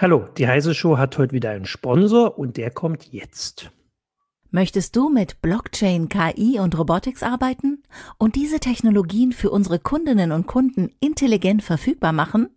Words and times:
Hallo, 0.00 0.26
die 0.36 0.48
Heise 0.48 0.74
Show 0.74 0.98
hat 0.98 1.16
heute 1.18 1.32
wieder 1.32 1.50
einen 1.50 1.66
Sponsor 1.66 2.36
und 2.36 2.56
der 2.56 2.72
kommt 2.72 3.12
jetzt. 3.12 3.70
Möchtest 4.50 4.96
du 4.96 5.08
mit 5.08 5.40
Blockchain, 5.40 6.08
KI 6.08 6.58
und 6.58 6.76
Robotics 6.76 7.22
arbeiten 7.22 7.84
und 8.18 8.34
diese 8.34 8.58
Technologien 8.58 9.30
für 9.30 9.50
unsere 9.50 9.78
Kundinnen 9.78 10.32
und 10.32 10.48
Kunden 10.48 10.90
intelligent 10.98 11.62
verfügbar 11.62 12.12
machen? 12.12 12.48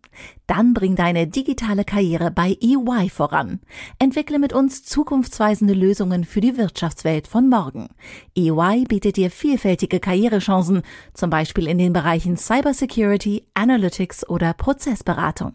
Dann 0.48 0.74
bring 0.74 0.96
deine 0.96 1.28
digitale 1.28 1.84
Karriere 1.84 2.32
bei 2.32 2.58
EY 2.60 3.10
voran. 3.10 3.60
Entwickle 4.00 4.40
mit 4.40 4.52
uns 4.52 4.84
zukunftsweisende 4.84 5.76
Lösungen 5.76 6.24
für 6.24 6.42
die 6.42 6.58
Wirtschaftswelt 6.58 7.28
von 7.28 7.50
morgen. 7.50 7.90
EY 8.36 8.86
bietet 8.88 9.18
dir 9.18 9.30
vielfältige 9.30 10.00
Karrierechancen, 10.00 10.82
zum 11.14 11.30
Beispiel 11.30 11.68
in 11.68 11.78
den 11.78 11.94
Bereichen 11.94 12.36
Cybersecurity, 12.36 13.48
Analytics 13.54 14.28
oder 14.28 14.54
Prozessberatung. 14.54 15.54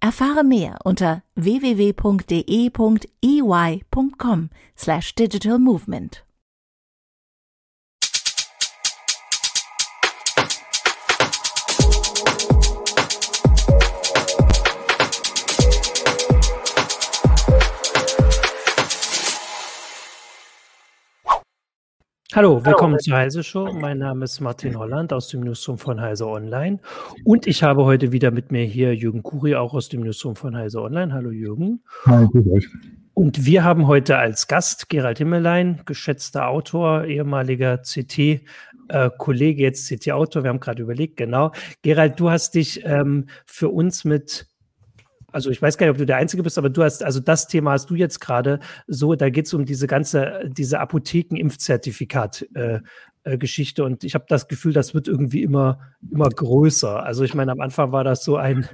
Erfahre 0.00 0.44
mehr 0.44 0.78
unter 0.84 1.22
www.de.ey.com 1.36 1.90
slash 4.76 5.14
digital 5.14 5.58
movement. 5.58 6.24
Hallo, 22.34 22.64
willkommen 22.64 22.94
Hallo. 22.94 23.02
zur 23.02 23.16
Heise 23.16 23.44
Show. 23.44 23.70
Mein 23.74 23.98
Name 23.98 24.24
ist 24.24 24.40
Martin 24.40 24.78
Holland 24.78 25.12
aus 25.12 25.28
dem 25.28 25.40
Newsroom 25.40 25.76
von 25.76 26.00
Heise 26.00 26.26
Online. 26.26 26.78
Und 27.24 27.46
ich 27.46 27.62
habe 27.62 27.84
heute 27.84 28.10
wieder 28.10 28.30
mit 28.30 28.50
mir 28.50 28.64
hier 28.64 28.96
Jürgen 28.96 29.22
Kuri, 29.22 29.54
auch 29.54 29.74
aus 29.74 29.90
dem 29.90 30.00
Newsroom 30.00 30.34
von 30.34 30.56
Heise 30.56 30.80
Online. 30.80 31.12
Hallo 31.12 31.30
Jürgen. 31.30 31.82
Hallo, 32.06 32.30
grüß 32.30 32.46
euch. 32.48 32.68
Und 33.12 33.44
wir 33.44 33.64
haben 33.64 33.86
heute 33.86 34.16
als 34.16 34.48
Gast 34.48 34.88
Gerald 34.88 35.18
Himmelein, 35.18 35.82
geschätzter 35.84 36.48
Autor, 36.48 37.04
ehemaliger 37.04 37.82
CT-Kollege, 37.82 39.60
äh, 39.60 39.66
jetzt 39.66 39.88
CT-Autor. 39.88 40.42
Wir 40.42 40.48
haben 40.48 40.60
gerade 40.60 40.82
überlegt, 40.82 41.18
genau. 41.18 41.52
Gerald, 41.82 42.18
du 42.18 42.30
hast 42.30 42.54
dich 42.54 42.82
ähm, 42.86 43.26
für 43.44 43.68
uns 43.68 44.06
mit 44.06 44.46
also 45.32 45.50
ich 45.50 45.60
weiß 45.60 45.78
gar 45.78 45.86
nicht, 45.86 45.92
ob 45.92 45.98
du 45.98 46.06
der 46.06 46.16
Einzige 46.16 46.42
bist, 46.42 46.58
aber 46.58 46.70
du 46.70 46.82
hast, 46.82 47.02
also 47.02 47.20
das 47.20 47.48
Thema 47.48 47.72
hast 47.72 47.90
du 47.90 47.94
jetzt 47.94 48.20
gerade 48.20 48.60
so, 48.86 49.14
da 49.14 49.30
geht 49.30 49.46
es 49.46 49.54
um 49.54 49.64
diese 49.64 49.86
ganze, 49.86 50.48
diese 50.48 50.80
Apotheken-Impfzertifikat. 50.80 52.46
Äh, 52.54 52.80
äh, 53.24 53.38
Geschichte 53.38 53.84
und 53.84 54.02
ich 54.02 54.14
habe 54.14 54.24
das 54.28 54.48
Gefühl, 54.48 54.72
das 54.72 54.94
wird 54.94 55.06
irgendwie 55.06 55.44
immer, 55.44 55.78
immer 56.10 56.28
größer. 56.28 57.04
Also 57.04 57.22
ich 57.22 57.34
meine, 57.34 57.52
am 57.52 57.60
Anfang 57.60 57.92
war 57.92 58.02
das 58.02 58.24
so 58.24 58.36
ein, 58.36 58.66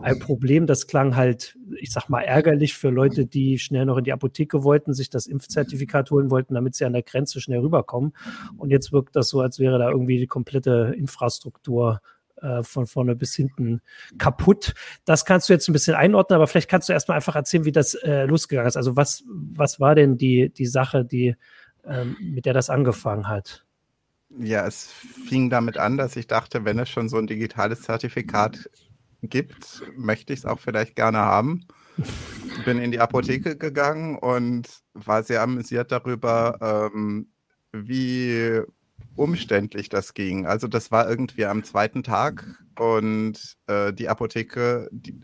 ein 0.00 0.18
Problem, 0.18 0.66
das 0.66 0.88
klang 0.88 1.14
halt, 1.14 1.56
ich 1.80 1.92
sag 1.92 2.08
mal, 2.08 2.22
ärgerlich 2.22 2.74
für 2.74 2.90
Leute, 2.90 3.26
die 3.26 3.60
schnell 3.60 3.84
noch 3.84 3.98
in 3.98 4.04
die 4.04 4.12
Apotheke 4.12 4.64
wollten, 4.64 4.92
sich 4.92 5.08
das 5.08 5.28
Impfzertifikat 5.28 6.10
holen 6.10 6.32
wollten, 6.32 6.54
damit 6.54 6.74
sie 6.74 6.84
an 6.84 6.94
der 6.94 7.02
Grenze 7.02 7.40
schnell 7.40 7.60
rüberkommen. 7.60 8.12
Und 8.56 8.70
jetzt 8.70 8.92
wirkt 8.92 9.14
das 9.14 9.28
so, 9.28 9.40
als 9.40 9.60
wäre 9.60 9.78
da 9.78 9.88
irgendwie 9.90 10.18
die 10.18 10.26
komplette 10.26 10.94
Infrastruktur 10.98 12.00
äh, 12.42 12.62
von 12.62 12.86
vorne 12.86 13.14
bis 13.14 13.34
hinten 13.34 13.80
kaputt. 14.18 14.74
Das 15.04 15.24
kannst 15.24 15.48
du 15.48 15.52
jetzt 15.52 15.68
ein 15.68 15.72
bisschen 15.72 15.94
einordnen, 15.94 16.36
aber 16.36 16.46
vielleicht 16.46 16.68
kannst 16.68 16.88
du 16.88 16.92
erstmal 16.92 17.16
einfach 17.16 17.36
erzählen, 17.36 17.64
wie 17.64 17.72
das 17.72 17.94
äh, 17.94 18.24
losgegangen 18.24 18.68
ist. 18.68 18.76
Also 18.76 18.96
was, 18.96 19.24
was 19.28 19.80
war 19.80 19.94
denn 19.94 20.16
die, 20.16 20.50
die 20.50 20.66
Sache, 20.66 21.04
die, 21.04 21.36
ähm, 21.84 22.16
mit 22.20 22.46
der 22.46 22.54
das 22.54 22.70
angefangen 22.70 23.28
hat? 23.28 23.64
Ja, 24.38 24.66
es 24.66 24.90
fing 25.28 25.50
damit 25.50 25.76
an, 25.76 25.96
dass 25.98 26.16
ich 26.16 26.26
dachte, 26.26 26.64
wenn 26.64 26.78
es 26.78 26.88
schon 26.88 27.08
so 27.08 27.18
ein 27.18 27.26
digitales 27.26 27.82
Zertifikat 27.82 28.70
gibt, 29.22 29.82
möchte 29.96 30.32
ich 30.32 30.40
es 30.40 30.46
auch 30.46 30.58
vielleicht 30.58 30.96
gerne 30.96 31.18
haben. 31.18 31.66
Bin 32.64 32.78
in 32.78 32.90
die 32.90 33.00
Apotheke 33.00 33.56
gegangen 33.56 34.18
und 34.18 34.68
war 34.94 35.22
sehr 35.22 35.42
amüsiert 35.42 35.92
darüber, 35.92 36.90
ähm, 36.92 37.28
wie 37.72 38.62
umständlich 39.16 39.88
das 39.88 40.14
ging. 40.14 40.46
Also 40.46 40.68
das 40.68 40.90
war 40.90 41.08
irgendwie 41.08 41.44
am 41.44 41.64
zweiten 41.64 42.02
Tag 42.02 42.62
und 42.78 43.56
äh, 43.66 43.92
die 43.92 44.08
Apotheke, 44.08 44.88
die, 44.92 45.20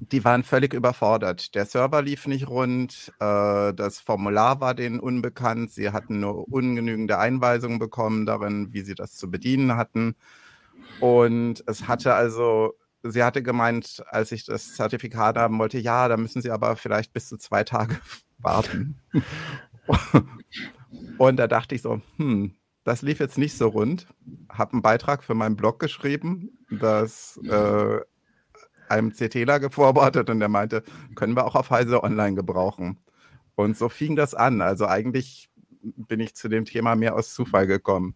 die, 0.00 0.24
waren 0.24 0.42
völlig 0.42 0.72
überfordert. 0.72 1.54
Der 1.54 1.66
Server 1.66 2.02
lief 2.02 2.26
nicht 2.26 2.48
rund, 2.48 3.12
äh, 3.20 3.74
das 3.74 4.00
Formular 4.00 4.60
war 4.60 4.74
denen 4.74 5.00
unbekannt, 5.00 5.72
sie 5.72 5.90
hatten 5.90 6.20
nur 6.20 6.48
ungenügende 6.48 7.18
Einweisungen 7.18 7.78
bekommen 7.78 8.26
darin, 8.26 8.72
wie 8.72 8.82
sie 8.82 8.94
das 8.94 9.16
zu 9.16 9.30
bedienen 9.30 9.76
hatten. 9.76 10.14
Und 11.00 11.64
es 11.66 11.88
hatte 11.88 12.14
also, 12.14 12.74
sie 13.02 13.22
hatte 13.22 13.42
gemeint, 13.42 14.02
als 14.08 14.32
ich 14.32 14.44
das 14.44 14.74
Zertifikat 14.74 15.36
haben 15.36 15.58
wollte, 15.58 15.78
ja, 15.78 16.08
da 16.08 16.16
müssen 16.16 16.42
sie 16.42 16.50
aber 16.50 16.76
vielleicht 16.76 17.12
bis 17.12 17.28
zu 17.28 17.36
zwei 17.36 17.64
Tage 17.64 17.98
warten. 18.38 19.00
Und 21.18 21.36
da 21.36 21.46
dachte 21.46 21.74
ich 21.74 21.82
so, 21.82 22.00
hm, 22.16 22.54
das 22.84 23.02
lief 23.02 23.20
jetzt 23.20 23.38
nicht 23.38 23.56
so 23.56 23.68
rund. 23.68 24.06
Habe 24.50 24.74
einen 24.74 24.82
Beitrag 24.82 25.24
für 25.24 25.34
meinen 25.34 25.56
Blog 25.56 25.78
geschrieben, 25.78 26.50
das 26.70 27.40
äh, 27.48 28.00
einem 28.88 29.12
CTler 29.12 29.60
geforwartet 29.60 30.30
und 30.30 30.40
der 30.40 30.48
meinte, 30.48 30.82
können 31.14 31.34
wir 31.34 31.46
auch 31.46 31.54
auf 31.54 31.70
Heise 31.70 32.02
Online 32.02 32.34
gebrauchen. 32.34 32.98
Und 33.54 33.76
so 33.76 33.88
fing 33.88 34.16
das 34.16 34.34
an. 34.34 34.60
Also 34.60 34.86
eigentlich 34.86 35.48
bin 35.82 36.20
ich 36.20 36.34
zu 36.34 36.48
dem 36.48 36.64
Thema 36.64 36.96
mehr 36.96 37.14
aus 37.14 37.34
Zufall 37.34 37.66
gekommen. 37.66 38.14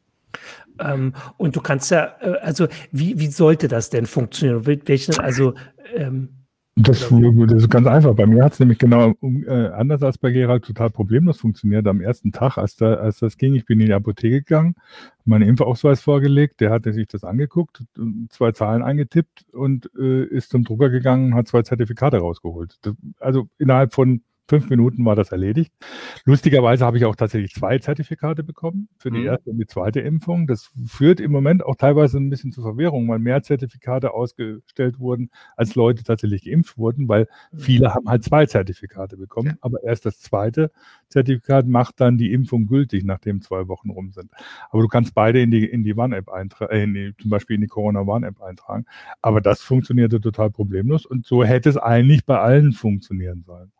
Ähm, 0.78 1.14
und 1.36 1.56
du 1.56 1.60
kannst 1.60 1.90
ja, 1.90 2.16
äh, 2.20 2.38
also 2.40 2.68
wie, 2.92 3.18
wie 3.18 3.28
sollte 3.28 3.68
das 3.68 3.90
denn 3.90 4.06
funktionieren? 4.06 4.66
Welchen, 4.66 5.18
also 5.18 5.54
ähm, 5.94 6.37
das, 6.80 7.08
das, 7.08 7.52
ist 7.52 7.70
ganz 7.70 7.86
einfach. 7.86 8.14
Bei 8.14 8.26
mir 8.26 8.44
hat 8.44 8.52
es 8.52 8.60
nämlich 8.60 8.78
genau 8.78 9.14
äh, 9.22 9.68
anders 9.68 10.02
als 10.02 10.18
bei 10.18 10.30
Gerald 10.30 10.64
total 10.64 10.90
problemlos 10.90 11.38
funktioniert. 11.40 11.86
Am 11.86 12.00
ersten 12.00 12.32
Tag, 12.32 12.56
als, 12.56 12.76
da, 12.76 12.94
als 12.94 13.18
das 13.18 13.36
ging, 13.36 13.54
ich 13.54 13.66
bin 13.66 13.80
in 13.80 13.86
die 13.86 13.92
Apotheke 13.92 14.42
gegangen, 14.42 14.76
meinen 15.24 15.48
Impfausweis 15.48 16.00
vorgelegt, 16.00 16.60
der 16.60 16.70
hatte 16.70 16.92
sich 16.92 17.08
das 17.08 17.24
angeguckt, 17.24 17.82
zwei 18.30 18.52
Zahlen 18.52 18.82
eingetippt 18.82 19.46
und 19.52 19.90
äh, 19.98 20.24
ist 20.24 20.50
zum 20.50 20.64
Drucker 20.64 20.90
gegangen, 20.90 21.34
hat 21.34 21.48
zwei 21.48 21.62
Zertifikate 21.62 22.18
rausgeholt. 22.18 22.78
Das, 22.82 22.94
also 23.18 23.48
innerhalb 23.58 23.92
von 23.92 24.22
fünf 24.48 24.70
Minuten 24.70 25.04
war 25.04 25.14
das 25.14 25.30
erledigt. 25.30 25.72
Lustigerweise 26.24 26.84
habe 26.84 26.96
ich 26.96 27.04
auch 27.04 27.16
tatsächlich 27.16 27.52
zwei 27.52 27.78
Zertifikate 27.78 28.42
bekommen 28.42 28.88
für 28.98 29.10
die 29.10 29.18
mhm. 29.18 29.26
erste 29.26 29.50
und 29.50 29.58
die 29.58 29.66
zweite 29.66 30.00
Impfung. 30.00 30.46
Das 30.46 30.70
führt 30.86 31.20
im 31.20 31.30
Moment 31.30 31.64
auch 31.64 31.76
teilweise 31.76 32.18
ein 32.18 32.30
bisschen 32.30 32.50
zu 32.50 32.62
Verwirrung, 32.62 33.08
weil 33.08 33.18
mehr 33.18 33.42
Zertifikate 33.42 34.14
ausgestellt 34.14 34.98
wurden, 34.98 35.30
als 35.56 35.74
Leute 35.74 36.02
tatsächlich 36.02 36.44
geimpft 36.44 36.78
wurden, 36.78 37.08
weil 37.08 37.28
mhm. 37.52 37.58
viele 37.58 37.94
haben 37.94 38.08
halt 38.08 38.24
zwei 38.24 38.46
Zertifikate 38.46 39.16
bekommen. 39.16 39.48
Ja. 39.48 39.54
Aber 39.60 39.82
erst 39.82 40.06
das 40.06 40.18
zweite 40.20 40.70
Zertifikat 41.08 41.66
macht 41.66 42.00
dann 42.00 42.16
die 42.16 42.32
Impfung 42.32 42.66
gültig, 42.66 43.04
nachdem 43.04 43.42
zwei 43.42 43.68
Wochen 43.68 43.90
rum 43.90 44.12
sind. 44.12 44.30
Aber 44.70 44.82
du 44.82 44.88
kannst 44.88 45.14
beide 45.14 45.40
in 45.40 45.50
die, 45.50 45.64
in 45.64 45.84
die 45.84 45.94
One-App 45.94 46.30
eintragen, 46.30 46.96
äh, 46.96 47.12
zum 47.20 47.30
Beispiel 47.30 47.56
in 47.56 47.62
die 47.62 47.68
Corona 47.68 48.00
One-App 48.00 48.40
eintragen. 48.40 48.86
Aber 49.20 49.40
das 49.40 49.60
funktionierte 49.60 50.20
total 50.20 50.50
problemlos 50.50 51.04
und 51.04 51.26
so 51.26 51.44
hätte 51.44 51.68
es 51.68 51.76
eigentlich 51.76 52.24
bei 52.24 52.38
allen 52.38 52.72
funktionieren 52.72 53.42
sollen. 53.44 53.72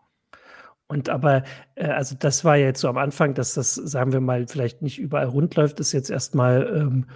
Und 0.88 1.10
aber, 1.10 1.44
äh, 1.75 1.87
also 1.87 2.16
das 2.19 2.44
war 2.44 2.56
ja 2.56 2.66
jetzt 2.66 2.81
so 2.81 2.88
am 2.88 2.99
Anfang, 2.99 3.34
dass 3.34 3.54
das, 3.54 3.75
sagen 3.75 4.12
wir 4.12 4.21
mal, 4.21 4.47
vielleicht 4.49 4.82
nicht 4.82 4.99
überall 4.99 5.26
rund 5.26 5.54
läuft, 5.54 5.81
ist 5.81 5.93
jetzt 5.93 6.10
erstmal 6.10 6.66
ähm, 6.75 7.06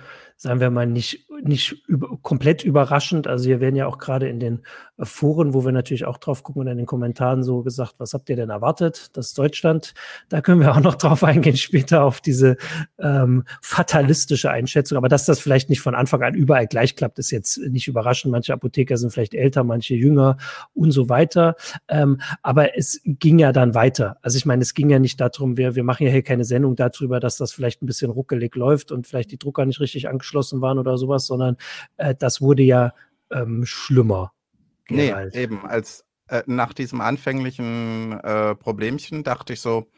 sagen 0.42 0.60
wir 0.60 0.70
mal, 0.70 0.86
nicht, 0.86 1.28
nicht 1.42 1.88
über, 1.88 2.18
komplett 2.22 2.64
überraschend. 2.64 3.26
Also 3.26 3.46
hier 3.46 3.60
werden 3.60 3.74
ja 3.74 3.86
auch 3.86 3.98
gerade 3.98 4.28
in 4.28 4.38
den 4.38 4.62
äh, 4.96 5.04
Foren, 5.04 5.54
wo 5.54 5.64
wir 5.64 5.72
natürlich 5.72 6.04
auch 6.04 6.18
drauf 6.18 6.42
gucken 6.42 6.62
und 6.62 6.68
in 6.68 6.76
den 6.76 6.86
Kommentaren 6.86 7.42
so 7.42 7.62
gesagt, 7.62 7.94
was 7.98 8.14
habt 8.14 8.30
ihr 8.30 8.36
denn 8.36 8.50
erwartet? 8.50 9.10
Das 9.14 9.34
Deutschland, 9.34 9.94
da 10.28 10.40
können 10.40 10.60
wir 10.60 10.72
auch 10.76 10.80
noch 10.80 10.94
drauf 10.94 11.24
eingehen, 11.24 11.56
später 11.56 12.04
auf 12.04 12.20
diese 12.20 12.56
ähm, 12.98 13.44
fatalistische 13.60 14.50
Einschätzung. 14.50 14.96
Aber 14.96 15.08
dass 15.08 15.26
das 15.26 15.40
vielleicht 15.40 15.68
nicht 15.68 15.80
von 15.80 15.94
Anfang 15.94 16.22
an 16.22 16.34
überall 16.34 16.66
gleich 16.66 16.94
klappt, 16.96 17.18
ist 17.18 17.30
jetzt 17.30 17.58
nicht 17.58 17.88
überraschend. 17.88 18.30
Manche 18.30 18.52
Apotheker 18.52 18.96
sind 18.96 19.12
vielleicht 19.12 19.34
älter, 19.34 19.64
manche 19.64 19.94
jünger 19.94 20.36
und 20.74 20.92
so 20.92 21.08
weiter. 21.08 21.56
Ähm, 21.88 22.20
aber 22.42 22.76
es 22.78 23.00
ging 23.04 23.38
ja 23.38 23.52
dann 23.52 23.74
weiter. 23.74 24.16
Also 24.22 24.36
ich 24.36 24.46
meine, 24.46 24.62
es 24.62 24.74
ging 24.74 24.90
ja 24.90 24.98
nicht 24.98 25.20
darum, 25.20 25.56
wir, 25.56 25.74
wir 25.74 25.84
machen 25.84 26.06
ja 26.06 26.12
hier 26.12 26.22
keine 26.22 26.44
Sendung 26.44 26.76
darüber, 26.76 27.18
dass 27.18 27.36
das 27.36 27.52
vielleicht 27.52 27.82
ein 27.82 27.86
bisschen 27.86 28.10
ruckelig 28.10 28.54
läuft 28.54 28.92
und 28.92 29.06
vielleicht 29.06 29.32
die 29.32 29.38
Drucker 29.38 29.66
nicht 29.66 29.80
richtig 29.80 30.08
angeschlossen 30.08 30.60
waren 30.60 30.78
oder 30.78 30.96
sowas, 30.96 31.31
sondern 31.32 31.56
äh, 31.96 32.14
das 32.14 32.40
wurde 32.40 32.62
ja 32.62 32.92
ähm, 33.30 33.64
schlimmer. 33.64 34.32
Nee, 34.88 35.14
eben. 35.32 35.64
Als 35.64 36.04
äh, 36.28 36.42
nach 36.46 36.72
diesem 36.72 37.00
anfänglichen 37.00 38.12
äh, 38.20 38.54
Problemchen 38.54 39.24
dachte 39.24 39.54
ich 39.54 39.60
so, 39.60 39.90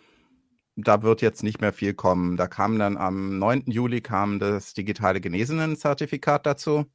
da 0.77 1.03
wird 1.03 1.23
jetzt 1.23 1.43
nicht 1.43 1.61
mehr 1.61 1.73
viel 1.73 1.95
kommen. 1.95 2.37
Da 2.37 2.47
kam 2.49 2.79
dann 2.79 2.97
am 2.97 3.39
9. 3.39 3.65
Juli 3.67 4.01
kam 4.01 4.39
das 4.39 4.75
digitale 4.75 5.21
Genesenen-Zertifikat 5.21 6.47
dazu, 6.47 6.87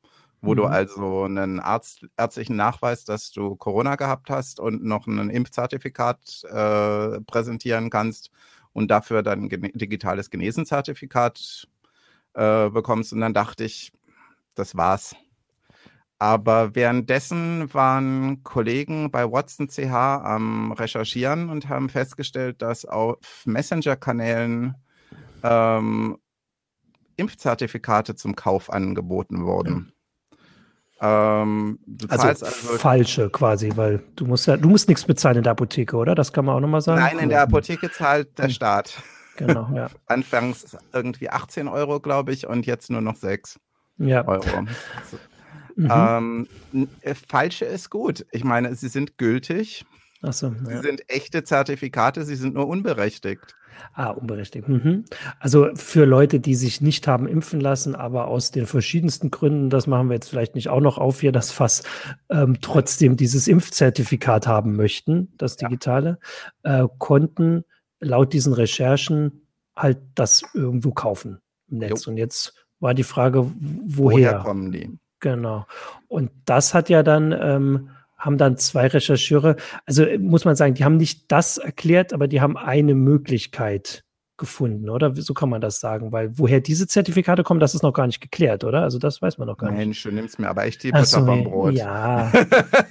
wo 0.41 0.51
mhm. 0.51 0.57
du 0.57 0.65
also 0.65 1.23
einen 1.23 1.59
Arzt, 1.59 2.05
ärztlichen 2.17 2.55
Nachweis, 2.55 3.05
dass 3.05 3.31
du 3.31 3.55
Corona 3.55 3.95
gehabt 3.95 4.29
hast 4.29 4.59
und 4.59 4.83
noch 4.83 5.07
ein 5.07 5.29
Impfzertifikat 5.29 6.43
äh, 6.49 7.21
präsentieren 7.21 7.89
kannst 7.89 8.31
und 8.73 8.91
dafür 8.91 9.23
dann 9.23 9.43
ein 9.43 9.71
digitales 9.73 10.29
Genesen-Zertifikat 10.29 11.67
äh, 12.33 12.69
bekommst. 12.69 13.13
Und 13.13 13.21
dann 13.21 13.33
dachte 13.33 13.63
ich, 13.63 13.93
das 14.55 14.75
war's. 14.75 15.15
Aber 16.21 16.75
währenddessen 16.75 17.73
waren 17.73 18.43
Kollegen 18.43 19.09
bei 19.09 19.31
Watson 19.31 19.69
CH 19.69 19.93
am 19.93 20.73
Recherchieren 20.73 21.49
und 21.49 21.69
haben 21.69 21.87
festgestellt, 21.87 22.61
dass 22.61 22.83
auf 22.83 23.17
Messenger-Kanälen 23.45 24.75
ähm, 25.43 26.17
Impfzertifikate 27.15 28.15
zum 28.15 28.35
Kauf 28.35 28.69
angeboten 28.69 29.45
wurden. 29.45 29.93
Ähm, 31.01 31.79
also, 32.09 32.27
also, 32.27 32.45
falsche 32.45 33.29
quasi, 33.29 33.71
weil 33.75 34.03
du 34.17 34.25
musst 34.25 34.47
ja, 34.47 34.57
du 34.57 34.67
musst 34.67 34.89
nichts 34.89 35.05
bezahlen 35.05 35.37
in 35.37 35.43
der 35.43 35.53
Apotheke, 35.53 35.95
oder? 35.95 36.15
Das 36.15 36.33
kann 36.33 36.43
man 36.43 36.55
auch 36.55 36.59
nochmal 36.59 36.81
sagen. 36.81 36.99
Nein, 36.99 37.19
in 37.19 37.29
der 37.29 37.43
Apotheke 37.43 37.89
zahlt 37.91 38.37
der 38.37 38.45
hm. 38.45 38.51
Staat. 38.51 39.01
Genau, 39.37 39.69
ja. 39.73 39.89
Anfangs 40.07 40.75
irgendwie 40.91 41.29
18 41.29 41.69
Euro, 41.69 42.01
glaube 42.01 42.33
ich, 42.33 42.45
und 42.45 42.65
jetzt 42.65 42.89
nur 42.89 42.99
noch 42.99 43.15
6 43.15 43.57
ja. 43.99 44.27
Euro. 44.27 44.45
Mhm. 45.79 46.47
Ähm, 46.73 46.89
äh, 46.99 47.13
falsche 47.13 47.63
ist 47.63 47.89
gut. 47.89 48.25
Ich 48.33 48.43
meine, 48.43 48.75
sie 48.75 48.89
sind 48.89 49.17
gültig. 49.17 49.85
Ach 50.21 50.33
so, 50.33 50.47
ja. 50.47 50.53
Sie 50.65 50.77
sind 50.79 51.09
echte 51.09 51.45
Zertifikate, 51.45 52.25
sie 52.25 52.35
sind 52.35 52.55
nur 52.55 52.67
unberechtigt. 52.67 53.55
Ah, 53.93 54.09
unberechtigt. 54.09 54.67
Mhm. 54.67 55.05
Also 55.39 55.69
für 55.75 56.03
Leute, 56.03 56.41
die 56.41 56.55
sich 56.55 56.81
nicht 56.81 57.07
haben 57.07 57.27
impfen 57.27 57.61
lassen, 57.61 57.95
aber 57.95 58.27
aus 58.27 58.51
den 58.51 58.65
verschiedensten 58.65 59.31
Gründen, 59.31 59.69
das 59.69 59.87
machen 59.87 60.09
wir 60.09 60.15
jetzt 60.15 60.29
vielleicht 60.29 60.55
nicht 60.55 60.67
auch 60.67 60.81
noch 60.81 60.97
auf 60.97 61.21
hier, 61.21 61.31
das 61.31 61.51
Fass, 61.51 61.83
ähm, 62.29 62.57
trotzdem 62.61 63.15
dieses 63.15 63.47
Impfzertifikat 63.47 64.47
haben 64.47 64.75
möchten, 64.75 65.31
das 65.37 65.55
digitale, 65.55 66.19
ja. 66.65 66.83
äh, 66.83 66.87
konnten 66.97 67.63
laut 68.01 68.33
diesen 68.33 68.51
Recherchen 68.51 69.47
halt 69.75 69.99
das 70.15 70.43
irgendwo 70.53 70.91
kaufen 70.91 71.39
im 71.69 71.77
Netz. 71.77 72.05
Jo. 72.05 72.11
Und 72.11 72.17
jetzt 72.17 72.53
war 72.79 72.93
die 72.93 73.03
Frage, 73.03 73.51
woher? 73.59 74.31
Woher 74.31 74.39
kommen 74.39 74.71
die? 74.71 74.97
Genau. 75.19 75.65
Und 76.07 76.31
das 76.45 76.73
hat 76.73 76.89
ja 76.89 77.03
dann, 77.03 77.31
ähm, 77.31 77.89
haben 78.17 78.37
dann 78.37 78.57
zwei 78.57 78.87
Rechercheure, 78.87 79.55
also 79.85 80.03
äh, 80.03 80.17
muss 80.17 80.45
man 80.45 80.55
sagen, 80.55 80.73
die 80.73 80.83
haben 80.83 80.97
nicht 80.97 81.31
das 81.31 81.57
erklärt, 81.57 82.13
aber 82.13 82.27
die 82.27 82.41
haben 82.41 82.57
eine 82.57 82.95
Möglichkeit 82.95 84.03
gefunden, 84.39 84.89
oder? 84.89 85.13
So 85.15 85.33
kann 85.35 85.49
man 85.49 85.61
das 85.61 85.79
sagen, 85.79 86.11
weil 86.11 86.37
woher 86.39 86.61
diese 86.61 86.87
Zertifikate 86.87 87.43
kommen, 87.43 87.59
das 87.59 87.75
ist 87.75 87.83
noch 87.83 87.93
gar 87.93 88.07
nicht 88.07 88.21
geklärt, 88.21 88.63
oder? 88.63 88.81
Also 88.81 88.97
das 88.97 89.21
weiß 89.21 89.37
man 89.37 89.47
noch 89.47 89.57
gar 89.57 89.69
Mensch, 89.69 89.79
nicht. 89.79 89.87
Mensch, 89.87 90.03
du 90.03 90.11
nimmst 90.11 90.39
mir 90.39 90.49
aber 90.49 90.65
echt 90.65 90.81
die 90.81 90.91
Butter 90.91 91.05
so, 91.05 91.25
vom 91.25 91.43
Brot. 91.43 91.73
Ja. 91.73 92.31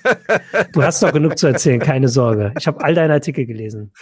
du 0.72 0.82
hast 0.82 1.02
doch 1.02 1.12
genug 1.12 1.38
zu 1.38 1.48
erzählen, 1.48 1.80
keine 1.80 2.08
Sorge. 2.08 2.52
Ich 2.58 2.66
habe 2.66 2.84
all 2.84 2.94
deine 2.94 3.14
Artikel 3.14 3.46
gelesen. 3.46 3.92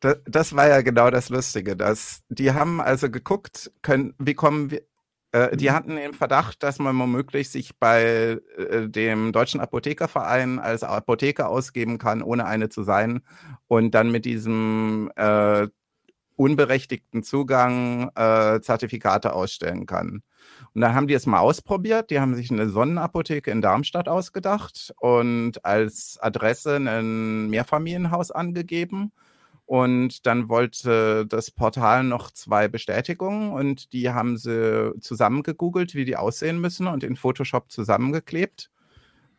Das, 0.00 0.16
das, 0.26 0.56
war 0.56 0.68
ja 0.68 0.80
genau 0.80 1.10
das 1.10 1.28
Lustige, 1.28 1.76
dass 1.76 2.22
die 2.28 2.52
haben 2.52 2.80
also 2.80 3.10
geguckt, 3.10 3.70
können, 3.82 4.14
wie 4.18 4.34
kommen 4.34 4.70
wir, 4.70 4.82
äh, 5.32 5.56
die 5.56 5.70
mhm. 5.70 5.72
hatten 5.72 5.96
den 5.96 6.14
Verdacht, 6.14 6.62
dass 6.62 6.78
man 6.78 6.98
womöglich 6.98 7.50
sich 7.50 7.78
bei 7.78 8.38
äh, 8.56 8.88
dem 8.88 9.32
Deutschen 9.32 9.60
Apothekerverein 9.60 10.58
als 10.58 10.84
Apotheker 10.84 11.48
ausgeben 11.48 11.98
kann, 11.98 12.22
ohne 12.22 12.46
eine 12.46 12.68
zu 12.68 12.82
sein 12.82 13.22
und 13.66 13.92
dann 13.94 14.10
mit 14.10 14.24
diesem 14.24 15.10
äh, 15.16 15.68
unberechtigten 16.36 17.22
Zugang 17.22 18.10
äh, 18.14 18.60
Zertifikate 18.60 19.32
ausstellen 19.32 19.86
kann. 19.86 20.22
Und 20.74 20.80
dann 20.80 20.94
haben 20.94 21.06
die 21.06 21.14
es 21.14 21.26
mal 21.26 21.40
ausprobiert. 21.40 22.10
Die 22.10 22.20
haben 22.20 22.34
sich 22.34 22.50
eine 22.50 22.68
Sonnenapotheke 22.68 23.50
in 23.50 23.62
Darmstadt 23.62 24.08
ausgedacht 24.08 24.92
und 24.98 25.64
als 25.64 26.18
Adresse 26.20 26.76
ein 26.76 27.48
Mehrfamilienhaus 27.48 28.30
angegeben 28.30 29.12
und 29.72 30.26
dann 30.26 30.50
wollte 30.50 31.26
das 31.26 31.50
Portal 31.50 32.04
noch 32.04 32.30
zwei 32.30 32.68
Bestätigungen 32.68 33.52
und 33.52 33.94
die 33.94 34.10
haben 34.10 34.36
sie 34.36 34.92
zusammengegoogelt, 35.00 35.94
wie 35.94 36.04
die 36.04 36.18
aussehen 36.18 36.60
müssen 36.60 36.86
und 36.86 37.02
in 37.02 37.16
Photoshop 37.16 37.72
zusammengeklebt. 37.72 38.70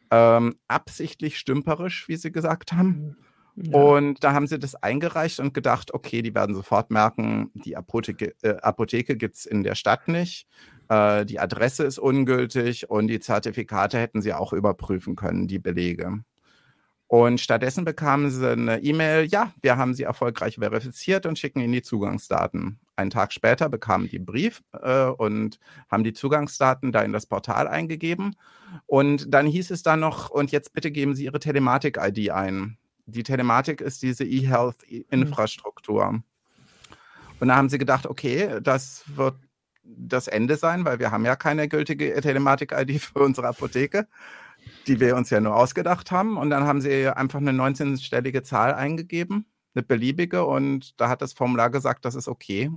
Ähm, 0.10 0.56
absichtlich 0.68 1.38
stümperisch, 1.38 2.08
wie 2.08 2.16
sie 2.16 2.32
gesagt 2.32 2.74
haben. 2.74 3.16
Ja. 3.58 3.78
Und 3.78 4.24
da 4.24 4.34
haben 4.34 4.48
sie 4.48 4.58
das 4.58 4.74
eingereicht 4.74 5.40
und 5.40 5.54
gedacht, 5.54 5.94
okay, 5.94 6.24
die 6.24 6.34
werden 6.34 6.56
sofort 6.56 6.90
merken, 6.90 7.52
die 7.54 7.78
Apotheke, 7.78 8.34
äh, 8.42 8.56
Apotheke 8.56 9.16
gibt 9.16 9.36
es 9.36 9.46
in 9.46 9.62
der 9.62 9.76
Stadt 9.76 10.08
nicht, 10.08 10.48
äh, 10.90 11.28
die 11.28 11.40
Adresse 11.40 11.84
ist 11.84 12.00
ungültig 12.00 12.90
und 12.90 13.06
die 13.06 13.20
Zertifikate 13.20 14.00
hätten 14.00 14.24
sie 14.24 14.34
auch 14.34 14.52
überprüfen 14.52 15.16
können, 15.16 15.48
die 15.48 15.60
Belege. 15.60 16.24
Und 17.14 17.40
stattdessen 17.40 17.86
bekamen 17.86 18.32
sie 18.32 18.54
eine 18.54 18.82
E-Mail, 18.82 19.28
ja, 19.28 19.54
wir 19.62 19.78
haben 19.78 19.94
sie 19.94 20.02
erfolgreich 20.02 20.56
verifiziert 20.56 21.28
und 21.28 21.38
schicken 21.38 21.60
ihnen 21.60 21.72
die 21.72 21.84
Zugangsdaten. 21.84 22.80
Einen 22.96 23.12
Tag 23.12 23.34
später 23.34 23.70
bekamen 23.70 24.10
die 24.10 24.16
einen 24.16 24.26
Brief 24.26 24.64
äh, 24.82 25.06
und 25.06 25.60
haben 25.92 26.04
die 26.04 26.14
Zugangsdaten 26.14 26.92
da 26.92 27.04
in 27.04 27.14
das 27.14 27.28
Portal 27.28 27.68
eingegeben. 27.68 28.36
Und 28.88 29.32
dann 29.32 29.46
hieß 29.46 29.70
es 29.70 29.84
dann 29.84 30.00
noch, 30.00 30.32
und 30.32 30.52
jetzt 30.52 30.74
bitte 30.74 30.90
geben 30.90 31.14
Sie 31.14 31.26
Ihre 31.26 31.38
Telematik-ID 31.38 32.32
ein. 32.32 32.80
Die 33.06 33.22
Telematik 33.22 33.82
ist 33.82 34.02
diese 34.02 34.24
E-Health-Infrastruktur. 34.24 36.24
Und 37.40 37.48
da 37.48 37.56
haben 37.56 37.70
sie 37.70 37.78
gedacht, 37.78 38.08
okay, 38.08 38.60
das 38.60 39.04
wird 39.06 39.36
das 39.84 40.28
Ende 40.28 40.56
sein, 40.56 40.84
weil 40.84 40.98
wir 40.98 41.12
haben 41.12 41.26
ja 41.26 41.36
keine 41.36 41.68
gültige 41.68 42.20
Telematik-ID 42.20 43.00
für 43.02 43.20
unsere 43.20 43.50
Apotheke 43.50 44.08
die 44.88 45.00
wir 45.00 45.16
uns 45.16 45.30
ja 45.30 45.40
nur 45.40 45.56
ausgedacht 45.56 46.12
haben. 46.12 46.38
Und 46.38 46.50
dann 46.50 46.64
haben 46.64 46.82
sie 46.82 47.08
einfach 47.08 47.40
eine 47.40 47.52
19-stellige 47.52 48.44
Zahl 48.44 48.74
eingegeben, 48.74 49.46
eine 49.76 49.84
beliebige. 49.84 50.46
Und 50.46 51.00
da 51.00 51.10
hat 51.10 51.22
das 51.22 51.34
Formular 51.34 51.70
gesagt, 51.70 52.06
das 52.06 52.16
ist 52.16 52.28
okay. 52.28 52.72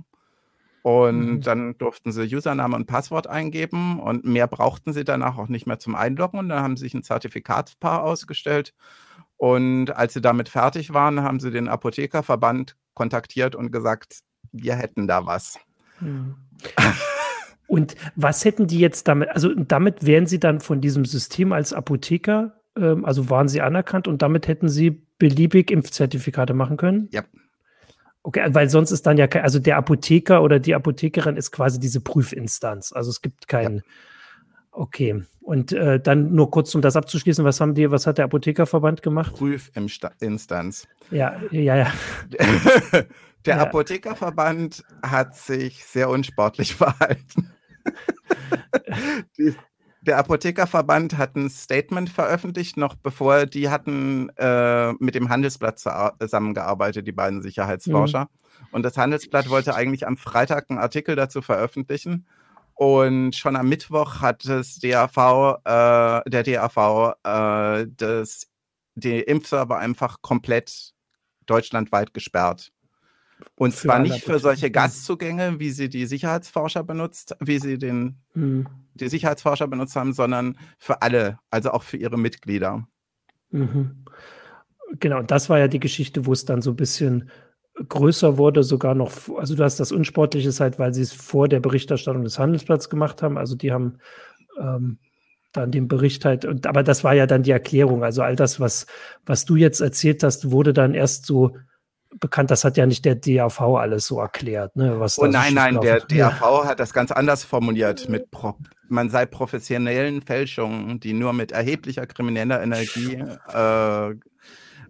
Und 0.83 1.25
mhm. 1.25 1.41
dann 1.41 1.77
durften 1.77 2.11
sie 2.11 2.33
Username 2.33 2.75
und 2.75 2.85
Passwort 2.85 3.27
eingeben 3.27 3.99
und 3.99 4.23
mehr 4.23 4.47
brauchten 4.47 4.93
sie 4.93 5.03
danach 5.03 5.37
auch 5.37 5.49
nicht 5.49 5.67
mehr 5.67 5.79
zum 5.79 5.95
Einloggen. 5.95 6.39
Und 6.39 6.49
dann 6.49 6.61
haben 6.61 6.77
sie 6.77 6.85
sich 6.85 6.93
ein 6.93 7.03
Zertifikatspaar 7.03 8.03
ausgestellt. 8.03 8.73
Und 9.35 9.91
als 9.91 10.13
sie 10.13 10.21
damit 10.21 10.49
fertig 10.49 10.93
waren, 10.93 11.21
haben 11.21 11.39
sie 11.39 11.51
den 11.51 11.67
Apothekerverband 11.67 12.77
kontaktiert 12.93 13.55
und 13.55 13.71
gesagt, 13.71 14.21
wir 14.51 14.75
hätten 14.75 15.07
da 15.07 15.25
was. 15.25 15.59
Mhm. 15.99 16.35
Und 17.67 17.95
was 18.15 18.45
hätten 18.45 18.67
die 18.67 18.79
jetzt 18.79 19.07
damit, 19.07 19.29
also 19.29 19.53
damit 19.53 20.05
wären 20.05 20.25
sie 20.25 20.39
dann 20.39 20.61
von 20.61 20.81
diesem 20.81 21.05
System 21.05 21.51
als 21.51 21.73
Apotheker, 21.73 22.61
ähm, 22.77 23.05
also 23.05 23.29
waren 23.29 23.49
sie 23.49 23.61
anerkannt 23.61 24.07
und 24.07 24.21
damit 24.21 24.47
hätten 24.47 24.69
sie 24.69 25.03
beliebig 25.19 25.69
Impfzertifikate 25.71 26.53
machen 26.53 26.77
können? 26.77 27.09
Ja. 27.11 27.23
Okay, 28.23 28.45
weil 28.49 28.69
sonst 28.69 28.91
ist 28.91 29.05
dann 29.05 29.17
ja 29.17 29.27
kein, 29.27 29.43
also 29.43 29.59
der 29.59 29.77
Apotheker 29.77 30.41
oder 30.43 30.59
die 30.59 30.75
Apothekerin 30.75 31.37
ist 31.37 31.51
quasi 31.51 31.79
diese 31.79 32.01
Prüfinstanz. 32.01 32.91
Also 32.91 33.09
es 33.09 33.21
gibt 33.21 33.47
keinen. 33.47 33.77
Ja. 33.77 33.83
Okay. 34.71 35.23
Und 35.41 35.71
äh, 35.71 35.99
dann 35.99 36.35
nur 36.35 36.51
kurz, 36.51 36.75
um 36.75 36.81
das 36.81 36.95
abzuschließen, 36.95 37.45
was 37.45 37.61
haben 37.61 37.73
die, 37.73 37.89
was 37.89 38.05
hat 38.05 38.17
der 38.17 38.25
Apothekerverband 38.25 39.01
gemacht? 39.01 39.33
Prüfinstanz. 39.33 40.87
Ja, 41.09 41.41
ja, 41.51 41.77
ja. 41.77 41.93
der 43.45 43.55
ja. 43.55 43.61
Apothekerverband 43.61 44.83
hat 45.01 45.35
sich 45.35 45.85
sehr 45.85 46.09
unsportlich 46.09 46.75
verhalten. 46.75 47.49
Der 50.01 50.17
Apothekerverband 50.17 51.17
hat 51.17 51.35
ein 51.35 51.49
Statement 51.49 52.09
veröffentlicht, 52.09 52.77
noch 52.77 52.95
bevor 52.95 53.45
die 53.45 53.69
hatten 53.69 54.29
äh, 54.37 54.93
mit 54.93 55.15
dem 55.15 55.29
Handelsblatt 55.29 55.79
zusammengearbeitet, 55.79 57.05
die 57.05 57.11
beiden 57.11 57.41
Sicherheitsforscher. 57.41 58.21
Mhm. 58.21 58.67
Und 58.71 58.83
das 58.83 58.97
Handelsblatt 58.97 59.49
wollte 59.49 59.75
eigentlich 59.75 60.07
am 60.07 60.17
Freitag 60.17 60.69
einen 60.69 60.79
Artikel 60.79 61.15
dazu 61.15 61.41
veröffentlichen. 61.41 62.25
Und 62.73 63.35
schon 63.35 63.55
am 63.55 63.67
Mittwoch 63.69 64.21
hat 64.21 64.47
das 64.47 64.77
DAV, 64.79 65.57
äh, 65.65 66.29
der 66.29 66.43
DAV, 66.43 67.15
äh, 67.23 67.87
das, 67.97 68.47
die 68.95 69.19
Impfserver 69.19 69.77
einfach 69.77 70.21
komplett 70.21 70.93
deutschlandweit 71.47 72.13
gesperrt. 72.13 72.71
Und 73.55 73.73
für 73.73 73.87
zwar 73.87 73.99
nicht 73.99 74.23
für 74.23 74.39
solche 74.39 74.71
Gastzugänge, 74.71 75.59
wie 75.59 75.71
sie 75.71 75.89
die 75.89 76.05
Sicherheitsforscher 76.05 76.83
benutzt, 76.83 77.35
wie 77.39 77.59
sie 77.59 77.77
den, 77.77 78.17
mhm. 78.33 78.67
die 78.93 79.09
Sicherheitsforscher 79.09 79.67
benutzt 79.67 79.95
haben, 79.95 80.13
sondern 80.13 80.57
für 80.77 81.01
alle, 81.01 81.39
also 81.49 81.71
auch 81.71 81.83
für 81.83 81.97
ihre 81.97 82.17
Mitglieder. 82.17 82.87
Mhm. 83.49 84.05
Genau, 84.99 85.21
das 85.21 85.49
war 85.49 85.59
ja 85.59 85.67
die 85.67 85.79
Geschichte, 85.79 86.25
wo 86.25 86.33
es 86.33 86.45
dann 86.45 86.61
so 86.61 86.71
ein 86.71 86.75
bisschen 86.75 87.29
größer 87.89 88.37
wurde, 88.37 88.63
sogar 88.63 88.95
noch, 88.95 89.11
also 89.37 89.55
du 89.55 89.63
hast 89.63 89.79
das 89.79 89.91
Unsportliche 89.91 90.51
halt, 90.59 90.79
weil 90.79 90.93
sie 90.93 91.01
es 91.01 91.13
vor 91.13 91.47
der 91.47 91.59
Berichterstattung 91.59 92.23
des 92.23 92.39
Handelsblatts 92.39 92.89
gemacht 92.89 93.21
haben. 93.21 93.37
Also 93.37 93.55
die 93.55 93.71
haben 93.71 93.99
ähm, 94.59 94.97
dann 95.51 95.71
den 95.71 95.87
Bericht 95.87 96.25
halt, 96.25 96.45
und, 96.45 96.65
aber 96.65 96.83
das 96.83 97.03
war 97.03 97.13
ja 97.13 97.27
dann 97.27 97.43
die 97.43 97.51
Erklärung. 97.51 98.03
Also 98.03 98.21
all 98.23 98.35
das, 98.35 98.59
was, 98.59 98.87
was 99.25 99.45
du 99.45 99.55
jetzt 99.55 99.79
erzählt 99.79 100.23
hast, 100.23 100.51
wurde 100.51 100.73
dann 100.73 100.93
erst 100.93 101.25
so 101.25 101.55
bekannt, 102.19 102.51
das 102.51 102.63
hat 102.63 102.77
ja 102.77 102.85
nicht 102.85 103.05
der 103.05 103.15
DAV 103.15 103.61
alles 103.61 104.07
so 104.07 104.19
erklärt. 104.19 104.75
Ne, 104.75 104.99
was 104.99 105.19
oh 105.19 105.25
nein, 105.25 105.53
nein, 105.53 105.79
der 105.81 106.01
DAV 106.01 106.65
hat 106.65 106.79
das 106.79 106.93
ganz 106.93 107.11
anders 107.11 107.43
formuliert. 107.43 108.09
Mit 108.09 108.31
Pro 108.31 108.55
man 108.89 109.09
sei 109.09 109.25
professionellen 109.25 110.21
Fälschungen, 110.21 110.99
die 110.99 111.13
nur 111.13 111.33
mit 111.33 111.51
erheblicher 111.51 112.05
krimineller 112.05 112.61
Energie. 112.61 113.15
Äh, 113.49 114.15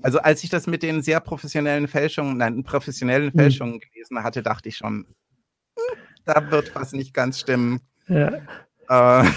also 0.02 0.20
als 0.20 0.44
ich 0.44 0.50
das 0.50 0.68
mit 0.68 0.84
den 0.84 1.02
sehr 1.02 1.20
professionellen 1.20 1.88
Fälschungen, 1.88 2.38
nein, 2.38 2.64
professionellen 2.64 3.32
hm. 3.32 3.40
Fälschungen 3.40 3.74
hm. 3.76 3.80
gelesen 3.80 4.24
hatte, 4.24 4.44
dachte 4.44 4.70
ich 4.70 4.78
schon, 4.78 5.08
hm, 5.76 5.98
da 6.26 6.52
wird 6.52 6.76
was 6.76 6.94
nicht 6.94 7.14
ganz 7.14 7.40
stimmen. 7.40 7.80
Ja. 8.08 8.32
Äh, 8.90 9.30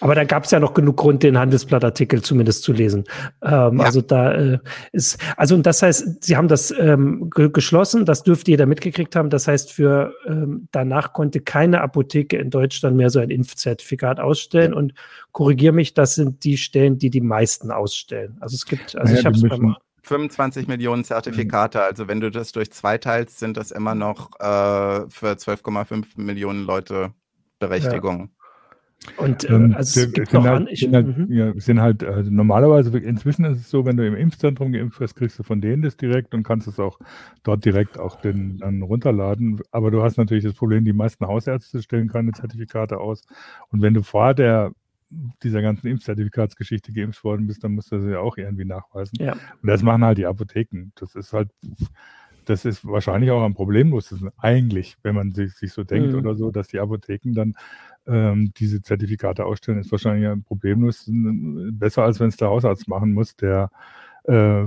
Aber 0.00 0.14
da 0.14 0.24
gab 0.24 0.44
es 0.44 0.50
ja 0.50 0.60
noch 0.60 0.74
genug 0.74 0.96
Grund, 0.96 1.22
den 1.22 1.38
Handelsblattartikel 1.38 2.22
zumindest 2.22 2.62
zu 2.62 2.72
lesen. 2.72 3.04
Ähm, 3.42 3.78
ja. 3.78 3.84
Also 3.84 4.00
da 4.00 4.32
äh, 4.32 4.58
ist, 4.92 5.18
also 5.36 5.54
und 5.54 5.66
das 5.66 5.82
heißt, 5.82 6.24
Sie 6.24 6.36
haben 6.36 6.48
das 6.48 6.70
ähm, 6.70 7.30
ge 7.34 7.50
geschlossen, 7.50 8.04
das 8.04 8.22
dürfte 8.22 8.50
jeder 8.50 8.66
mitgekriegt 8.66 9.16
haben. 9.16 9.30
Das 9.30 9.48
heißt, 9.48 9.72
für 9.72 10.14
ähm, 10.26 10.68
danach 10.72 11.12
konnte 11.12 11.40
keine 11.40 11.80
Apotheke 11.80 12.36
in 12.36 12.50
Deutschland 12.50 12.96
mehr 12.96 13.10
so 13.10 13.18
ein 13.18 13.30
Impfzertifikat 13.30 14.20
ausstellen. 14.20 14.72
Ja. 14.72 14.78
Und 14.78 14.94
korrigiere 15.32 15.72
mich, 15.72 15.94
das 15.94 16.14
sind 16.14 16.44
die 16.44 16.56
Stellen, 16.56 16.98
die 16.98 17.10
die 17.10 17.20
meisten 17.20 17.70
ausstellen. 17.70 18.36
Also 18.40 18.54
es 18.54 18.66
gibt, 18.66 18.96
also 18.96 19.12
naja, 19.12 19.18
ich 19.18 19.26
habe 19.26 19.36
es 19.36 19.42
beim 19.42 19.76
25 20.02 20.66
Millionen 20.66 21.04
Zertifikate. 21.04 21.82
Also 21.82 22.08
wenn 22.08 22.20
du 22.20 22.30
das 22.30 22.52
durch 22.52 22.72
zwei 22.72 22.98
teilst, 22.98 23.38
sind 23.38 23.56
das 23.56 23.70
immer 23.70 23.94
noch 23.94 24.32
äh, 24.40 25.08
für 25.08 25.32
12,5 25.32 26.06
Millionen 26.16 26.64
Leute 26.64 27.12
Berechtigung. 27.58 28.20
Ja. 28.20 28.39
Und 29.16 29.44
äh, 29.44 29.54
ähm, 29.54 29.74
also 29.74 30.00
es 30.00 30.12
gibt 30.12 30.32
noch 30.32 30.44
halt, 30.44 30.56
an, 30.56 30.68
ich, 30.68 30.80
sind 30.80 30.94
halt, 30.94 31.16
mhm. 31.16 31.32
ja, 31.32 31.52
sind 31.56 31.80
halt 31.80 32.04
also 32.04 32.30
normalerweise, 32.30 32.96
inzwischen 32.98 33.44
ist 33.46 33.60
es 33.60 33.70
so, 33.70 33.86
wenn 33.86 33.96
du 33.96 34.06
im 34.06 34.14
Impfzentrum 34.14 34.72
geimpft 34.72 35.00
wirst, 35.00 35.16
kriegst 35.16 35.38
du 35.38 35.42
von 35.42 35.60
denen 35.60 35.82
das 35.82 35.96
direkt 35.96 36.34
und 36.34 36.42
kannst 36.42 36.68
es 36.68 36.78
auch 36.78 36.98
dort 37.42 37.64
direkt 37.64 37.98
auch 37.98 38.20
den, 38.20 38.58
dann 38.58 38.82
runterladen. 38.82 39.60
Aber 39.70 39.90
du 39.90 40.02
hast 40.02 40.18
natürlich 40.18 40.44
das 40.44 40.54
Problem, 40.54 40.84
die 40.84 40.92
meisten 40.92 41.26
Hausärzte 41.26 41.82
stellen 41.82 42.08
keine 42.08 42.32
Zertifikate 42.32 42.98
aus. 42.98 43.22
Und 43.70 43.80
wenn 43.80 43.94
du 43.94 44.02
vor 44.02 44.34
der 44.34 44.72
dieser 45.42 45.60
ganzen 45.60 45.88
Impfzertifikatsgeschichte 45.88 46.92
geimpft 46.92 47.24
worden 47.24 47.46
bist, 47.46 47.64
dann 47.64 47.72
musst 47.72 47.90
du 47.90 48.00
sie 48.00 48.12
ja 48.12 48.20
auch 48.20 48.36
irgendwie 48.36 48.64
nachweisen. 48.64 49.16
Ja. 49.18 49.32
Und 49.32 49.66
das 49.66 49.82
machen 49.82 50.04
halt 50.04 50.18
die 50.18 50.26
Apotheken. 50.26 50.92
Das 50.94 51.14
ist 51.14 51.32
halt, 51.32 51.48
das 52.44 52.64
ist 52.64 52.86
wahrscheinlich 52.86 53.30
auch 53.30 53.44
ein 53.44 53.54
problemlos, 53.54 54.14
eigentlich, 54.38 54.96
wenn 55.02 55.14
man 55.14 55.32
sich, 55.32 55.54
sich 55.54 55.72
so 55.72 55.84
denkt 55.84 56.12
mhm. 56.12 56.18
oder 56.18 56.34
so, 56.36 56.50
dass 56.50 56.68
die 56.68 56.80
Apotheken 56.80 57.32
dann 57.34 57.54
ähm, 58.06 58.52
diese 58.56 58.82
Zertifikate 58.82 59.44
ausstellen, 59.44 59.78
ist 59.78 59.92
wahrscheinlich 59.92 60.28
ein 60.28 60.42
problemlos. 60.42 61.08
Besser 61.08 62.04
als 62.04 62.20
wenn 62.20 62.28
es 62.28 62.36
der 62.36 62.48
Hausarzt 62.48 62.88
machen 62.88 63.12
muss, 63.12 63.36
der 63.36 63.70
äh, 64.24 64.64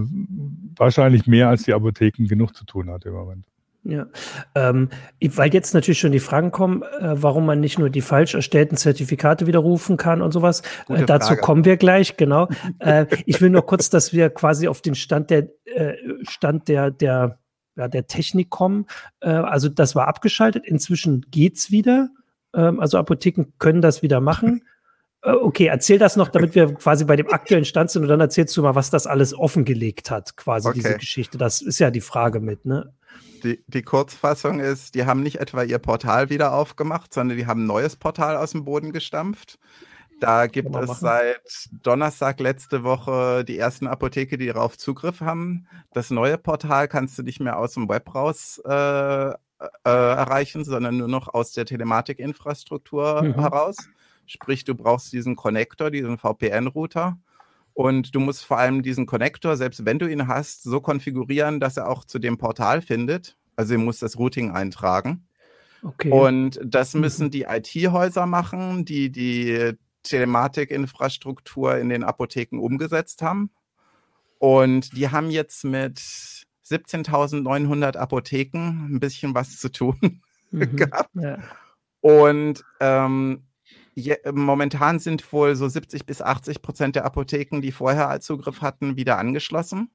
wahrscheinlich 0.78 1.28
mehr 1.28 1.50
als 1.50 1.64
die 1.64 1.74
Apotheken 1.74 2.28
genug 2.28 2.56
zu 2.56 2.66
tun 2.66 2.90
hat 2.90 3.06
im 3.06 3.14
Moment. 3.14 3.46
Ja, 3.86 4.08
ähm, 4.56 4.90
weil 5.22 5.54
jetzt 5.54 5.74
natürlich 5.74 6.00
schon 6.00 6.14
die 6.14 6.22
Fragen 6.22 6.52
kommen, 6.52 6.84
äh, 6.84 7.22
warum 7.22 7.46
man 7.46 7.60
nicht 7.60 7.80
nur 7.80 7.90
die 7.90 8.00
falsch 8.00 8.34
erstellten 8.34 8.78
Zertifikate 8.78 9.46
widerrufen 9.46 9.98
kann 9.98 10.22
und 10.22 10.32
sowas. 10.32 10.62
Äh, 10.88 11.06
dazu 11.06 11.30
Frage. 11.30 11.42
kommen 11.42 11.66
wir 11.66 11.76
gleich, 11.76 12.16
genau. 12.16 12.48
äh, 12.80 13.08
ich 13.26 13.42
will 13.42 13.50
nur 13.50 13.66
kurz, 13.66 13.90
dass 13.90 14.14
wir 14.14 14.30
quasi 14.30 14.70
auf 14.70 14.82
den 14.82 14.96
Stand 14.96 15.30
der 15.32 15.50
äh, 15.66 15.96
Stand 16.22 16.70
der 16.70 16.92
der 16.92 17.40
ja, 17.76 17.88
der 17.88 18.08
Technik 18.08 18.50
kommen. 18.50 18.86
Äh, 19.20 19.30
also 19.30 19.68
das 19.68 19.96
war 19.96 20.08
abgeschaltet. 20.08 20.66
Inzwischen 20.66 21.26
geht's 21.30 21.72
wieder. 21.72 22.10
Ähm, 22.54 22.80
also 22.80 22.98
Apotheken 22.98 23.46
können 23.60 23.82
das 23.82 24.02
wieder 24.02 24.22
machen. 24.22 24.64
Äh, 25.24 25.32
okay, 25.32 25.68
erzähl 25.68 25.98
das 25.98 26.16
noch, 26.16 26.30
damit 26.30 26.56
wir 26.56 26.74
quasi 26.76 27.06
bei 27.06 27.16
dem 27.16 27.32
aktuellen 27.32 27.66
Stand 27.66 27.92
sind 27.92 28.04
und 28.04 28.10
dann 28.10 28.20
erzählst 28.20 28.56
du 28.58 28.62
mal, 28.62 28.76
was 28.76 28.90
das 28.90 29.08
alles 29.08 29.34
offengelegt 29.34 30.12
hat, 30.12 30.36
quasi 30.36 30.68
okay. 30.68 30.80
diese 30.80 30.98
Geschichte. 30.98 31.38
Das 31.38 31.62
ist 31.62 31.80
ja 31.80 31.92
die 31.92 32.02
Frage 32.02 32.40
mit, 32.40 32.66
ne? 32.66 32.94
Die, 33.44 33.64
die, 33.68 33.82
Kurzfassung 33.82 34.62
ist, 34.62 34.96
die 34.96 35.06
haben 35.06 35.22
nicht 35.22 35.40
etwa 35.40 35.64
ihr 35.64 35.78
Portal 35.78 36.30
wieder 36.30 36.54
aufgemacht, 36.54 37.14
sondern 37.14 37.38
die 37.38 37.46
haben 37.46 37.64
ein 37.64 37.68
neues 37.68 37.98
Portal 37.98 38.38
aus 38.38 38.52
dem 38.52 38.64
Boden 38.64 38.94
gestampft. 38.94 39.60
Da 40.22 40.48
gibt 40.48 40.74
es 40.74 40.88
machen. 40.88 40.98
seit 41.02 41.70
Donnerstag 41.84 42.40
letzte 42.40 42.84
Woche 42.84 43.44
die 43.44 43.58
ersten 43.58 43.88
Apotheke, 43.88 44.38
die 44.38 44.48
darauf 44.48 44.78
Zugriff 44.78 45.20
haben. 45.20 45.68
Das 45.94 46.12
neue 46.12 46.38
Portal 46.38 46.88
kannst 46.88 47.18
du 47.18 47.24
nicht 47.24 47.42
mehr 47.42 47.60
aus 47.60 47.74
dem 47.74 47.90
Web 47.90 48.16
raus 48.16 48.62
äh, 48.64 49.34
äh, 49.84 49.90
erreichen, 49.90 50.64
sondern 50.64 50.98
nur 50.98 51.08
noch 51.08 51.34
aus 51.34 51.52
der 51.52 51.66
Telematikinfrastruktur 51.66 53.24
mhm. 53.24 53.40
heraus. 53.40 53.78
Sprich, 54.26 54.64
du 54.64 54.76
brauchst 54.76 55.12
diesen 55.14 55.36
Connector, 55.36 55.92
diesen 55.92 56.18
VPN-Router. 56.18 57.18
Und 57.74 58.14
du 58.14 58.20
musst 58.20 58.46
vor 58.46 58.60
allem 58.60 58.84
diesen 58.84 59.06
Connector, 59.06 59.58
selbst 59.58 59.86
wenn 59.86 60.00
du 60.00 60.08
ihn 60.08 60.28
hast, 60.28 60.64
so 60.64 60.80
konfigurieren, 60.80 61.60
dass 61.60 61.78
er 61.78 61.90
auch 61.90 62.06
zu 62.06 62.20
dem 62.20 62.38
Portal 62.38 62.82
findet. 62.82 63.36
Also, 63.56 63.74
du 63.74 63.80
musst 63.80 64.02
das 64.02 64.18
Routing 64.18 64.52
eintragen. 64.52 65.28
Okay. 65.84 66.12
Und 66.12 66.60
das 66.64 66.94
mhm. 66.94 67.02
müssen 67.02 67.32
die 67.32 67.44
IT-Häuser 67.44 68.26
machen, 68.26 68.86
die 68.86 69.12
die 69.12 69.74
Telematikinfrastruktur 70.04 71.78
in 71.78 71.90
den 71.90 72.04
Apotheken 72.04 72.60
umgesetzt 72.60 73.22
haben. 73.22 73.50
Und 74.38 74.96
die 74.96 75.10
haben 75.10 75.30
jetzt 75.30 75.64
mit 75.64 76.02
17.900 76.66 77.98
Apotheken 77.98 78.88
ein 78.90 79.00
bisschen 79.00 79.36
was 79.36 79.58
zu 79.58 79.72
tun 79.72 79.98
mhm. 80.52 80.76
gehabt. 80.76 81.10
Ja. 81.16 81.40
Und 82.02 82.64
ähm, 82.80 83.44
je, 83.96 84.18
momentan 84.32 85.00
sind 85.00 85.32
wohl 85.32 85.56
so 85.56 85.68
70 85.68 86.06
bis 86.06 86.22
80 86.22 86.62
Prozent 86.62 86.96
der 86.96 87.06
Apotheken, 87.06 87.62
die 87.62 87.72
vorher 87.72 88.20
Zugriff 88.20 88.62
hatten, 88.62 88.98
wieder 88.98 89.18
angeschlossen. 89.18 89.90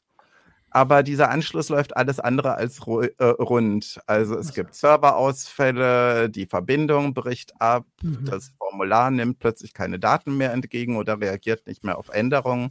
Aber 0.71 1.03
dieser 1.03 1.31
Anschluss 1.31 1.71
läuft 1.71 1.97
alles 1.97 2.21
andere 2.21 2.55
als 2.55 2.79
äh, 2.79 3.25
rund. 3.25 4.01
Also 4.07 4.37
es 4.37 4.53
gibt 4.53 4.75
Serverausfälle, 4.75 6.29
die 6.29 6.47
Verbindung 6.47 7.15
bricht 7.15 7.59
ab, 7.61 7.87
mhm. 8.03 8.25
das 8.27 8.53
Formular 8.59 9.11
nimmt 9.11 9.39
plötzlich 9.39 9.73
keine 9.73 9.99
Daten 9.99 10.37
mehr 10.37 10.53
entgegen 10.53 10.97
oder 10.97 11.21
reagiert 11.21 11.67
nicht 11.67 11.85
mehr 11.85 11.97
auf 11.97 12.11
Änderungen. 12.11 12.71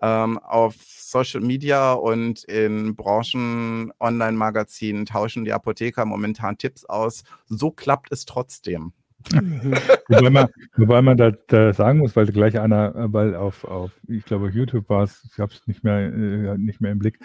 Ähm, 0.00 0.38
auf 0.38 0.74
Social 0.86 1.40
Media 1.40 1.92
und 1.94 2.44
in 2.44 2.94
Branchen-Online-Magazinen 2.96 5.06
tauschen 5.06 5.44
die 5.44 5.52
Apotheker 5.52 6.04
momentan 6.04 6.58
Tipps 6.58 6.84
aus. 6.84 7.22
So 7.46 7.70
klappt 7.70 8.12
es 8.12 8.24
trotzdem. 8.26 8.92
Wobei 10.08 10.30
man, 10.30 10.46
wobei 10.76 11.02
man 11.02 11.16
da, 11.16 11.32
da, 11.48 11.72
sagen 11.72 11.98
muss, 11.98 12.14
weil 12.14 12.26
gleich 12.26 12.58
einer, 12.60 13.12
weil 13.12 13.34
auf, 13.34 13.64
auf 13.64 13.90
ich 14.06 14.24
glaube, 14.24 14.50
YouTube 14.50 14.88
war 14.88 15.02
es, 15.02 15.28
ich 15.32 15.40
habe 15.40 15.52
es 15.52 15.66
nicht 15.66 15.82
mehr, 15.82 15.98
äh, 15.98 16.58
nicht 16.58 16.80
mehr 16.80 16.92
im 16.92 16.98
Blick, 16.98 17.18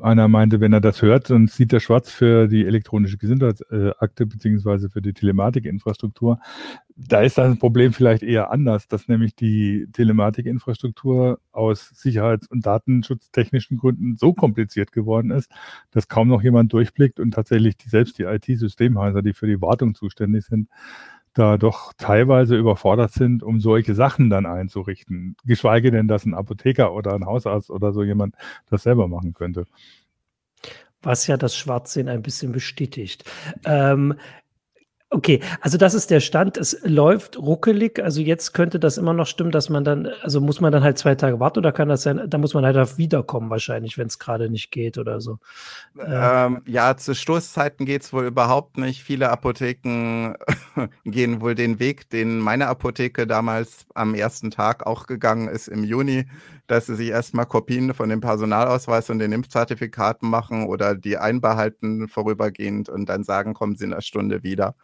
einer 0.00 0.28
meinte, 0.28 0.60
wenn 0.60 0.72
er 0.72 0.80
das 0.80 1.02
hört, 1.02 1.28
dann 1.30 1.46
sieht 1.48 1.72
er 1.72 1.80
schwarz 1.80 2.10
für 2.10 2.48
die 2.48 2.64
elektronische 2.64 3.18
Gesundheitsakte 3.18 4.26
beziehungsweise 4.26 4.88
für 4.88 5.02
die 5.02 5.12
Telematikinfrastruktur. 5.12 6.38
Da 6.96 7.20
ist 7.20 7.38
das 7.38 7.58
Problem 7.58 7.92
vielleicht 7.92 8.22
eher 8.22 8.50
anders, 8.50 8.88
dass 8.88 9.08
nämlich 9.08 9.34
die 9.34 9.88
Telematikinfrastruktur 9.92 11.38
aus 11.50 11.90
sicherheits- 11.94 12.46
und 12.48 12.64
datenschutztechnischen 12.64 13.78
Gründen 13.78 14.16
so 14.16 14.32
kompliziert 14.32 14.92
geworden 14.92 15.30
ist, 15.30 15.50
dass 15.90 16.08
kaum 16.08 16.28
noch 16.28 16.42
jemand 16.42 16.72
durchblickt 16.72 17.20
und 17.20 17.32
tatsächlich 17.32 17.76
die, 17.76 17.88
selbst 17.88 18.18
die 18.18 18.24
IT-Systemhäuser, 18.24 19.22
die 19.22 19.32
für 19.32 19.46
die 19.46 19.60
Wartung 19.60 19.94
zuständig 19.94 20.44
sind, 20.44 20.68
da 21.34 21.56
doch 21.56 21.92
teilweise 21.96 22.56
überfordert 22.56 23.12
sind, 23.12 23.42
um 23.42 23.60
solche 23.60 23.94
Sachen 23.94 24.30
dann 24.30 24.46
einzurichten. 24.46 25.36
Geschweige 25.44 25.90
denn, 25.90 26.08
dass 26.08 26.24
ein 26.24 26.34
Apotheker 26.34 26.92
oder 26.92 27.14
ein 27.14 27.26
Hausarzt 27.26 27.70
oder 27.70 27.92
so 27.92 28.02
jemand 28.02 28.34
das 28.70 28.82
selber 28.82 29.08
machen 29.08 29.32
könnte. 29.32 29.66
Was 31.02 31.26
ja 31.26 31.36
das 31.36 31.56
Schwarzsehen 31.56 32.08
ein 32.08 32.22
bisschen 32.22 32.52
bestätigt. 32.52 33.24
Ähm, 33.64 34.14
Okay, 35.14 35.40
also 35.60 35.76
das 35.76 35.92
ist 35.92 36.10
der 36.10 36.20
Stand. 36.20 36.56
Es 36.56 36.78
läuft 36.84 37.36
ruckelig. 37.36 38.02
Also 38.02 38.22
jetzt 38.22 38.54
könnte 38.54 38.80
das 38.80 38.96
immer 38.96 39.12
noch 39.12 39.26
stimmen, 39.26 39.50
dass 39.50 39.68
man 39.68 39.84
dann, 39.84 40.08
also 40.22 40.40
muss 40.40 40.62
man 40.62 40.72
dann 40.72 40.82
halt 40.82 40.96
zwei 40.96 41.14
Tage 41.14 41.38
warten 41.38 41.58
oder 41.58 41.70
kann 41.70 41.90
das 41.90 42.02
sein, 42.02 42.22
da 42.28 42.38
muss 42.38 42.54
man 42.54 42.64
halt 42.64 42.78
auf 42.78 42.96
wiederkommen 42.96 43.50
wahrscheinlich, 43.50 43.98
wenn 43.98 44.06
es 44.06 44.18
gerade 44.18 44.48
nicht 44.48 44.70
geht 44.70 44.96
oder 44.96 45.20
so. 45.20 45.38
Ähm, 46.02 46.62
ja, 46.64 46.96
zu 46.96 47.14
Stoßzeiten 47.14 47.84
geht 47.84 48.04
es 48.04 48.14
wohl 48.14 48.24
überhaupt 48.24 48.78
nicht. 48.78 49.02
Viele 49.02 49.28
Apotheken 49.28 50.32
gehen 51.04 51.42
wohl 51.42 51.54
den 51.54 51.78
Weg, 51.78 52.08
den 52.08 52.38
meine 52.38 52.68
Apotheke 52.68 53.26
damals 53.26 53.84
am 53.94 54.14
ersten 54.14 54.50
Tag 54.50 54.86
auch 54.86 55.06
gegangen 55.06 55.48
ist 55.48 55.68
im 55.68 55.84
Juni, 55.84 56.24
dass 56.68 56.86
sie 56.86 56.96
sich 56.96 57.10
erstmal 57.10 57.44
Kopien 57.44 57.92
von 57.92 58.08
dem 58.08 58.22
Personalausweis 58.22 59.10
und 59.10 59.18
den 59.18 59.32
Impfzertifikaten 59.32 60.30
machen 60.30 60.64
oder 60.64 60.94
die 60.94 61.18
einbehalten 61.18 62.08
vorübergehend 62.08 62.88
und 62.88 63.10
dann 63.10 63.24
sagen, 63.24 63.52
kommen 63.52 63.76
sie 63.76 63.84
in 63.84 63.92
einer 63.92 64.00
Stunde 64.00 64.42
wieder. 64.42 64.74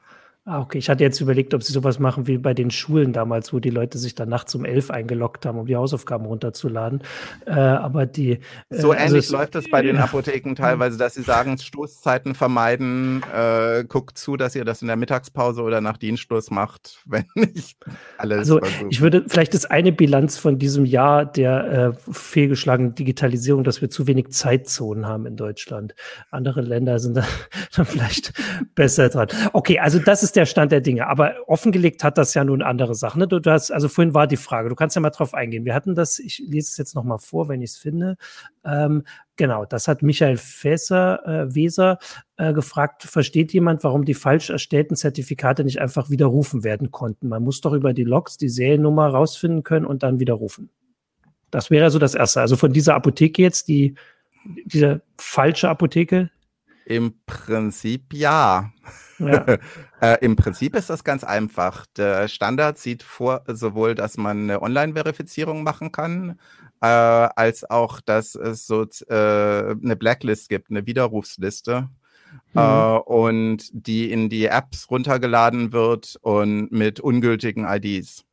Ah, 0.49 0.61
okay. 0.61 0.78
Ich 0.78 0.88
hatte 0.88 1.05
jetzt 1.05 1.21
überlegt, 1.21 1.52
ob 1.52 1.62
sie 1.62 1.75
sowas 1.75 1.99
machen 1.99 2.26
wie 2.26 2.38
bei 2.38 2.55
den 2.55 2.71
Schulen 2.71 3.12
damals, 3.12 3.52
wo 3.52 3.59
die 3.59 3.69
Leute 3.69 3.99
sich 3.99 4.14
dann 4.14 4.31
nachts 4.31 4.55
um 4.55 4.64
elf 4.64 4.90
eingeloggt 4.90 5.45
haben, 5.45 5.59
um 5.59 5.67
die 5.67 5.76
Hausaufgaben 5.76 6.25
runterzuladen. 6.25 7.02
Äh, 7.45 7.50
aber 7.50 8.07
die. 8.07 8.31
Äh, 8.31 8.40
so 8.71 8.95
ähnlich 8.95 9.26
also 9.26 9.37
läuft 9.37 9.57
es 9.57 9.69
bei 9.69 9.83
den 9.83 9.97
Apotheken 9.99 10.55
teilweise, 10.55 10.97
dass 10.97 11.12
sie 11.12 11.23
sagen, 11.23 11.59
Stoßzeiten 11.59 12.35
vermeiden. 12.35 13.23
Äh, 13.31 13.85
guckt 13.87 14.17
zu, 14.17 14.38
dass 14.38 14.55
ihr 14.55 14.64
das 14.64 14.81
in 14.81 14.88
der 14.88 14.97
Mittagspause 14.97 15.61
oder 15.61 15.83
nach 15.83 15.99
Dienstschluss 15.99 16.50
macht, 16.50 17.02
wenn 17.07 17.26
nicht 17.35 17.76
alles. 18.17 18.38
Also 18.38 18.61
versuchen. 18.61 18.87
ich 18.88 19.02
würde 19.02 19.26
vielleicht 19.28 19.52
ist 19.52 19.71
eine 19.71 19.93
Bilanz 19.93 20.38
von 20.38 20.59
diesem 20.59 20.87
Jahr 20.87 21.26
der 21.26 21.93
äh, 21.99 22.11
fehlgeschlagenen 22.11 22.95
Digitalisierung, 22.95 23.64
dass 23.64 23.83
wir 23.83 23.90
zu 23.90 24.07
wenig 24.07 24.31
Zeitzonen 24.31 25.07
haben 25.07 25.26
in 25.26 25.37
Deutschland. 25.37 25.95
Andere 26.31 26.62
Länder 26.62 27.00
sind 27.00 27.19
da 27.19 27.26
vielleicht 27.85 28.33
besser 28.75 29.11
dran. 29.11 29.28
Okay, 29.52 29.78
also 29.78 29.99
das 29.99 30.23
ist 30.23 30.38
der 30.38 30.47
Stand 30.47 30.73
der 30.73 30.80
Dinge. 30.80 31.09
Aber 31.09 31.35
offengelegt 31.47 32.04
hat 32.04 32.16
das 32.16 32.33
ja 32.33 32.45
nun 32.45 32.62
andere 32.62 32.95
Sachen. 32.95 33.18
Ne? 33.18 33.28
Du, 33.28 33.40
du, 33.40 33.50
hast, 33.50 33.71
also 33.71 33.88
vorhin 33.88 34.14
war 34.14 34.26
die 34.26 34.37
Frage, 34.37 34.68
du 34.68 34.76
kannst 34.76 34.97
ja 34.97 35.02
mal 35.02 35.11
drauf 35.11 35.35
eingehen. 35.35 35.64
Wir 35.64 35.75
hatten 35.75 35.95
das, 35.95 36.18
ich 36.18 36.38
lese 36.38 36.71
es 36.71 36.76
jetzt 36.78 36.95
nochmal 36.95 37.18
vor, 37.18 37.49
wenn 37.49 37.61
ich 37.61 37.71
es 37.71 37.76
finde. 37.76 38.16
Ähm, 38.64 39.02
genau, 39.37 39.64
das 39.64 39.88
hat 39.88 40.02
Michael 40.02 40.37
Fässer, 40.37 41.26
äh, 41.26 41.54
Weser 41.54 41.99
äh, 42.37 42.52
gefragt, 42.52 43.02
versteht 43.02 43.52
jemand, 43.52 43.83
warum 43.83 44.04
die 44.04 44.14
falsch 44.14 44.50
erstellten 44.50 44.95
Zertifikate 44.95 45.64
nicht 45.64 45.80
einfach 45.80 46.09
widerrufen 46.09 46.62
werden 46.62 46.92
konnten? 46.92 47.28
Man 47.28 47.42
muss 47.42 47.61
doch 47.61 47.73
über 47.73 47.92
die 47.92 48.04
Logs 48.04 48.38
die 48.38 48.49
Seriennummer 48.49 49.09
rausfinden 49.09 49.64
können 49.64 49.87
und 49.87 50.04
dann 50.04 50.21
widerrufen. 50.21 50.71
Das 51.50 51.71
wäre 51.71 51.90
so 51.90 51.99
das 51.99 52.14
Erste. 52.14 52.40
Also 52.40 52.57
von 52.57 52.73
dieser 52.73 52.95
Apotheke 52.95 53.42
jetzt, 53.42 53.66
die, 53.66 53.97
diese 54.45 55.02
falsche 55.16 55.68
Apotheke? 55.68 56.30
Im 56.88 57.21
Prinzip 57.26 58.14
ja. 58.14 58.73
ja. 59.18 59.45
äh, 60.00 60.25
Im 60.25 60.37
Prinzip 60.37 60.75
ist 60.75 60.88
das 60.88 61.04
ganz 61.04 61.23
einfach. 61.23 61.85
Der 61.99 62.28
Standard 62.28 62.78
sieht 62.78 63.02
vor 63.02 63.42
sowohl, 63.47 63.95
dass 63.95 64.16
man 64.16 64.45
eine 64.45 64.62
Online-Verifizierung 64.62 65.62
machen 65.62 65.92
kann, 65.92 66.38
äh, 66.80 66.87
als 66.87 67.68
auch, 67.68 68.00
dass 68.00 68.35
es 68.35 68.66
so 68.66 68.85
äh, 69.07 69.73
eine 69.73 69.97
Blacklist 69.97 70.49
gibt, 70.49 70.71
eine 70.71 70.87
Widerrufsliste. 70.87 71.90
Mhm. 72.54 72.59
Äh, 72.59 72.99
und 73.00 73.68
die 73.73 74.11
in 74.11 74.30
die 74.30 74.47
Apps 74.47 74.90
runtergeladen 74.90 75.73
wird 75.73 76.18
und 76.23 76.73
mit 76.73 77.00
ungültigen 77.00 77.66
IDs. 77.68 78.25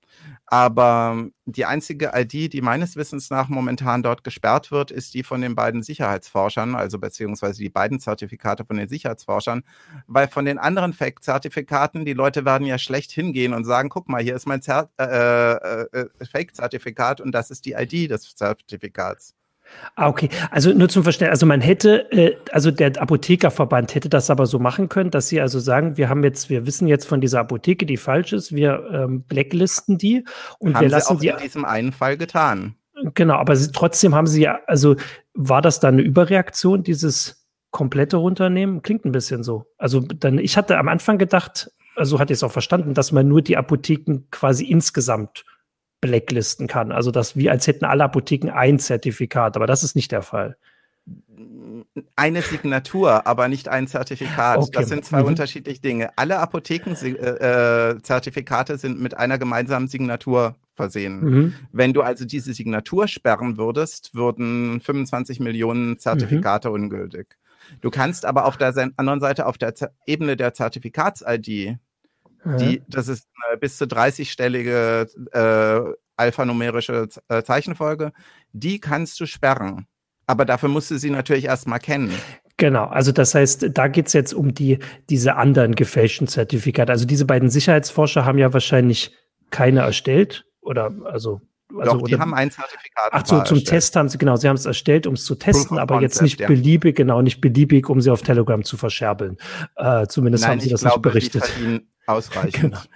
Aber 0.48 1.30
die 1.46 1.66
einzige 1.66 2.12
ID, 2.14 2.54
die 2.54 2.62
meines 2.62 2.96
Wissens 2.96 3.32
nach 3.32 3.50
momentan 3.50 4.04
dort 4.04 4.24
gesperrt 4.24 4.72
wird, 4.72 4.92
ist 4.92 5.16
die 5.16 5.24
von 5.24 5.42
den 5.42 5.56
beiden 5.56 5.82
Sicherheitsforschern, 5.82 6.76
also 6.76 7.00
beziehungsweise 7.00 7.62
die 7.62 7.70
beiden 7.70 8.00
Zertifikate 8.00 8.64
von 8.64 8.78
den 8.78 8.88
Sicherheitsforschern, 8.88 9.64
weil 10.06 10.28
von 10.28 10.46
den 10.46 10.60
anderen 10.60 10.94
Fake-Zertifikaten, 10.94 12.06
die 12.06 12.14
Leute 12.14 12.46
werden 12.46 12.68
ja 12.68 12.78
schlecht 12.78 13.12
hingehen 13.12 13.54
und 13.54 13.66
sagen, 13.66 13.90
guck 13.90 14.08
mal, 14.08 14.22
hier 14.22 14.36
ist 14.36 14.46
mein 14.46 14.62
äh, 14.68 15.04
äh, 15.04 15.86
äh 15.92 16.26
Fake-Zertifikat 16.26 17.22
und 17.22 17.32
das 17.32 17.50
ist 17.50 17.66
die 17.66 17.74
ID 17.74 18.12
des 18.12 18.36
Zertifikats. 18.36 19.34
Ah, 19.96 20.08
okay. 20.10 20.30
Also 20.52 20.74
nur 20.74 20.90
zum 20.90 21.04
Verständnis, 21.04 21.36
also 21.36 21.46
man 21.46 21.62
hätte, 21.62 22.12
äh, 22.12 22.36
also 22.52 22.72
der 22.72 23.02
Apothekerverband 23.02 23.96
hätte 23.96 24.10
das 24.10 24.30
aber 24.30 24.46
so 24.46 24.60
machen 24.60 24.90
können, 24.90 25.12
dass 25.12 25.28
sie 25.28 25.42
also 25.42 25.60
sagen, 25.60 25.98
wir 25.98 26.10
haben 26.10 26.24
jetzt, 26.24 26.50
wir 26.50 26.66
wissen 26.66 26.88
jetzt 26.88 27.06
von 27.06 27.22
dieser 27.22 27.40
Apotheke, 27.40 27.86
die 27.86 27.98
falsch 27.98 28.34
ist, 28.34 28.54
wir 28.54 28.88
ähm, 28.92 29.24
blacklisten 29.24 29.98
die 29.98 30.26
und 30.60 30.76
haben 30.76 30.82
wir 30.82 30.90
lassen 30.90 31.20
sie 31.20 31.32
auch 31.32 31.38
die. 31.38 31.44
in 31.44 31.48
diesem 31.48 31.66
einen 31.66 31.92
Fall 31.92 32.18
getan. 32.18 32.76
Genau, 33.14 33.36
aber 33.36 33.56
sie, 33.56 33.72
trotzdem 33.72 34.16
haben 34.16 34.28
sie 34.28 34.42
ja, 34.44 34.60
also 34.68 34.96
war 35.34 35.62
das 35.62 35.80
dann 35.80 35.96
eine 35.96 36.04
Überreaktion, 36.04 36.84
dieses 36.84 37.46
komplette 37.72 38.18
Runternehmen? 38.18 38.82
Klingt 38.82 39.06
ein 39.06 39.12
bisschen 39.12 39.44
so. 39.44 39.66
Also 39.78 40.00
dann, 40.00 40.40
ich 40.40 40.56
hatte 40.56 40.78
am 40.78 40.88
Anfang 40.88 41.18
gedacht, 41.18 41.72
also 41.96 42.20
hatte 42.20 42.34
ich 42.34 42.40
es 42.40 42.44
auch 42.44 42.52
verstanden, 42.52 42.94
dass 42.94 43.12
man 43.12 43.28
nur 43.28 43.42
die 43.42 43.58
Apotheken 43.58 44.28
quasi 44.32 44.66
insgesamt 44.66 45.44
blacklisten 46.02 46.68
kann. 46.68 46.92
Also 46.92 47.12
das 47.12 47.36
wie 47.36 47.50
als 47.50 47.68
hätten 47.68 47.86
alle 47.86 48.04
Apotheken 48.04 48.52
ein 48.52 48.80
Zertifikat, 48.80 49.56
aber 49.56 49.68
das 49.68 49.84
ist 49.84 49.96
nicht 49.96 50.12
der 50.12 50.22
Fall. 50.22 50.58
Eine 52.16 52.42
Signatur, 52.42 53.28
aber 53.28 53.48
nicht 53.48 53.68
ein 53.68 53.86
Zertifikat. 53.88 54.58
Okay. 54.58 54.72
Das 54.74 54.90
sind 54.90 55.06
zwei 55.06 55.22
mhm. 55.22 55.28
unterschiedliche 55.28 55.82
Dinge. 55.82 56.10
Alle 56.16 56.40
Apotheken-Zertifikate 56.40 58.74
äh, 58.74 58.78
sind 58.78 59.00
mit 59.00 59.16
einer 59.18 59.38
gemeinsamen 59.38 59.88
Signatur 59.88 60.56
versehen. 60.74 61.22
Mhm. 61.22 61.54
Wenn 61.72 61.94
du 61.94 62.02
also 62.02 62.26
diese 62.26 62.54
Signatur 62.54 63.08
sperren 63.08 63.58
würdest, 63.58 64.16
würden 64.16 64.82
25 64.82 65.40
Millionen 65.40 66.00
Zertifikate 66.00 66.70
mhm. 66.70 66.76
ungültig. 66.76 67.38
Du 67.82 67.90
kannst 67.90 68.26
aber 68.26 68.46
auf 68.46 68.58
der 68.58 68.74
anderen 68.98 69.20
Seite, 69.20 69.46
auf 69.46 69.58
der 69.58 69.74
Ebene 70.06 70.38
der 70.38 70.54
Zertifikats-ID, 70.54 71.78
die, 72.46 72.84
das 72.88 73.08
ist 73.08 73.28
eine 73.48 73.58
bis 73.58 73.78
zu 73.78 73.86
30-stellige 73.86 75.08
äh, 75.32 75.94
alphanumerische 76.18 77.08
äh, 77.28 77.44
Zeichenfolge. 77.44 78.12
Die 78.54 78.80
kannst 78.80 79.20
du 79.20 79.26
sperren. 79.26 79.88
Aber 80.28 80.46
dafür 80.46 80.70
musst 80.70 80.92
du 80.92 80.98
sie 80.98 81.10
natürlich 81.10 81.46
erstmal 81.46 81.80
kennen. 81.80 82.14
Genau, 82.58 82.86
also 82.86 83.12
das 83.12 83.36
heißt, 83.36 83.68
da 83.74 83.88
geht 83.88 84.08
es 84.08 84.14
jetzt 84.14 84.34
um 84.34 84.54
die, 84.54 84.80
diese 85.10 85.36
anderen 85.36 85.76
gefälschten 85.76 86.28
Zertifikate. 86.28 86.92
Also 86.92 87.06
diese 87.06 87.26
beiden 87.26 87.50
Sicherheitsforscher 87.50 88.26
haben 88.26 88.38
ja 88.38 88.54
wahrscheinlich 88.54 89.14
keine 89.50 89.82
erstellt 89.82 90.46
oder 90.62 90.92
also 91.04 91.42
also, 91.78 91.98
Doch, 91.98 92.04
die 92.04 92.14
oder, 92.14 92.22
haben 92.22 92.34
ein 92.34 92.52
Zertifikat. 92.52 93.10
Ach 93.12 93.26
so, 93.26 93.38
zum 93.38 93.58
erstellt. 93.58 93.68
Test 93.68 93.96
haben 93.96 94.08
sie, 94.08 94.18
genau, 94.20 94.36
sie 94.36 94.48
haben 94.48 94.56
es 94.56 94.66
erstellt, 94.66 95.08
um 95.08 95.16
es 95.16 95.26
zu 95.26 95.36
testen, 95.36 95.80
aber 95.80 95.96
Concept, 95.96 96.14
jetzt 96.14 96.22
nicht 96.22 96.40
ja. 96.40 96.48
beliebig, 96.48 96.96
genau, 96.96 97.22
nicht 97.22 97.42
beliebig, 97.42 97.90
um 97.90 98.02
sie 98.02 98.12
auf 98.12 98.22
Telegram 98.22 98.64
zu 98.64 98.78
verscherbeln. 98.78 99.38
Äh, 99.76 100.06
zumindest 100.08 100.44
Nein, 100.44 100.52
haben 100.52 100.60
sie 100.60 100.70
das 100.70 100.82
glaube, 100.82 101.10
nicht 101.10 101.32
berichtet. 101.34 101.44
Ausreichend. 102.08 102.90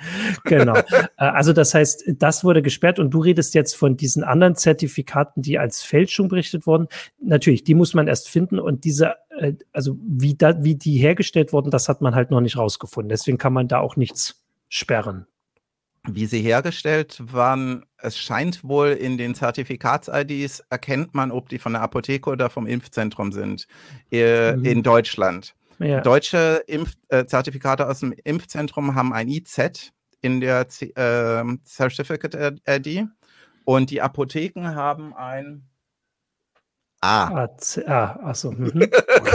genau. 0.44 0.74
genau. 0.74 0.78
Äh, 0.78 1.04
also 1.18 1.54
das 1.54 1.74
heißt, 1.74 2.04
das 2.18 2.44
wurde 2.44 2.62
gesperrt 2.62 3.00
und 3.00 3.12
du 3.12 3.20
redest 3.20 3.54
jetzt 3.54 3.76
von 3.76 3.98
diesen 3.98 4.24
anderen 4.24 4.56
Zertifikaten, 4.56 5.42
die 5.42 5.58
als 5.58 5.82
Fälschung 5.82 6.28
berichtet 6.28 6.68
wurden. 6.68 6.88
Natürlich, 7.20 7.64
die 7.64 7.76
muss 7.76 7.94
man 7.94 8.08
erst 8.08 8.30
finden 8.30 8.60
und 8.60 8.84
diese, 8.84 9.16
äh, 9.38 9.54
also 9.74 9.98
wie, 10.02 10.36
da, 10.36 10.64
wie 10.64 10.76
die 10.76 10.98
hergestellt 10.98 11.54
wurden, 11.54 11.72
das 11.72 11.90
hat 11.90 12.02
man 12.02 12.16
halt 12.16 12.32
noch 12.32 12.42
nicht 12.42 12.58
rausgefunden. 12.58 13.10
Deswegen 13.10 13.38
kann 13.38 13.54
man 13.54 13.68
da 13.68 13.80
auch 13.80 13.96
nichts 13.96 14.44
sperren 14.68 15.26
wie 16.08 16.26
sie 16.26 16.42
hergestellt 16.42 17.18
waren, 17.20 17.86
es 17.98 18.18
scheint 18.18 18.64
wohl 18.64 18.90
in 18.90 19.18
den 19.18 19.36
Zertifikats-IDs 19.36 20.64
erkennt 20.70 21.14
man, 21.14 21.32
ob 21.32 21.50
die 21.50 21.60
von 21.60 21.74
der 21.74 21.82
Apotheke 21.82 22.30
oder 22.30 22.50
vom 22.50 22.68
Impfzentrum 22.68 23.32
sind 23.32 23.68
äh, 24.12 24.54
mhm. 24.54 24.66
in 24.66 24.84
Deutschland. 24.84 25.56
Ja. 25.80 26.02
Deutsche 26.02 26.64
Impf 26.68 26.96
äh, 27.08 27.26
aus 27.30 28.00
dem 28.00 28.14
Impfzentrum 28.24 28.96
haben 28.96 29.14
ein 29.14 29.28
IZ 29.28 29.92
in 30.22 30.42
der 30.42 30.68
Z 30.68 30.96
äh, 30.98 31.44
Certificate-ID 31.64 33.08
und 33.66 33.90
die 33.90 34.02
Apotheken 34.02 34.76
haben 34.76 35.14
ein 35.14 35.69
Ah. 37.02 37.48
Ah, 37.88 38.20
achso. 38.24 38.52
Mhm. 38.52 38.88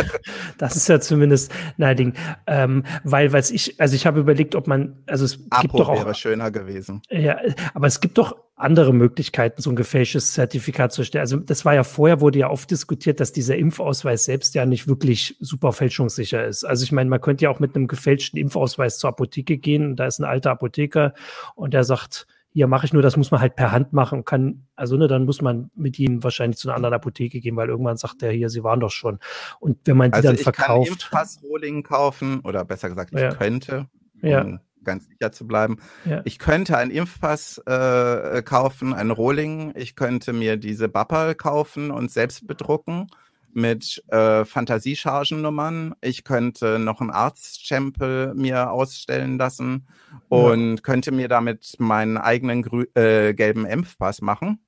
das 0.59 0.77
ist 0.77 0.89
ja 0.89 1.01
zumindest 1.01 1.51
nein, 1.79 2.13
ähm, 2.47 2.85
weil, 3.05 3.33
was 3.33 3.51
ich, 3.51 3.81
also 3.81 3.95
ich 3.95 4.07
habe 4.07 4.21
überlegt, 4.21 4.55
ob 4.55 4.67
man, 4.67 4.97
also 5.07 5.25
es 5.25 5.39
Apo 5.49 5.63
gibt 5.63 5.75
doch 5.75 5.89
auch. 5.89 6.05
wäre 6.05 6.15
schöner 6.15 6.51
gewesen. 6.51 7.01
Ja, 7.11 7.39
aber 7.73 7.87
es 7.87 8.01
gibt 8.01 8.19
doch 8.19 8.37
andere 8.57 8.93
Möglichkeiten, 8.93 9.63
so 9.63 9.71
ein 9.71 9.77
gefälschtes 9.77 10.35
Zertifikat 10.35 10.93
zu 10.93 11.05
stellen. 11.05 11.23
Also 11.23 11.39
das 11.39 11.65
war 11.65 11.75
ja 11.75 11.85
vorher, 11.85 12.21
wurde 12.21 12.39
ja 12.39 12.51
oft 12.51 12.71
diskutiert, 12.71 13.19
dass 13.19 13.33
dieser 13.33 13.57
Impfausweis 13.57 14.25
selbst 14.25 14.55
ja 14.55 14.67
nicht 14.67 14.87
wirklich 14.87 15.37
super 15.41 15.73
fälschungssicher 15.73 16.47
ist. 16.47 16.65
Also 16.65 16.85
ich 16.85 16.93
meine, 16.93 17.11
man 17.11 17.21
könnte 17.21 17.45
ja 17.45 17.51
auch 17.51 17.61
mit 17.61 17.75
einem 17.75 17.89
gefälschten 17.89 18.39
Impfausweis 18.39 18.99
zur 18.99 19.11
Apotheke 19.11 19.57
gehen, 19.57 19.97
da 19.97 20.07
ist 20.07 20.21
ein 20.21 20.25
alter 20.25 20.51
Apotheker 20.51 21.15
und 21.57 21.75
der 21.75 21.83
sagt, 21.83 22.27
hier 22.55 22.69
mache 22.69 22.87
ich 22.87 22.93
nur, 22.93 23.03
das 23.03 23.17
muss 23.17 23.33
man 23.33 23.41
halt 23.41 23.57
per 23.57 23.73
Hand 23.73 23.93
machen 23.93 24.21
und 24.21 24.25
kann, 24.25 24.69
also 24.77 24.97
ne, 24.97 25.09
dann 25.09 25.25
muss 25.25 25.43
man 25.43 25.73
mit 25.75 25.99
ihm 25.99 26.23
wahrscheinlich 26.23 26.57
zu 26.57 26.69
einer 26.69 26.77
anderen 26.77 26.95
Apotheke 26.95 27.41
gehen, 27.41 27.57
weil 27.57 27.69
irgendwann 27.69 27.97
sagt 27.97 28.23
der 28.23 28.31
hier, 28.31 28.49
sie 28.49 28.63
waren 28.63 28.79
doch 28.79 28.93
schon. 28.93 29.19
Und 29.59 29.79
wenn 29.87 29.97
man 29.97 30.13
die 30.13 30.15
also 30.15 30.29
dann 30.29 30.37
ich 30.37 30.45
verkauft. 30.45 30.83
Ich 30.83 30.89
kann 30.89 30.93
Impfpass-Rohling 30.93 31.83
kaufen 31.83 32.41
oder 32.45 32.65
besser 32.65 32.89
gesagt, 32.89 33.13
ich 33.13 33.21
ja. 33.21 33.35
könnte, 33.35 33.89
um 34.23 34.29
ja. 34.29 34.61
ganz 34.85 35.09
sicher 35.09 35.33
zu 35.33 35.49
bleiben. 35.49 35.79
Ja. 36.05 36.23
Ich 36.25 36.39
könnte 36.39 36.79
einen 36.79 36.93
Impfpass 36.93 37.59
äh, 37.67 38.41
kaufen, 38.45 38.95
einen 38.95 39.11
Rohling. 39.11 39.73
Ich 39.75 39.97
könnte 39.97 40.33
mir 40.33 40.57
diese 40.57 40.89
Bappal 40.89 41.35
kaufen 41.35 41.91
und 41.91 42.13
selbst 42.13 42.47
bedrucken 42.47 43.09
mit 43.55 44.03
äh, 44.09 44.45
Fantasiechargennummern. 44.45 45.95
Ich 46.01 46.25
könnte 46.25 46.79
noch 46.79 47.01
einen 47.01 47.11
Arztstempel 47.11 48.35
mir 48.35 48.71
ausstellen 48.71 49.39
lassen 49.39 49.87
und 50.29 50.77
ja. 50.77 50.83
könnte 50.83 51.13
mir 51.13 51.29
damit 51.29 51.77
meinen 51.79 52.17
eigenen 52.17 52.65
äh, 52.95 53.35
gelben 53.35 53.67
Impfpass 53.67 54.21
machen. 54.21 54.59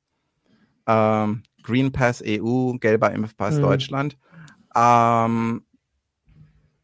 Ähm, 0.86 1.42
Green 1.62 1.92
Pass 1.92 2.22
EU, 2.24 2.74
gelber 2.74 3.10
Impfpass 3.10 3.56
mhm. 3.56 3.62
Deutschland. 3.62 4.18
Ähm, 4.74 5.62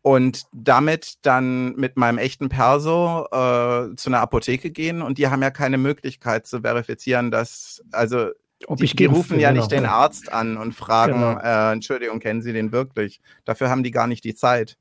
und 0.02 0.46
damit 0.52 1.14
dann 1.22 1.76
mit 1.76 1.96
meinem 1.96 2.18
echten 2.18 2.48
Perso 2.48 3.24
äh, 3.26 3.94
zu 3.94 4.10
einer 4.10 4.20
Apotheke 4.20 4.72
gehen 4.72 5.00
und 5.00 5.18
die 5.18 5.28
haben 5.28 5.42
ja 5.42 5.52
keine 5.52 5.78
Möglichkeit 5.78 6.46
zu 6.46 6.62
verifizieren, 6.62 7.30
dass, 7.30 7.84
also 7.92 8.30
ob 8.68 8.78
die, 8.78 8.84
ich 8.84 8.96
die 8.96 9.06
rufen 9.06 9.38
ja 9.38 9.52
nicht 9.52 9.70
den 9.70 9.86
Arzt 9.86 10.32
an 10.32 10.56
und 10.56 10.72
fragen, 10.72 11.14
genau. 11.14 11.38
äh, 11.38 11.72
Entschuldigung, 11.72 12.20
kennen 12.20 12.42
Sie 12.42 12.52
den 12.52 12.72
wirklich? 12.72 13.20
Dafür 13.44 13.70
haben 13.70 13.82
die 13.82 13.90
gar 13.90 14.06
nicht 14.06 14.24
die 14.24 14.34
Zeit. 14.34 14.76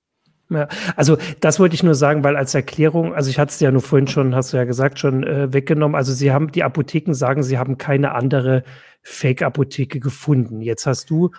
Ja, 0.51 0.67
also 0.97 1.17
das 1.39 1.59
wollte 1.59 1.75
ich 1.75 1.83
nur 1.83 1.95
sagen, 1.95 2.25
weil 2.25 2.35
als 2.35 2.53
Erklärung, 2.53 3.13
also 3.13 3.29
ich 3.29 3.39
hatte 3.39 3.51
es 3.51 3.59
ja 3.61 3.71
nur 3.71 3.81
vorhin 3.81 4.07
schon, 4.07 4.35
hast 4.35 4.51
du 4.51 4.57
ja 4.57 4.65
gesagt, 4.65 4.99
schon 4.99 5.23
äh, 5.23 5.53
weggenommen. 5.53 5.95
Also 5.95 6.11
sie 6.11 6.31
haben, 6.31 6.51
die 6.51 6.63
Apotheken 6.63 7.13
sagen, 7.13 7.41
sie 7.41 7.57
haben 7.57 7.77
keine 7.77 8.13
andere 8.13 8.63
Fake-Apotheke 9.01 10.01
gefunden. 10.01 10.61
Jetzt 10.61 10.85
hast 10.85 11.09
du, 11.09 11.31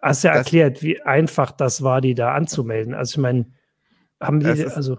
hast 0.00 0.22
ja 0.22 0.30
das, 0.30 0.38
erklärt, 0.38 0.82
wie 0.82 1.02
einfach 1.02 1.50
das 1.50 1.82
war, 1.82 2.00
die 2.00 2.14
da 2.14 2.34
anzumelden. 2.34 2.94
Also 2.94 3.14
ich 3.14 3.22
meine, 3.22 3.46
haben 4.20 4.38
die, 4.38 4.46
also. 4.46 4.98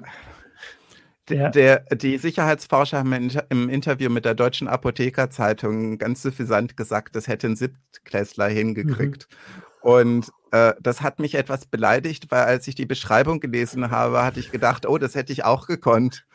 Der, 1.30 1.80
die 1.80 2.18
Sicherheitsforscher 2.18 3.00
haben 3.00 3.32
im 3.50 3.70
Interview 3.70 4.10
mit 4.12 4.26
der 4.26 4.36
Deutschen 4.36 4.68
Apothekerzeitung 4.68 5.98
ganz 5.98 6.22
suffisant 6.22 6.78
gesagt, 6.78 7.16
das 7.16 7.28
hätte 7.28 7.48
ein 7.48 7.56
Siebtklässler 7.56 8.48
hingekriegt. 8.48 9.28
Mhm. 9.30 9.64
Und 9.82 10.32
äh, 10.52 10.74
das 10.82 11.02
hat 11.02 11.20
mich 11.20 11.36
etwas 11.36 11.66
beleidigt, 11.66 12.32
weil 12.32 12.46
als 12.46 12.68
ich 12.68 12.76
die 12.76 12.86
Beschreibung 12.86 13.40
gelesen 13.40 13.92
habe, 13.92 14.24
hatte 14.24 14.40
ich 14.40 14.52
gedacht, 14.52 14.88
oh, 14.88 14.98
das 14.98 15.16
hätte 15.16 15.32
ich 15.32 15.44
auch 15.46 15.68
gekonnt. 15.68 16.26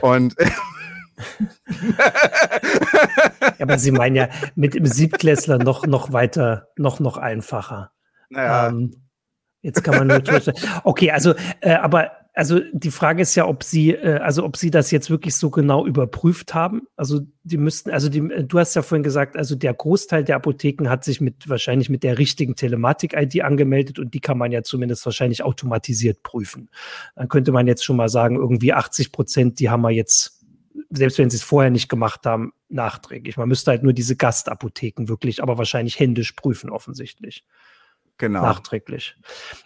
Und 0.00 0.36
ja, 1.98 3.54
aber 3.60 3.78
Sie 3.78 3.90
meinen 3.90 4.16
ja 4.16 4.28
mit 4.54 4.74
dem 4.74 4.86
Siebtklässler 4.86 5.58
noch, 5.58 5.86
noch 5.86 6.12
weiter, 6.12 6.68
noch, 6.76 7.00
noch 7.00 7.16
einfacher. 7.16 7.90
Naja. 8.28 8.68
Ähm, 8.68 9.08
jetzt 9.62 9.82
kann 9.82 9.96
man 9.96 10.06
nur 10.06 10.22
Okay, 10.84 11.10
also, 11.10 11.34
äh, 11.60 11.74
aber 11.74 12.21
also 12.34 12.60
die 12.72 12.90
Frage 12.90 13.22
ist 13.22 13.34
ja, 13.34 13.46
ob 13.46 13.62
sie, 13.62 13.90
äh, 13.90 14.18
also 14.18 14.44
ob 14.44 14.56
sie 14.56 14.70
das 14.70 14.90
jetzt 14.90 15.10
wirklich 15.10 15.36
so 15.36 15.50
genau 15.50 15.86
überprüft 15.86 16.54
haben. 16.54 16.82
Also 16.96 17.20
die 17.42 17.58
müssten, 17.58 17.90
also 17.90 18.08
die, 18.08 18.20
du 18.20 18.58
hast 18.58 18.74
ja 18.74 18.82
vorhin 18.82 19.02
gesagt, 19.02 19.36
also 19.36 19.54
der 19.54 19.74
Großteil 19.74 20.24
der 20.24 20.36
Apotheken 20.36 20.88
hat 20.88 21.04
sich 21.04 21.20
mit 21.20 21.48
wahrscheinlich 21.48 21.90
mit 21.90 22.02
der 22.02 22.18
richtigen 22.18 22.56
Telematik-ID 22.56 23.42
angemeldet 23.42 23.98
und 23.98 24.14
die 24.14 24.20
kann 24.20 24.38
man 24.38 24.50
ja 24.50 24.62
zumindest 24.62 25.04
wahrscheinlich 25.04 25.42
automatisiert 25.42 26.22
prüfen. 26.22 26.70
Dann 27.16 27.28
könnte 27.28 27.52
man 27.52 27.66
jetzt 27.66 27.84
schon 27.84 27.96
mal 27.96 28.08
sagen, 28.08 28.36
irgendwie 28.36 28.72
80 28.72 29.12
Prozent, 29.12 29.60
die 29.60 29.68
haben 29.68 29.82
wir 29.82 29.90
jetzt 29.90 30.38
selbst 30.88 31.18
wenn 31.18 31.30
sie 31.30 31.36
es 31.36 31.42
vorher 31.42 31.70
nicht 31.70 31.88
gemacht 31.88 32.24
haben, 32.24 32.52
nachträglich. 32.68 33.36
Man 33.36 33.48
müsste 33.48 33.70
halt 33.70 33.82
nur 33.82 33.92
diese 33.92 34.16
Gastapotheken 34.16 35.08
wirklich, 35.08 35.42
aber 35.42 35.58
wahrscheinlich 35.58 35.98
händisch 35.98 36.32
prüfen, 36.32 36.70
offensichtlich. 36.70 37.44
Genau. 38.18 38.42
Nachträglich. 38.42 39.16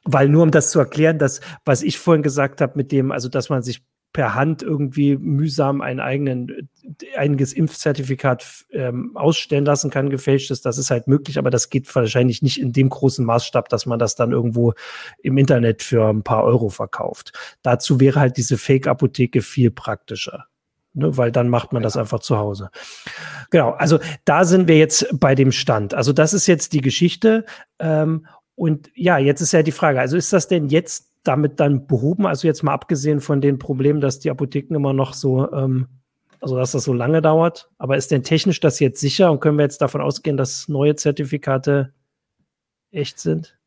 Weil 0.04 0.28
nur 0.28 0.42
um 0.42 0.50
das 0.50 0.70
zu 0.70 0.78
erklären, 0.78 1.18
dass, 1.18 1.40
was 1.64 1.82
ich 1.82 1.98
vorhin 1.98 2.22
gesagt 2.22 2.60
habe, 2.60 2.72
mit 2.76 2.92
dem, 2.92 3.12
also 3.12 3.28
dass 3.28 3.48
man 3.48 3.62
sich 3.62 3.84
per 4.16 4.34
Hand 4.34 4.62
irgendwie 4.62 5.18
mühsam 5.18 5.82
ein 5.82 6.00
eigenen, 6.00 6.70
einiges 7.18 7.52
Impfzertifikat 7.52 8.64
ähm, 8.70 9.14
ausstellen 9.14 9.66
lassen 9.66 9.90
kann, 9.90 10.08
gefälschtes, 10.08 10.62
das 10.62 10.78
ist 10.78 10.90
halt 10.90 11.06
möglich, 11.06 11.36
aber 11.36 11.50
das 11.50 11.68
geht 11.68 11.94
wahrscheinlich 11.94 12.40
nicht 12.40 12.58
in 12.58 12.72
dem 12.72 12.88
großen 12.88 13.26
Maßstab, 13.26 13.68
dass 13.68 13.84
man 13.84 13.98
das 13.98 14.14
dann 14.14 14.32
irgendwo 14.32 14.72
im 15.22 15.36
Internet 15.36 15.82
für 15.82 16.08
ein 16.08 16.22
paar 16.22 16.44
Euro 16.44 16.70
verkauft. 16.70 17.32
Dazu 17.60 18.00
wäre 18.00 18.18
halt 18.18 18.38
diese 18.38 18.56
Fake-Apotheke 18.56 19.42
viel 19.42 19.70
praktischer 19.70 20.46
ne, 20.96 21.16
weil 21.16 21.30
dann 21.30 21.48
macht 21.48 21.72
man 21.72 21.82
das 21.82 21.96
einfach 21.96 22.20
zu 22.20 22.38
Hause. 22.38 22.70
Genau, 23.50 23.70
also 23.72 23.98
da 24.24 24.44
sind 24.44 24.66
wir 24.66 24.78
jetzt 24.78 25.06
bei 25.18 25.34
dem 25.34 25.52
Stand. 25.52 25.94
Also 25.94 26.12
das 26.12 26.34
ist 26.34 26.46
jetzt 26.46 26.72
die 26.72 26.80
Geschichte. 26.80 27.44
Ähm, 27.78 28.26
und 28.54 28.90
ja, 28.94 29.18
jetzt 29.18 29.40
ist 29.40 29.52
ja 29.52 29.62
die 29.62 29.72
Frage, 29.72 30.00
also 30.00 30.16
ist 30.16 30.32
das 30.32 30.48
denn 30.48 30.68
jetzt 30.68 31.12
damit 31.22 31.60
dann 31.60 31.86
behoben? 31.86 32.26
Also 32.26 32.46
jetzt 32.48 32.62
mal 32.62 32.72
abgesehen 32.72 33.20
von 33.20 33.40
den 33.40 33.58
Problemen, 33.58 34.00
dass 34.00 34.18
die 34.18 34.30
Apotheken 34.30 34.74
immer 34.74 34.92
noch 34.92 35.12
so, 35.12 35.52
ähm, 35.52 35.88
also 36.40 36.56
dass 36.56 36.72
das 36.72 36.84
so 36.84 36.92
lange 36.92 37.20
dauert, 37.22 37.70
aber 37.78 37.96
ist 37.96 38.10
denn 38.10 38.22
technisch 38.22 38.60
das 38.60 38.80
jetzt 38.80 39.00
sicher 39.00 39.30
und 39.30 39.40
können 39.40 39.58
wir 39.58 39.64
jetzt 39.64 39.82
davon 39.82 40.00
ausgehen, 40.00 40.36
dass 40.36 40.68
neue 40.68 40.96
Zertifikate 40.96 41.92
echt 42.90 43.20
sind? 43.20 43.58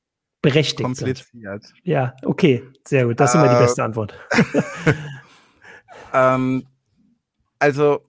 Berechtigt 0.42 0.84
Kompliziert. 0.84 1.64
Sind? 1.64 1.74
Ja, 1.84 2.16
okay, 2.24 2.64
sehr 2.88 3.06
gut. 3.06 3.20
Das 3.20 3.32
ist 3.32 3.36
äh, 3.36 3.44
immer 3.44 3.50
die 3.50 3.58
äh, 3.58 3.66
beste 3.66 3.84
Antwort. 3.84 4.14
ähm, 6.14 6.66
also 7.60 8.06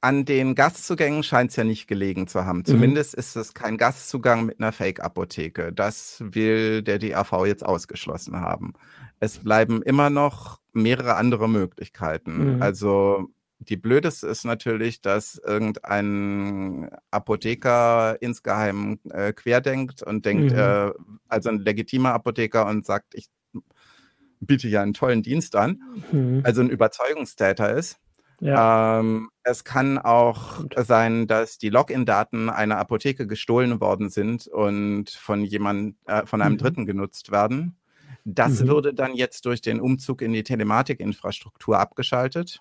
an 0.00 0.24
den 0.24 0.54
Gastzugängen 0.54 1.22
scheint 1.22 1.50
es 1.50 1.56
ja 1.56 1.64
nicht 1.64 1.88
gelegen 1.88 2.28
zu 2.28 2.44
haben. 2.44 2.58
Mhm. 2.58 2.64
Zumindest 2.66 3.14
ist 3.14 3.34
es 3.36 3.54
kein 3.54 3.76
Gastzugang 3.76 4.46
mit 4.46 4.60
einer 4.60 4.72
Fake-Apotheke. 4.72 5.72
Das 5.72 6.18
will 6.20 6.82
der 6.82 6.98
DAV 6.98 7.46
jetzt 7.46 7.64
ausgeschlossen 7.64 8.40
haben. 8.40 8.74
Es 9.18 9.38
bleiben 9.38 9.82
immer 9.82 10.10
noch 10.10 10.60
mehrere 10.72 11.16
andere 11.16 11.48
Möglichkeiten. 11.48 12.56
Mhm. 12.56 12.62
Also 12.62 13.30
die 13.58 13.76
blödeste 13.76 14.26
ist 14.26 14.44
natürlich, 14.44 15.00
dass 15.00 15.40
irgendein 15.44 16.90
Apotheker 17.10 18.16
insgeheim 18.20 19.00
äh, 19.10 19.32
querdenkt 19.32 20.02
und 20.02 20.26
denkt, 20.26 20.52
mhm. 20.52 20.58
äh, 20.58 20.92
also 21.28 21.48
ein 21.48 21.60
legitimer 21.60 22.12
Apotheker 22.12 22.66
und 22.66 22.84
sagt, 22.84 23.14
ich 23.14 23.28
biete 24.40 24.68
ja 24.68 24.82
einen 24.82 24.94
tollen 24.94 25.22
Dienst 25.22 25.56
an, 25.56 25.82
mhm. 26.12 26.42
also 26.44 26.60
ein 26.60 26.70
Überzeugungstäter 26.70 27.74
ist. 27.74 27.98
Ja. 28.40 29.00
Ähm, 29.00 29.30
es 29.44 29.64
kann 29.64 29.98
auch 29.98 30.58
Gut. 30.58 30.74
sein, 30.86 31.26
dass 31.26 31.58
die 31.58 31.70
Login-Daten 31.70 32.50
einer 32.50 32.78
Apotheke 32.78 33.26
gestohlen 33.26 33.80
worden 33.80 34.10
sind 34.10 34.46
und 34.46 35.10
von 35.10 35.42
jemand, 35.42 35.96
äh, 36.06 36.26
von 36.26 36.42
einem 36.42 36.54
mhm. 36.54 36.58
Dritten 36.58 36.86
genutzt 36.86 37.30
werden. 37.30 37.78
Das 38.24 38.60
mhm. 38.60 38.68
würde 38.68 38.92
dann 38.92 39.14
jetzt 39.14 39.46
durch 39.46 39.62
den 39.62 39.80
Umzug 39.80 40.20
in 40.20 40.32
die 40.32 40.42
Telematikinfrastruktur 40.42 41.78
abgeschaltet. 41.78 42.60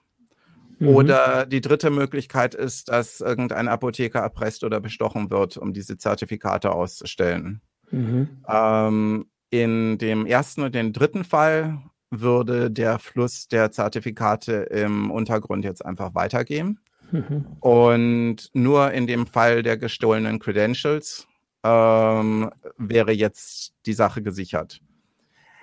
Mhm. 0.80 0.88
Oder 0.90 1.46
die 1.46 1.62
dritte 1.62 1.90
Möglichkeit 1.90 2.54
ist, 2.56 2.90
dass 2.90 3.20
irgendein 3.20 3.68
Apotheker 3.68 4.20
erpresst 4.20 4.64
oder 4.64 4.80
bestochen 4.80 5.30
wird, 5.30 5.58
um 5.58 5.74
diese 5.74 5.98
Zertifikate 5.98 6.72
auszustellen. 6.72 7.62
Mhm. 7.92 8.44
Ähm, 8.48 9.26
in 9.50 9.98
dem 9.98 10.26
ersten 10.26 10.62
und 10.62 10.76
dem 10.76 10.94
dritten 10.94 11.24
Fall 11.24 11.82
würde 12.12 12.72
der 12.72 13.00
Fluss 13.00 13.48
der 13.48 13.72
Zertifikate 13.72 14.54
im 14.54 15.12
Untergrund 15.12 15.66
jetzt 15.66 15.86
einfach 15.86 16.16
weitergehen. 16.16 16.80
Mhm. 17.12 17.46
Und 17.60 18.50
nur 18.54 18.92
in 18.92 19.08
dem 19.08 19.28
Fall 19.28 19.64
der 19.64 19.78
gestohlenen 19.78 20.40
Credentials 20.40 21.28
ähm, 21.64 22.52
wäre 22.78 23.12
jetzt 23.12 23.74
die 23.86 23.94
Sache 23.94 24.22
gesichert. 24.22 24.82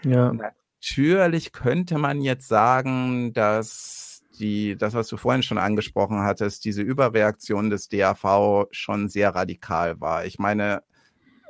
Ja. 0.05 0.33
Natürlich 0.33 1.53
könnte 1.53 1.99
man 1.99 2.21
jetzt 2.21 2.49
sagen, 2.49 3.33
dass 3.33 4.23
die, 4.39 4.77
das, 4.77 4.95
was 4.95 5.09
du 5.09 5.17
vorhin 5.17 5.43
schon 5.43 5.59
angesprochen 5.59 6.21
hattest, 6.21 6.65
diese 6.65 6.83
Überreaktion 6.83 7.71
des 7.71 7.89
DAV 7.89 8.67
schon 8.71 9.09
sehr 9.09 9.35
radikal 9.35 10.01
war. 10.01 10.25
Ich 10.25 10.39
meine, 10.39 10.83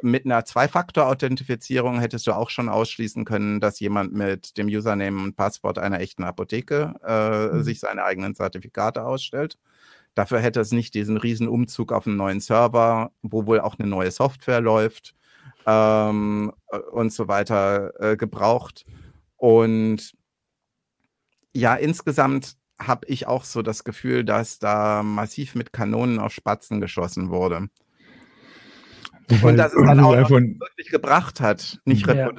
mit 0.02 0.24
einer 0.24 0.44
Zwei-Faktor-Authentifizierung 0.44 2.00
hättest 2.00 2.26
du 2.26 2.32
auch 2.32 2.50
schon 2.50 2.68
ausschließen 2.68 3.24
können, 3.24 3.60
dass 3.60 3.80
jemand 3.80 4.12
mit 4.12 4.56
dem 4.56 4.66
Username 4.66 5.22
und 5.22 5.36
Passwort 5.36 5.78
einer 5.78 6.00
echten 6.00 6.24
Apotheke 6.24 6.94
äh, 7.04 7.56
mhm. 7.56 7.62
sich 7.62 7.80
seine 7.80 8.04
eigenen 8.04 8.34
Zertifikate 8.34 9.04
ausstellt. 9.04 9.58
Dafür 10.14 10.40
hätte 10.40 10.60
es 10.60 10.72
nicht 10.72 10.94
diesen 10.94 11.16
riesen 11.16 11.48
Umzug 11.48 11.92
auf 11.92 12.06
einen 12.06 12.16
neuen 12.16 12.40
Server, 12.40 13.12
wo 13.22 13.46
wohl 13.46 13.60
auch 13.60 13.78
eine 13.78 13.88
neue 13.88 14.10
Software 14.10 14.60
läuft 14.60 15.14
ähm, 15.66 16.52
und 16.90 17.12
so 17.12 17.28
weiter 17.28 17.92
äh, 18.00 18.16
gebraucht. 18.16 18.84
Und 19.36 20.12
ja, 21.54 21.74
insgesamt 21.74 22.56
habe 22.78 23.06
ich 23.06 23.26
auch 23.26 23.44
so 23.44 23.62
das 23.62 23.84
Gefühl, 23.84 24.24
dass 24.24 24.58
da 24.58 25.02
massiv 25.02 25.54
mit 25.54 25.72
Kanonen 25.72 26.18
auf 26.18 26.32
Spatzen 26.32 26.80
geschossen 26.80 27.30
wurde. 27.30 27.68
Wobei, 29.28 29.50
und 29.50 29.56
dass 29.56 29.74
es 29.74 29.84
dann 29.84 30.00
auch 30.00 30.30
wirklich 30.30 30.90
gebracht 30.90 31.40
hat, 31.40 31.80
nicht, 31.84 32.06
ja. 32.06 32.30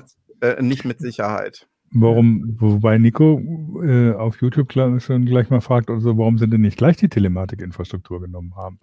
äh, 0.41 0.61
nicht 0.61 0.85
mit 0.85 0.99
Sicherheit. 0.99 1.67
Warum, 1.95 2.55
wobei 2.59 2.97
Nico 2.97 3.39
äh, 3.83 4.13
auf 4.13 4.41
YouTube 4.41 4.73
schon 4.73 5.25
gleich 5.25 5.49
mal 5.51 5.61
fragt, 5.61 5.89
also 5.89 6.17
warum 6.17 6.39
sind 6.39 6.51
denn 6.51 6.61
nicht 6.61 6.77
gleich 6.77 6.97
die 6.97 7.07
Telematikinfrastruktur 7.07 8.19
genommen 8.19 8.55
haben? 8.55 8.79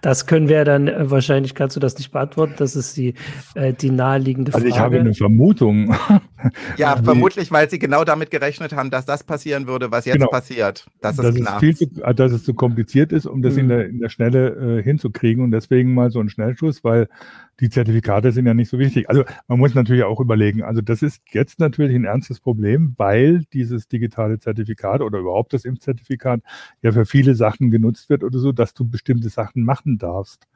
Das 0.00 0.26
können 0.26 0.48
wir 0.48 0.64
dann 0.64 0.88
äh, 0.88 1.10
wahrscheinlich, 1.10 1.54
kannst 1.54 1.76
du 1.76 1.80
das 1.80 1.96
nicht 1.96 2.10
beantworten, 2.10 2.54
das 2.56 2.74
ist 2.74 2.96
die, 2.96 3.14
äh, 3.54 3.72
die 3.72 3.90
naheliegende 3.90 4.50
Frage. 4.50 4.64
Also 4.64 4.76
ich 4.76 4.80
habe 4.80 4.98
eine 4.98 5.14
Vermutung. 5.14 5.94
Ja, 6.76 6.96
vermutlich, 6.96 7.50
weil 7.50 7.68
sie 7.68 7.78
genau 7.78 8.04
damit 8.04 8.30
gerechnet 8.30 8.72
haben, 8.72 8.90
dass 8.90 9.04
das 9.04 9.24
passieren 9.24 9.66
würde, 9.66 9.90
was 9.90 10.04
jetzt 10.04 10.16
genau. 10.16 10.28
passiert. 10.28 10.86
Das 11.00 11.18
ist 11.18 11.34
klar. 11.34 11.60
Viel 11.60 11.76
zu, 11.76 11.86
dass 11.86 12.32
es 12.32 12.44
zu 12.44 12.54
kompliziert 12.54 13.12
ist, 13.12 13.26
um 13.26 13.42
das 13.42 13.54
mhm. 13.54 13.60
in, 13.60 13.68
der, 13.68 13.86
in 13.88 13.98
der 14.00 14.08
Schnelle 14.08 14.78
äh, 14.78 14.82
hinzukriegen 14.82 15.44
und 15.44 15.50
deswegen 15.50 15.94
mal 15.94 16.10
so 16.10 16.20
ein 16.20 16.28
Schnellschuss, 16.28 16.84
weil 16.84 17.08
die 17.60 17.70
Zertifikate 17.70 18.32
sind 18.32 18.46
ja 18.46 18.54
nicht 18.54 18.70
so 18.70 18.78
wichtig. 18.78 19.08
Also 19.08 19.24
man 19.46 19.58
muss 19.58 19.74
natürlich 19.74 20.04
auch 20.04 20.20
überlegen, 20.20 20.62
also 20.62 20.80
das 20.80 21.02
ist 21.02 21.22
jetzt 21.30 21.60
natürlich 21.60 21.94
ein 21.94 22.04
ernstes 22.04 22.40
Problem, 22.40 22.94
weil 22.96 23.44
dieses 23.52 23.88
digitale 23.88 24.38
Zertifikat 24.38 25.00
oder 25.00 25.18
überhaupt 25.18 25.52
das 25.52 25.64
Impfzertifikat 25.64 26.40
ja 26.82 26.92
für 26.92 27.06
viele 27.06 27.34
Sachen 27.34 27.70
genutzt 27.70 28.08
wird 28.08 28.24
oder 28.24 28.38
so, 28.38 28.52
dass 28.52 28.74
du 28.74 28.88
bestimmte 28.88 29.28
Sachen 29.28 29.64
machen 29.64 29.98
darfst. 29.98 30.48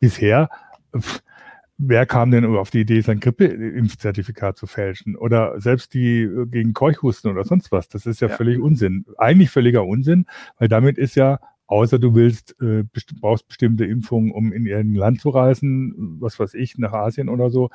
Bisher, 0.00 0.50
pff, 0.96 1.22
wer 1.82 2.06
kam 2.06 2.30
denn 2.30 2.44
auf 2.44 2.70
die 2.70 2.80
Idee, 2.80 3.00
sein 3.00 3.20
Grippeimpfzertifikat 3.20 4.56
zu 4.56 4.66
fälschen? 4.66 5.16
Oder 5.16 5.60
selbst 5.60 5.94
die 5.94 6.22
äh, 6.22 6.46
gegen 6.46 6.74
Keuchhusten 6.74 7.30
oder 7.30 7.44
sonst 7.44 7.72
was. 7.72 7.88
Das 7.88 8.06
ist 8.06 8.20
ja, 8.20 8.28
ja, 8.28 8.36
völlig 8.36 8.60
Unsinn. 8.60 9.06
Eigentlich 9.18 9.50
völliger 9.50 9.86
Unsinn, 9.86 10.26
weil 10.58 10.68
damit 10.68 10.98
ist 10.98 11.14
ja 11.14 11.40
außer 11.66 12.00
du 12.00 12.16
willst, 12.16 12.60
äh, 12.60 12.82
best 12.82 13.14
brauchst 13.20 13.46
bestimmte 13.46 13.84
Impfungen, 13.84 14.32
um 14.32 14.52
in 14.52 14.66
irgendein 14.66 14.98
Land 14.98 15.20
zu 15.20 15.30
reisen, 15.30 16.16
was 16.18 16.38
weiß 16.40 16.54
ich, 16.54 16.76
nach 16.78 16.92
Asien 16.92 17.28
oder 17.28 17.48
so, 17.48 17.70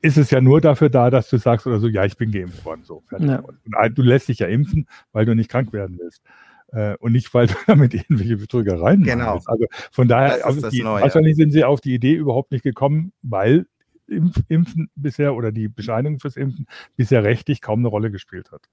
ist 0.00 0.18
es 0.18 0.30
ja 0.30 0.40
nur 0.40 0.60
dafür 0.60 0.88
da, 0.88 1.10
dass 1.10 1.28
du 1.30 1.38
sagst 1.38 1.66
oder 1.66 1.80
so, 1.80 1.88
ja, 1.88 2.04
ich 2.04 2.16
bin 2.16 2.30
geimpft 2.30 2.64
worden. 2.64 2.82
So, 2.84 3.02
ja. 3.18 3.40
Und 3.40 3.98
du 3.98 4.02
lässt 4.02 4.28
dich 4.28 4.38
ja 4.38 4.46
impfen, 4.46 4.86
weil 5.12 5.26
du 5.26 5.34
nicht 5.34 5.50
krank 5.50 5.72
werden 5.72 5.98
willst. 5.98 6.22
Äh, 6.74 6.96
und 6.98 7.12
nicht, 7.12 7.32
weil 7.32 7.46
du 7.46 7.54
damit 7.66 7.94
irgendwelche 7.94 8.36
Betrügereien 8.36 9.02
genau. 9.02 9.34
machst. 9.34 9.48
Also 9.48 9.66
von 9.92 10.08
daher, 10.08 10.44
also 10.44 10.68
die, 10.68 10.82
wahrscheinlich 10.82 11.36
sind 11.36 11.52
sie 11.52 11.64
auf 11.64 11.80
die 11.80 11.94
Idee 11.94 12.14
überhaupt 12.14 12.50
nicht 12.50 12.64
gekommen, 12.64 13.12
weil 13.22 13.66
Impf, 14.06 14.42
Impfen 14.48 14.90
bisher 14.96 15.34
oder 15.34 15.52
die 15.52 15.68
Bescheinigung 15.68 16.18
fürs 16.18 16.36
Impfen 16.36 16.66
bisher 16.96 17.22
rechtlich 17.22 17.60
kaum 17.60 17.78
eine 17.78 17.88
Rolle 17.88 18.10
gespielt 18.10 18.50
hat. 18.50 18.68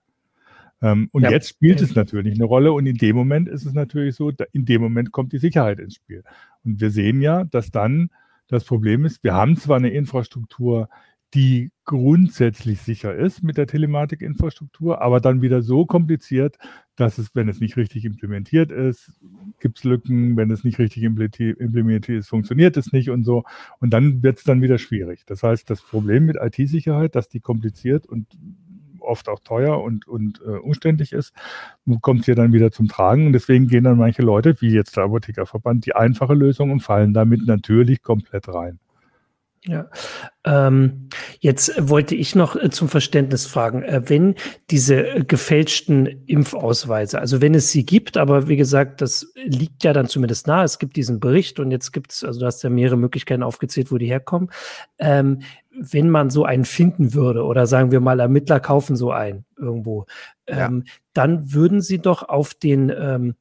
Ähm, 0.81 1.09
und 1.11 1.23
ja. 1.23 1.29
jetzt 1.29 1.49
spielt 1.49 1.79
es 1.79 1.93
natürlich 1.95 2.35
eine 2.35 2.45
Rolle 2.45 2.73
und 2.73 2.87
in 2.87 2.97
dem 2.97 3.15
Moment 3.15 3.47
ist 3.47 3.65
es 3.65 3.73
natürlich 3.73 4.15
so, 4.15 4.31
in 4.51 4.65
dem 4.65 4.81
Moment 4.81 5.11
kommt 5.11 5.31
die 5.31 5.37
Sicherheit 5.37 5.79
ins 5.79 5.95
Spiel. 5.95 6.23
Und 6.65 6.81
wir 6.81 6.89
sehen 6.89 7.21
ja, 7.21 7.43
dass 7.43 7.69
dann 7.71 8.09
Das 8.47 8.65
Problem 8.65 9.05
ist, 9.05 9.23
wir 9.23 9.33
haben 9.33 9.55
zwar 9.55 9.77
eine 9.77 9.91
Infrastruktur, 9.91 10.89
die 11.33 11.71
grundsätzlich 11.85 12.81
sicher 12.81 13.15
ist 13.15 13.43
mit 13.43 13.57
der 13.57 13.67
Telematikinfrastruktur, 13.67 15.01
aber 15.01 15.21
dann 15.21 15.41
wieder 15.41 15.61
so 15.61 15.85
kompliziert, 15.85 16.57
dass 16.95 17.17
es, 17.17 17.33
wenn 17.33 17.49
es 17.49 17.59
nicht 17.59 17.77
richtig 17.77 18.05
implementiert 18.05 18.71
ist, 18.71 19.11
gibt 19.59 19.77
es 19.77 19.83
Lücken, 19.83 20.35
wenn 20.37 20.51
es 20.51 20.63
nicht 20.63 20.79
richtig 20.79 21.03
implementiert 21.03 22.09
ist, 22.09 22.29
funktioniert 22.29 22.75
es 22.77 22.91
nicht 22.91 23.09
und 23.09 23.23
so. 23.23 23.43
Und 23.79 23.91
dann 23.91 24.23
wird 24.23 24.39
es 24.39 24.43
dann 24.43 24.61
wieder 24.61 24.77
schwierig. 24.77 25.23
Das 25.25 25.43
heißt, 25.43 25.69
das 25.69 25.81
Problem 25.81 26.25
mit 26.25 26.37
IT-Sicherheit, 26.37 27.15
dass 27.15 27.29
die 27.29 27.39
kompliziert 27.39 28.05
und 28.05 28.27
oft 28.99 29.29
auch 29.29 29.39
teuer 29.39 29.81
und, 29.81 30.07
und 30.07 30.41
äh, 30.41 30.57
umständlich 30.57 31.11
ist, 31.11 31.33
kommt 32.01 32.25
hier 32.25 32.35
dann 32.35 32.53
wieder 32.53 32.71
zum 32.71 32.87
Tragen. 32.87 33.27
Und 33.27 33.33
deswegen 33.33 33.67
gehen 33.67 33.83
dann 33.83 33.97
manche 33.97 34.21
Leute, 34.21 34.61
wie 34.61 34.69
jetzt 34.69 34.95
der 34.97 35.05
Apothekerverband, 35.05 35.85
die 35.85 35.95
einfache 35.95 36.33
Lösung 36.33 36.71
und 36.71 36.81
fallen 36.81 37.13
damit 37.13 37.45
natürlich 37.45 38.01
komplett 38.01 38.47
rein. 38.47 38.79
Ja, 39.63 39.91
ähm, 40.43 41.09
jetzt 41.39 41.87
wollte 41.87 42.15
ich 42.15 42.33
noch 42.33 42.55
äh, 42.55 42.71
zum 42.71 42.89
Verständnis 42.89 43.45
fragen, 43.45 43.83
äh, 43.83 44.01
wenn 44.09 44.33
diese 44.71 45.07
äh, 45.07 45.23
gefälschten 45.23 46.07
Impfausweise, 46.25 47.19
also 47.19 47.41
wenn 47.41 47.53
es 47.53 47.69
sie 47.69 47.85
gibt, 47.85 48.17
aber 48.17 48.47
wie 48.47 48.55
gesagt, 48.55 49.01
das 49.01 49.31
liegt 49.35 49.83
ja 49.83 49.93
dann 49.93 50.07
zumindest 50.07 50.47
nahe, 50.47 50.65
es 50.65 50.79
gibt 50.79 50.95
diesen 50.95 51.19
Bericht 51.19 51.59
und 51.59 51.69
jetzt 51.69 51.91
gibt 51.91 52.11
es, 52.11 52.23
also 52.23 52.39
du 52.39 52.47
hast 52.47 52.63
ja 52.63 52.71
mehrere 52.71 52.97
Möglichkeiten 52.97 53.43
aufgezählt, 53.43 53.91
wo 53.91 53.99
die 53.99 54.07
herkommen. 54.07 54.49
Ähm, 54.97 55.43
wenn 55.69 56.09
man 56.09 56.31
so 56.31 56.43
einen 56.43 56.65
finden 56.65 57.13
würde 57.13 57.43
oder 57.43 57.67
sagen 57.67 57.91
wir 57.91 57.99
mal, 57.99 58.19
Ermittler 58.19 58.59
kaufen 58.59 58.95
so 58.95 59.11
einen 59.11 59.45
irgendwo, 59.57 60.07
ähm, 60.47 60.83
ja. 60.85 60.93
dann 61.13 61.53
würden 61.53 61.81
sie 61.81 61.99
doch 61.99 62.27
auf 62.27 62.55
den 62.55 63.35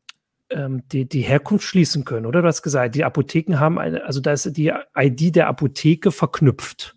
ähm, 0.50 0.82
die, 0.88 1.08
die 1.08 1.22
Herkunft 1.22 1.64
schließen 1.64 2.04
können, 2.04 2.26
oder? 2.26 2.42
Du 2.42 2.48
hast 2.48 2.62
gesagt, 2.62 2.94
die 2.94 3.04
Apotheken 3.04 3.58
haben 3.58 3.78
eine, 3.78 4.04
also 4.04 4.20
da 4.20 4.32
ist 4.32 4.56
die 4.56 4.72
ID 4.96 5.36
der 5.36 5.48
Apotheke 5.48 6.12
verknüpft 6.12 6.96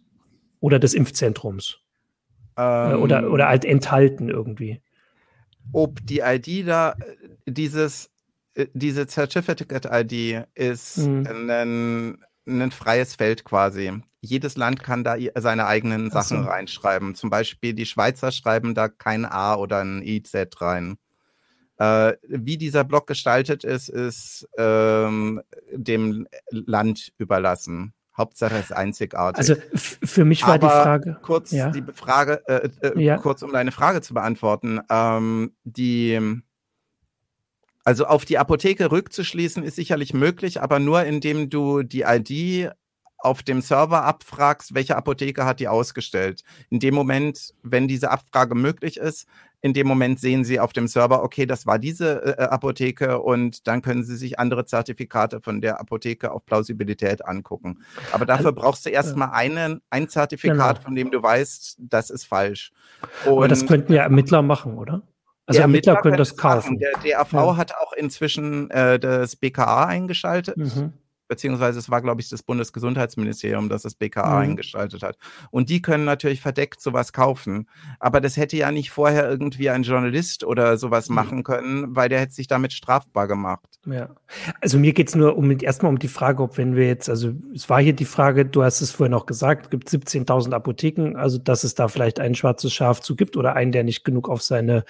oder 0.60 0.80
des 0.80 0.94
Impfzentrums. 0.94 1.80
Ähm, 2.58 3.02
oder, 3.02 3.32
oder 3.32 3.48
halt 3.48 3.66
enthalten 3.66 4.30
irgendwie. 4.30 4.82
Ob 5.72 6.06
die 6.06 6.20
ID 6.20 6.68
da, 6.68 6.96
dieses, 7.48 8.10
äh, 8.56 8.68
diese 8.74 9.08
Certificate-ID 9.08 10.46
ist 10.56 10.98
mhm. 10.98 11.50
ein, 11.50 12.18
ein 12.48 12.72
freies 12.72 13.16
Feld 13.16 13.44
quasi. 13.44 13.92
Jedes 14.22 14.56
Land 14.56 14.84
kann 14.84 15.04
da 15.04 15.16
seine 15.36 15.66
eigenen 15.66 16.10
Sachen 16.12 16.44
so. 16.44 16.50
reinschreiben. 16.50 17.16
Zum 17.16 17.30
Beispiel 17.30 17.74
die 17.74 17.86
Schweizer 17.86 18.32
schreiben 18.32 18.74
da 18.74 18.88
kein 18.88 19.26
A 19.26 19.56
oder 19.56 19.80
ein 19.80 20.02
IZ 20.02 20.34
rein. 20.62 20.98
Äh, 21.78 22.14
wie 22.28 22.58
dieser 22.58 22.84
Block 22.84 23.08
gestaltet 23.08 23.64
ist, 23.64 23.90
ist 23.90 24.48
ähm, 24.58 25.42
dem 25.72 26.28
Land 26.52 27.12
überlassen. 27.18 27.94
Hauptsache 28.16 28.58
ist 28.58 28.72
einzigartig. 28.72 29.40
Also 29.40 29.56
für 29.74 30.24
mich 30.24 30.44
war 30.44 30.56
Aber 30.56 30.68
die 30.68 30.72
Frage. 30.72 31.18
Kurz 31.24 31.52
ja. 31.52 31.70
die 31.72 31.84
Frage, 31.94 32.48
äh, 32.48 32.70
äh, 32.82 33.02
ja. 33.02 33.18
kurz 33.18 33.42
um 33.42 33.52
deine 33.52 33.72
Frage 33.72 34.02
zu 34.02 34.14
beantworten. 34.14 34.82
Ähm, 34.90 35.54
die 35.64 36.42
also 37.86 38.06
auf 38.06 38.24
die 38.24 38.38
Apotheke 38.38 38.92
rückzuschließen 38.92 39.64
ist 39.64 39.76
sicherlich 39.76 40.14
möglich, 40.14 40.62
aber 40.62 40.80
nur 40.80 41.04
indem 41.04 41.50
du 41.50 41.84
die 41.84 42.04
ID 42.08 42.72
auf 43.24 43.44
dem 43.44 43.62
Server 43.62 44.04
abfragst, 44.04 44.74
welche 44.76 44.98
Apotheke 44.98 45.46
hat 45.46 45.60
die 45.60 45.68
ausgestellt. 45.68 46.44
In 46.70 46.80
dem 46.80 46.94
Moment, 46.94 47.54
wenn 47.64 47.88
diese 47.88 48.12
Abfrage 48.12 48.56
möglich 48.56 48.98
ist, 48.98 49.28
in 49.62 49.74
dem 49.74 49.88
Moment 49.88 50.20
sehen 50.20 50.44
Sie 50.44 50.60
auf 50.60 50.74
dem 50.74 50.88
Server, 50.88 51.24
okay, 51.24 51.46
das 51.46 51.66
war 51.66 51.80
diese 51.80 52.22
äh, 52.22 52.44
äh, 52.44 52.48
Apotheke 52.48 53.22
und 53.22 53.66
dann 53.66 53.82
können 53.82 54.04
Sie 54.04 54.18
sich 54.18 54.38
andere 54.38 54.66
Zertifikate 54.66 55.40
von 55.40 55.62
der 55.62 55.80
Apotheke 55.80 56.34
auf 56.34 56.46
Plausibilität 56.46 57.26
angucken. 57.26 57.80
Aber 58.12 58.26
dafür 58.26 58.48
also, 58.48 58.62
brauchst 58.62 58.86
du 58.86 58.90
erstmal 58.90 59.30
einen, 59.32 59.82
ein 59.90 60.10
Zertifikat, 60.10 60.76
genau. 60.76 60.86
von 60.86 60.96
dem 60.96 61.12
du 61.12 61.24
weißt, 61.24 61.78
das 61.80 62.10
ist 62.10 62.26
falsch. 62.26 62.74
Und 63.26 63.38
Aber 63.38 63.48
das 63.48 63.66
könnten 63.66 63.94
ja 63.94 64.04
Ermittler 64.04 64.42
machen, 64.42 64.78
oder? 64.78 65.02
Also 65.46 65.62
Ermittler, 65.62 65.94
Ermittler 65.94 66.02
können 66.02 66.18
das 66.18 66.36
kaufen. 66.36 66.78
Der 66.80 66.92
DAV 66.92 67.32
ja. 67.32 67.56
hat 67.56 67.74
auch 67.76 67.94
inzwischen 67.94 68.70
äh, 68.70 69.00
das 69.00 69.38
BKA 69.38 69.86
eingeschaltet. 69.86 70.58
Mhm 70.58 70.92
beziehungsweise 71.34 71.80
es 71.80 71.90
war, 71.90 72.00
glaube 72.04 72.22
ich, 72.22 72.30
das 72.30 72.44
Bundesgesundheitsministerium, 72.44 73.68
das 73.68 73.82
das 73.82 73.96
BKA 73.96 74.36
mhm. 74.36 74.50
eingeschaltet 74.50 75.02
hat. 75.02 75.18
Und 75.50 75.70
die 75.70 75.82
können 75.82 76.06
natürlich 76.06 76.42
verdeckt 76.42 76.80
sowas 76.80 77.12
kaufen. 77.12 77.68
Aber 78.00 78.22
das 78.22 78.38
hätte 78.38 78.56
ja 78.56 78.72
nicht 78.72 78.92
vorher 78.92 79.28
irgendwie 79.28 79.72
ein 79.72 79.82
Journalist 79.82 80.44
oder 80.44 80.78
sowas 80.78 81.10
mhm. 81.10 81.16
machen 81.16 81.44
können, 81.44 81.96
weil 81.96 82.08
der 82.08 82.20
hätte 82.20 82.34
sich 82.34 82.46
damit 82.46 82.72
strafbar 82.72 83.28
gemacht. 83.28 83.66
Ja. 83.88 84.10
Also 84.62 84.78
mir 84.78 84.94
geht 84.94 85.10
es 85.10 85.16
nur 85.16 85.36
um 85.36 85.50
erstmal 85.60 85.92
um 85.92 85.98
die 85.98 86.08
Frage, 86.08 86.44
ob 86.44 86.60
wenn 86.60 86.76
wir 86.76 86.86
jetzt, 86.86 87.10
also 87.10 87.34
es 87.56 87.68
war 87.68 87.82
hier 87.82 87.94
die 87.94 88.06
Frage, 88.06 88.46
du 88.46 88.64
hast 88.64 88.82
es 88.82 88.92
vorhin 88.92 89.16
auch 89.16 89.26
gesagt, 89.26 89.66
es 89.66 89.70
gibt 89.72 89.90
17.000 89.90 90.54
Apotheken, 90.54 91.16
also 91.16 91.40
dass 91.40 91.64
es 91.64 91.74
da 91.74 91.88
vielleicht 91.88 92.20
ein 92.20 92.36
schwarzes 92.36 92.74
Schaf 92.74 93.02
zu 93.02 93.16
gibt 93.16 93.38
oder 93.38 93.56
einen, 93.56 93.72
der 93.72 93.84
nicht 93.84 94.04
genug 94.04 94.30
auf 94.30 94.44
seine 94.44 94.86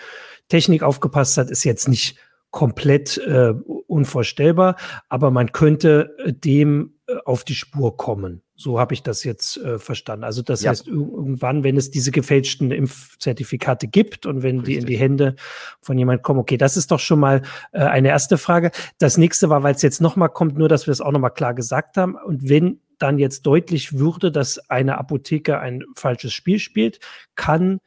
Technik 0.49 0.83
aufgepasst 0.83 1.37
hat, 1.37 1.49
ist 1.49 1.63
jetzt 1.63 1.87
nicht 1.87 2.17
komplett 2.53 3.17
äh, 3.17 3.51
unvorstellbar, 3.87 4.75
aber 5.09 5.31
man 5.31 5.51
könnte 5.51 6.15
äh, 6.19 6.31
dem 6.31 6.93
äh, 7.07 7.15
auf 7.25 7.43
die 7.43 7.55
Spur 7.55 7.97
kommen. 7.97 8.43
So 8.55 8.79
habe 8.79 8.93
ich 8.93 9.01
das 9.01 9.23
jetzt 9.23 9.57
äh, 9.57 9.79
verstanden. 9.79 10.23
Also 10.23 10.43
das 10.43 10.61
ja. 10.61 10.69
heißt, 10.69 10.87
irgendwann, 10.87 11.63
wenn 11.63 11.77
es 11.77 11.89
diese 11.89 12.11
gefälschten 12.11 12.69
Impfzertifikate 12.69 13.87
gibt 13.87 14.27
und 14.27 14.43
wenn 14.43 14.59
Richtig. 14.59 14.75
die 14.75 14.79
in 14.81 14.85
die 14.85 14.97
Hände 14.97 15.35
von 15.81 15.97
jemand 15.97 16.21
kommen, 16.21 16.39
okay, 16.39 16.57
das 16.57 16.77
ist 16.77 16.91
doch 16.91 16.99
schon 16.99 17.19
mal 17.19 17.41
äh, 17.71 17.79
eine 17.79 18.09
erste 18.09 18.37
Frage. 18.37 18.69
Das 18.99 19.17
nächste 19.17 19.49
war, 19.49 19.63
weil 19.63 19.73
es 19.73 19.81
jetzt 19.81 19.99
nochmal 19.99 20.29
kommt, 20.29 20.55
nur 20.55 20.69
dass 20.69 20.85
wir 20.85 20.91
es 20.91 21.01
auch 21.01 21.11
nochmal 21.11 21.33
klar 21.33 21.55
gesagt 21.55 21.97
haben. 21.97 22.15
Und 22.15 22.47
wenn 22.47 22.81
dann 22.99 23.17
jetzt 23.17 23.47
deutlich 23.47 23.97
würde, 23.97 24.31
dass 24.31 24.59
eine 24.69 24.99
Apotheke 24.99 25.59
ein 25.59 25.83
falsches 25.95 26.33
Spiel 26.33 26.59
spielt, 26.59 26.99
kann 27.33 27.79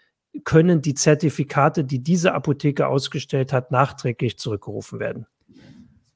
können 0.45 0.83
die 0.83 0.95
Zertifikate, 0.95 1.85
die 1.85 2.03
diese 2.03 2.35
Apotheke 2.35 2.87
ausgestellt 2.87 3.53
hat, 3.53 3.71
nachträglich 3.71 4.39
zurückgerufen 4.39 5.01
werden. 5.01 5.27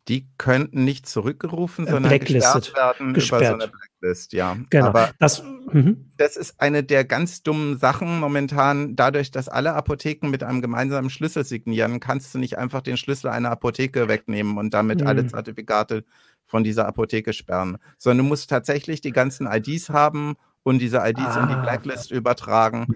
Die 0.09 0.27
könnten 0.39 0.85
nicht 0.85 1.09
zurückgerufen, 1.09 1.87
äh, 1.87 1.91
sondern 1.91 2.19
gesperrt 2.19 2.75
werden 2.75 3.15
gesperrt. 3.15 3.43
über 3.43 3.49
so 3.49 3.55
eine 3.55 3.69
Blacklist, 3.69 4.33
ja. 4.33 4.57
Genau. 4.71 4.87
Aber 4.87 5.11
das, 5.19 5.43
mhm. 5.71 6.11
das 6.17 6.37
ist 6.37 6.61
eine 6.61 6.83
der 6.83 7.05
ganz 7.05 7.43
dummen 7.43 7.79
Sachen 7.79 8.19
momentan. 8.19 8.97
Dadurch, 8.97 9.31
dass 9.31 9.49
alle 9.49 9.75
Apotheken 9.75 10.29
mit 10.29 10.43
einem 10.43 10.63
gemeinsamen 10.63 11.11
Schlüssel 11.11 11.45
signieren, 11.45 12.01
kannst 12.01 12.35
du 12.35 12.39
nicht 12.39 12.59
einfach 12.59 12.81
den 12.81 12.97
Schlüssel 12.97 13.29
einer 13.29 13.51
Apotheke 13.51 14.09
wegnehmen 14.09 14.59
und 14.59 14.75
damit 14.75 15.03
mhm. 15.03 15.07
alle 15.07 15.27
Zertifikate 15.27 16.05
von 16.45 16.65
dieser 16.65 16.89
Apotheke 16.89 17.33
sperren, 17.33 17.79
sondern 17.97 18.25
du 18.27 18.29
musst 18.31 18.51
tatsächlich 18.51 19.01
die 19.01 19.13
ganzen 19.13 19.47
IDs 19.47 19.91
haben 19.91 20.35
und 20.65 20.81
diese 20.81 20.99
IDs 20.99 21.21
ah. 21.21 21.43
in 21.43 21.49
die 21.49 21.55
ah. 21.55 21.63
Blacklist 21.63 22.11
übertragen. 22.11 22.87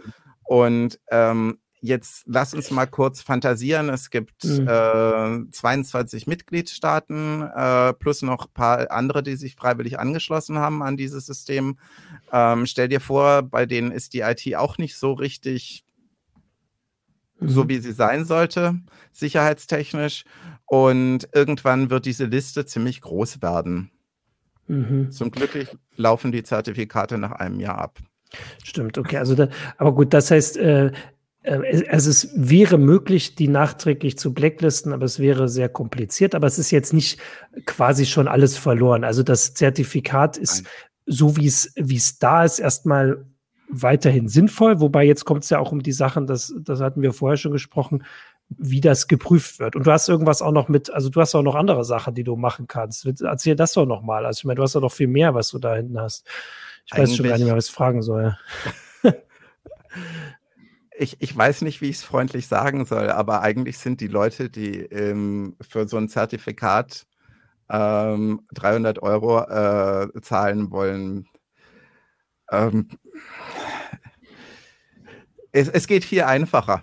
Und 0.45 1.01
ähm, 1.11 1.59
jetzt 1.85 2.25
lass 2.27 2.55
uns 2.55 2.71
mal 2.71 2.87
kurz 2.87 3.21
fantasieren. 3.21 3.91
Es 3.91 4.09
gibt 4.09 4.43
mhm. 4.45 4.67
äh, 4.67 5.51
22 5.51 6.27
Mitgliedstaaten 6.27 7.43
äh, 7.43 7.93
plus 7.93 8.23
noch 8.23 8.47
ein 8.47 8.53
paar 8.55 8.91
andere, 8.91 9.23
die 9.23 9.37
sich 9.37 9.55
freiwillig 9.55 9.99
angeschlossen 9.99 10.59
haben 10.59 10.83
an 10.83 10.97
dieses 10.97 11.27
System. 11.27 11.79
Ähm, 12.33 12.65
stell 12.65 12.89
dir 12.89 13.01
vor, 13.01 13.43
bei 13.43 13.67
denen 13.67 13.93
ist 13.93 14.15
die 14.15 14.21
IT 14.21 14.57
auch 14.57 14.79
nicht 14.79 14.97
so 14.97 15.13
richtig 15.13 15.85
mhm. 17.39 17.49
so, 17.49 17.69
wie 17.69 17.79
sie 17.79 17.93
sein 17.93 18.25
sollte, 18.25 18.81
sicherheitstechnisch. 19.13 20.25
Und 20.65 21.29
irgendwann 21.35 21.91
wird 21.91 22.07
diese 22.07 22.25
Liste 22.25 22.65
ziemlich 22.65 23.03
groß 23.03 23.43
werden. 23.43 23.91
Mhm. 24.69 25.11
Zum 25.11 25.31
Glück 25.31 25.77
laufen 25.97 26.33
die 26.33 26.43
Zertifikate 26.43 27.19
nach 27.19 27.33
einem 27.33 27.61
Jahr 27.61 27.77
ab. 27.77 27.99
Stimmt, 28.63 28.99
okay. 28.99 29.19
Also 29.19 29.35
da, 29.35 29.49
aber 29.77 29.95
gut, 29.95 30.13
das 30.13 30.31
heißt, 30.31 30.57
äh, 30.57 30.91
äh, 31.45 31.87
also 31.89 32.11
es 32.11 32.31
wäre 32.35 32.79
möglich, 32.79 33.37
die 33.37 33.49
nachträglich 33.49 34.19
zu 34.19 34.35
blacklisten, 34.35 34.93
aber 34.93 35.05
es 35.05 35.21
wäre 35.21 35.49
sehr 35.49 35.69
kompliziert. 35.69 36.35
Aber 36.35 36.47
es 36.47 36.59
ist 36.59 36.71
jetzt 36.71 36.93
nicht 36.93 37.21
quasi 37.67 38.07
schon 38.07 38.27
alles 38.27 38.59
verloren. 38.59 39.05
Also 39.05 39.23
das 39.23 39.55
Zertifikat 39.55 40.37
ist 40.37 40.65
Nein. 40.65 40.73
so, 41.07 41.37
wie 41.37 41.47
es 41.47 41.73
wie 41.77 41.97
es 41.97 42.19
da 42.19 42.45
ist, 42.45 42.59
erstmal 42.59 43.25
weiterhin 43.69 44.29
sinnvoll. 44.29 44.81
Wobei 44.81 45.05
jetzt 45.05 45.25
kommt 45.25 45.45
es 45.45 45.51
ja 45.51 45.59
auch 45.59 45.73
um 45.73 45.83
die 45.83 45.93
Sachen, 45.93 46.27
das, 46.27 46.55
das 46.61 46.81
hatten 46.81 47.03
wir 47.03 47.13
vorher 47.13 47.37
schon 47.37 47.53
gesprochen, 47.53 48.05
wie 48.49 48.81
das 48.81 49.09
geprüft 49.09 49.59
wird. 49.59 49.75
Und 49.75 49.87
du 49.87 49.93
hast 49.93 50.09
irgendwas 50.09 50.43
auch 50.43 50.53
noch 50.53 50.69
mit, 50.69 50.91
also 50.93 51.09
du 51.09 51.21
hast 51.21 51.35
auch 51.35 51.43
noch 51.43 51.55
andere 51.55 51.85
Sachen, 51.85 52.15
die 52.15 52.25
du 52.25 52.37
machen 52.37 52.67
kannst. 52.69 53.07
Erzähl 53.23 53.57
das 53.57 53.73
doch 53.73 53.87
nochmal. 53.87 54.27
Also 54.27 54.39
ich 54.39 54.45
meine, 54.45 54.57
du 54.57 54.63
hast 54.63 54.75
ja 54.75 54.81
noch 54.81 54.93
viel 54.93 55.09
mehr, 55.09 55.35
was 55.35 55.49
du 55.49 55.59
da 55.59 55.75
hinten 55.75 55.99
hast. 55.99 56.27
Ich 56.87 56.99
weiß 56.99 57.17
schon 57.17 57.27
gar 57.27 57.37
nicht 57.37 57.47
mehr, 57.47 57.57
was 57.57 57.69
ich 57.69 57.75
fragen 57.75 58.03
soll. 58.03 58.37
ich, 60.99 61.17
ich 61.21 61.37
weiß 61.37 61.63
nicht, 61.63 61.81
wie 61.81 61.89
ich 61.89 61.97
es 61.97 62.05
freundlich 62.05 62.47
sagen 62.47 62.85
soll, 62.85 63.11
aber 63.11 63.41
eigentlich 63.43 63.79
sind 63.79 64.01
die 64.01 64.09
Leute, 64.09 64.51
die 64.51 64.81
ähm, 64.81 65.57
für 65.61 65.89
so 65.89 65.97
ein 65.97 66.09
Zertifikat 66.09 67.07
ähm, 67.71 68.43
300 68.53 69.03
Euro 69.03 69.41
äh, 69.43 70.09
zahlen 70.21 70.71
wollen, 70.71 71.27
ähm, 72.51 72.89
Es, 75.55 75.69
es, 75.69 75.87
geht 75.87 76.05
viel 76.05 76.23
einfacher. 76.23 76.83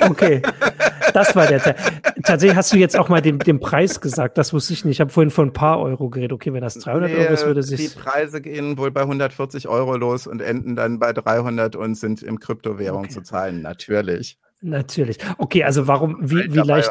Okay, 0.00 0.40
das 1.12 1.36
war 1.36 1.46
der 1.46 1.62
Teil. 1.62 1.76
Tatsächlich 2.24 2.56
hast 2.56 2.72
du 2.72 2.78
jetzt 2.78 2.96
auch 2.96 3.10
mal 3.10 3.20
den, 3.20 3.38
den 3.38 3.60
Preis 3.60 4.00
gesagt, 4.00 4.38
das 4.38 4.54
wusste 4.54 4.72
ich 4.72 4.86
nicht. 4.86 4.96
Ich 4.96 5.00
habe 5.02 5.10
vorhin 5.10 5.30
von 5.30 5.48
ein 5.48 5.52
paar 5.52 5.78
Euro 5.78 6.08
geredet. 6.08 6.32
Okay, 6.32 6.54
wenn 6.54 6.62
das 6.62 6.78
300 6.78 7.10
nee, 7.10 7.18
Euro 7.18 7.34
ist, 7.34 7.44
würde 7.44 7.62
sich... 7.62 7.92
Die 7.92 7.98
Preise 8.00 8.40
gehen 8.40 8.78
wohl 8.78 8.90
bei 8.90 9.02
140 9.02 9.68
Euro 9.68 9.98
los 9.98 10.26
und 10.26 10.40
enden 10.40 10.74
dann 10.74 10.98
bei 10.98 11.12
300 11.12 11.76
und 11.76 11.96
sind 11.96 12.22
im 12.22 12.40
Kryptowährung 12.40 13.04
okay. 13.04 13.10
zu 13.10 13.22
zahlen, 13.22 13.60
natürlich. 13.60 14.38
Natürlich. 14.62 15.18
Okay, 15.36 15.64
also 15.64 15.86
warum, 15.86 16.16
wie, 16.22 16.52
wie 16.54 16.60
leicht, 16.60 16.90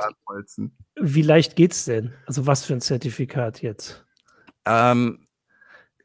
wie 1.02 1.22
leicht 1.24 1.56
geht's 1.56 1.86
denn? 1.86 2.14
Also 2.28 2.46
was 2.46 2.64
für 2.64 2.74
ein 2.74 2.82
Zertifikat 2.82 3.64
jetzt? 3.64 4.06
Ähm, 4.66 5.26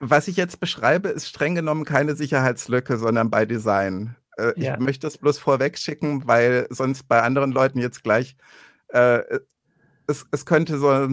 was 0.00 0.26
ich 0.26 0.38
jetzt 0.38 0.58
beschreibe, 0.58 1.10
ist 1.10 1.28
streng 1.28 1.54
genommen 1.54 1.84
keine 1.84 2.16
Sicherheitslücke, 2.16 2.96
sondern 2.96 3.30
bei 3.30 3.44
Design. 3.44 4.16
Äh, 4.36 4.52
ja. 4.56 4.74
Ich 4.74 4.80
möchte 4.80 5.06
das 5.06 5.18
bloß 5.18 5.38
vorweg 5.38 5.78
schicken, 5.78 6.26
weil 6.26 6.66
sonst 6.70 7.08
bei 7.08 7.22
anderen 7.22 7.52
Leuten 7.52 7.78
jetzt 7.78 8.02
gleich 8.02 8.36
äh, 8.88 9.40
es, 10.06 10.26
es, 10.30 10.44
könnte 10.46 10.78
so, 10.78 11.08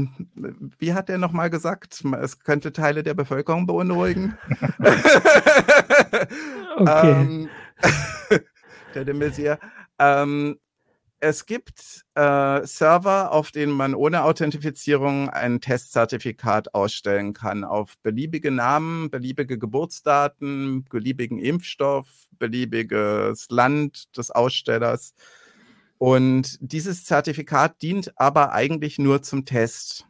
wie 0.77 0.93
hat 0.93 1.09
er 1.09 1.17
nochmal 1.17 1.49
gesagt, 1.49 2.03
es 2.21 2.39
könnte 2.39 2.73
Teile 2.73 3.03
der 3.03 3.13
Bevölkerung 3.13 3.65
beunruhigen. 3.67 4.37
okay. 6.77 7.11
ähm, 7.11 7.49
der 8.95 9.05
de 9.05 9.13
Maizière. 9.13 9.59
Ähm, 9.99 10.59
es 11.21 11.45
gibt 11.45 12.05
äh, 12.15 12.65
Server, 12.65 13.31
auf 13.31 13.51
denen 13.51 13.73
man 13.73 13.93
ohne 13.93 14.23
Authentifizierung 14.23 15.29
ein 15.29 15.59
Testzertifikat 15.59 16.73
ausstellen 16.73 17.33
kann 17.33 17.63
auf 17.63 17.97
beliebige 18.03 18.51
Namen, 18.51 19.09
beliebige 19.09 19.57
Geburtsdaten, 19.57 20.85
beliebigen 20.85 21.39
Impfstoff, 21.39 22.07
beliebiges 22.37 23.47
Land 23.49 24.15
des 24.17 24.31
Ausstellers. 24.31 25.13
Und 25.97 26.57
dieses 26.61 27.03
Zertifikat 27.03 27.81
dient 27.81 28.13
aber 28.17 28.53
eigentlich 28.53 28.97
nur 28.99 29.21
zum 29.21 29.45
Test. 29.45 30.05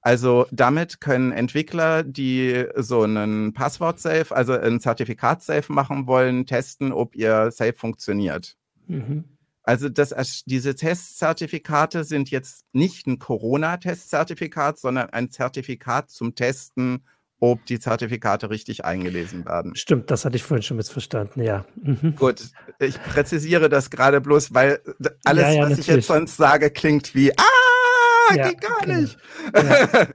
Also 0.00 0.46
damit 0.52 1.00
können 1.00 1.32
Entwickler, 1.32 2.04
die 2.04 2.66
so 2.76 3.02
einen 3.02 3.54
Passwort-Safe, 3.54 4.36
also 4.36 4.52
ein 4.52 4.78
Zertifikat-Safe 4.78 5.72
machen 5.72 6.06
wollen, 6.06 6.46
testen, 6.46 6.92
ob 6.92 7.16
ihr 7.16 7.50
Safe 7.50 7.72
funktioniert. 7.72 8.56
Mhm. 8.86 9.24
Also 9.64 9.88
das, 9.88 10.42
diese 10.44 10.74
Testzertifikate 10.74 12.04
sind 12.04 12.30
jetzt 12.30 12.64
nicht 12.72 13.06
ein 13.06 13.18
Corona-Testzertifikat, 13.18 14.78
sondern 14.78 15.08
ein 15.10 15.30
Zertifikat 15.30 16.10
zum 16.10 16.34
Testen, 16.34 17.02
ob 17.40 17.64
die 17.66 17.80
Zertifikate 17.80 18.50
richtig 18.50 18.84
eingelesen 18.84 19.44
werden. 19.46 19.74
Stimmt, 19.74 20.10
das 20.10 20.24
hatte 20.24 20.36
ich 20.36 20.42
vorhin 20.42 20.62
schon 20.62 20.76
missverstanden, 20.76 21.42
ja. 21.42 21.64
Mhm. 21.82 22.14
Gut, 22.16 22.42
ich 22.78 23.02
präzisiere 23.02 23.68
das 23.70 23.90
gerade 23.90 24.20
bloß, 24.20 24.52
weil 24.54 24.80
alles, 25.24 25.42
ja, 25.42 25.50
ja, 25.50 25.62
was 25.62 25.70
natürlich. 25.70 25.78
ich 25.80 25.94
jetzt 25.94 26.06
sonst 26.06 26.36
sage, 26.36 26.70
klingt 26.70 27.14
wie, 27.14 27.32
ah, 27.32 28.34
ja, 28.36 28.48
geht 28.48 28.60
gar 28.60 28.86
nicht. 28.86 29.18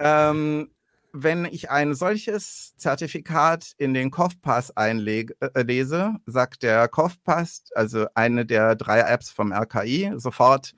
ähm, 0.00 0.70
wenn 1.12 1.44
ich 1.44 1.70
ein 1.70 1.94
solches 1.94 2.74
Zertifikat 2.76 3.72
in 3.78 3.94
den 3.94 4.10
COFPass 4.10 4.76
einlese, 4.76 5.34
äh, 5.54 6.30
sagt 6.30 6.62
der 6.62 6.88
COFPass, 6.88 7.64
also 7.74 8.06
eine 8.14 8.46
der 8.46 8.76
drei 8.76 9.00
Apps 9.00 9.30
vom 9.30 9.52
RKI, 9.52 10.12
sofort, 10.16 10.74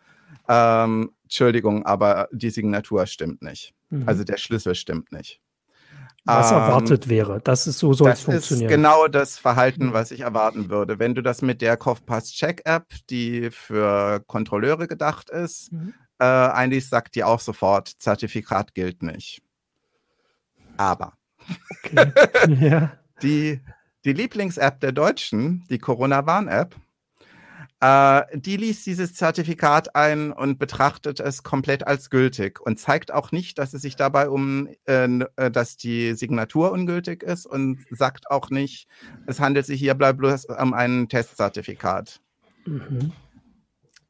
ähm, 0.48 1.12
Entschuldigung, 1.24 1.84
aber 1.86 2.28
die 2.32 2.50
Signatur 2.50 3.06
stimmt 3.06 3.42
nicht. 3.42 3.74
Mhm. 3.90 4.08
Also 4.08 4.24
der 4.24 4.36
Schlüssel 4.36 4.74
stimmt 4.74 5.12
nicht. 5.12 5.40
Was 6.24 6.50
ähm, 6.50 6.58
erwartet 6.58 7.08
wäre. 7.08 7.40
Das 7.42 7.66
ist 7.66 7.78
so 7.78 7.92
soll 7.92 8.10
es 8.10 8.20
funktionieren. 8.20 8.68
Das 8.68 8.70
ist 8.70 8.76
genau 8.76 9.08
das 9.08 9.38
Verhalten, 9.38 9.86
mhm. 9.86 9.92
was 9.92 10.10
ich 10.10 10.20
erwarten 10.20 10.68
würde. 10.68 10.98
Wenn 10.98 11.14
du 11.14 11.22
das 11.22 11.42
mit 11.42 11.62
der 11.62 11.76
COFPass 11.76 12.32
Check 12.32 12.62
App, 12.64 12.86
die 13.08 13.50
für 13.50 14.20
Kontrolleure 14.26 14.86
gedacht 14.86 15.30
ist, 15.30 15.72
mhm. 15.72 15.94
äh, 16.18 16.24
eigentlich 16.24 16.88
sagt 16.88 17.14
die 17.14 17.24
auch 17.24 17.40
sofort, 17.40 17.88
Zertifikat 17.88 18.74
gilt 18.74 19.02
nicht. 19.02 19.42
Aber 20.80 21.12
okay. 21.84 22.10
ja. 22.58 22.92
die, 23.22 23.60
die 24.06 24.12
Lieblings-App 24.14 24.80
der 24.80 24.92
Deutschen, 24.92 25.66
die 25.68 25.76
Corona-Warn-App, 25.76 26.74
äh, 27.80 28.38
die 28.38 28.56
liest 28.56 28.86
dieses 28.86 29.12
Zertifikat 29.12 29.94
ein 29.94 30.32
und 30.32 30.58
betrachtet 30.58 31.20
es 31.20 31.42
komplett 31.42 31.86
als 31.86 32.08
gültig 32.08 32.60
und 32.62 32.78
zeigt 32.78 33.12
auch 33.12 33.30
nicht, 33.30 33.58
dass 33.58 33.74
es 33.74 33.82
sich 33.82 33.96
dabei 33.96 34.30
um, 34.30 34.68
äh, 34.86 35.04
äh 35.36 35.50
dass 35.50 35.76
die 35.76 36.14
Signatur 36.14 36.72
ungültig 36.72 37.22
ist 37.22 37.44
und 37.44 37.84
sagt 37.90 38.30
auch 38.30 38.48
nicht, 38.48 38.88
es 39.26 39.38
handelt 39.38 39.66
sich 39.66 39.80
hier 39.80 39.94
bloß 39.94 40.46
um 40.46 40.72
ein 40.72 41.10
Testzertifikat. 41.10 42.22
Mhm. 42.64 43.12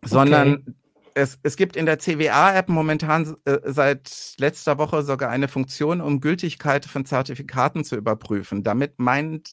Sondern 0.04 0.54
okay 0.54 0.79
es, 1.20 1.38
es 1.42 1.56
gibt 1.56 1.76
in 1.76 1.86
der 1.86 1.98
CWA-App 1.98 2.68
momentan 2.68 3.36
äh, 3.44 3.58
seit 3.64 4.34
letzter 4.38 4.78
Woche 4.78 5.02
sogar 5.02 5.30
eine 5.30 5.48
Funktion, 5.48 6.00
um 6.00 6.20
Gültigkeit 6.20 6.86
von 6.86 7.04
Zertifikaten 7.04 7.84
zu 7.84 7.96
überprüfen. 7.96 8.62
Damit 8.62 8.98
meint 8.98 9.52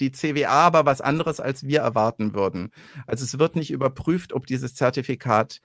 die 0.00 0.10
CWA 0.10 0.48
aber 0.48 0.84
was 0.84 1.00
anderes, 1.00 1.38
als 1.38 1.66
wir 1.66 1.80
erwarten 1.80 2.34
würden. 2.34 2.72
Also 3.06 3.24
es 3.24 3.38
wird 3.38 3.54
nicht 3.54 3.70
überprüft, 3.70 4.32
ob 4.32 4.46
dieses 4.46 4.74
Zertifikat 4.74 5.60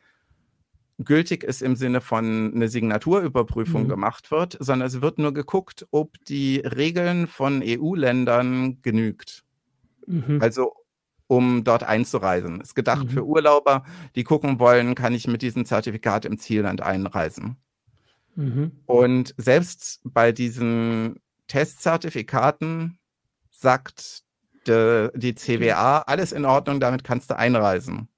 gültig 1.00 1.44
ist 1.44 1.62
im 1.62 1.76
Sinne 1.76 2.02
von 2.02 2.54
eine 2.54 2.68
Signaturüberprüfung 2.68 3.84
mhm. 3.84 3.90
gemacht 3.90 4.32
wird, 4.32 4.58
sondern 4.60 4.88
es 4.88 5.02
wird 5.02 5.18
nur 5.18 5.34
geguckt, 5.34 5.88
ob 5.92 6.24
die 6.26 6.58
Regeln 6.60 7.26
von 7.26 7.64
EU-Ländern 7.66 8.82
genügt. 8.82 9.44
Mhm. 10.06 10.40
Also 10.42 10.74
um 11.30 11.64
dort 11.64 11.84
einzureisen. 11.84 12.60
Ist 12.60 12.74
gedacht 12.74 13.06
mhm. 13.06 13.10
für 13.10 13.24
Urlauber, 13.26 13.86
die 14.16 14.24
gucken 14.24 14.60
wollen, 14.60 14.96
kann 14.96 15.14
ich 15.14 15.28
mit 15.28 15.44
diesem 15.44 15.64
Zertifikat 15.64 16.26
im 16.26 16.40
Zielland 16.40 16.82
einreisen. 16.82 17.58
Mhm. 18.36 18.72
Und 18.88 19.36
selbst 19.38 20.02
bei 20.04 20.32
diesen 20.32 21.20
Testzertifikaten 21.48 22.98
sagt 23.52 24.24
de, 24.66 25.12
die 25.16 25.36
CWA, 25.36 26.00
alles 26.00 26.32
in 26.32 26.46
Ordnung, 26.46 26.80
damit 26.80 27.04
kannst 27.04 27.30
du 27.30 27.38
einreisen. 27.38 28.10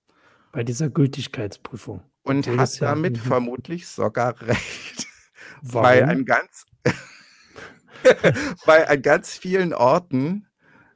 Bei 0.54 0.64
dieser 0.64 0.90
Gültigkeitsprüfung. 0.90 2.02
Und 2.24 2.48
hat 2.48 2.80
ja, 2.80 2.88
damit 2.88 3.18
ja, 3.18 3.24
mhm. 3.24 3.28
vermutlich 3.28 3.88
sogar 3.88 4.40
recht. 4.48 5.08
Warum? 5.62 5.84
Bei 5.84 6.08
an 6.08 6.24
ganz, 6.24 6.66
bei 8.66 8.88
an 8.88 9.02
ganz 9.02 9.38
vielen 9.38 9.74
Orten 9.74 10.48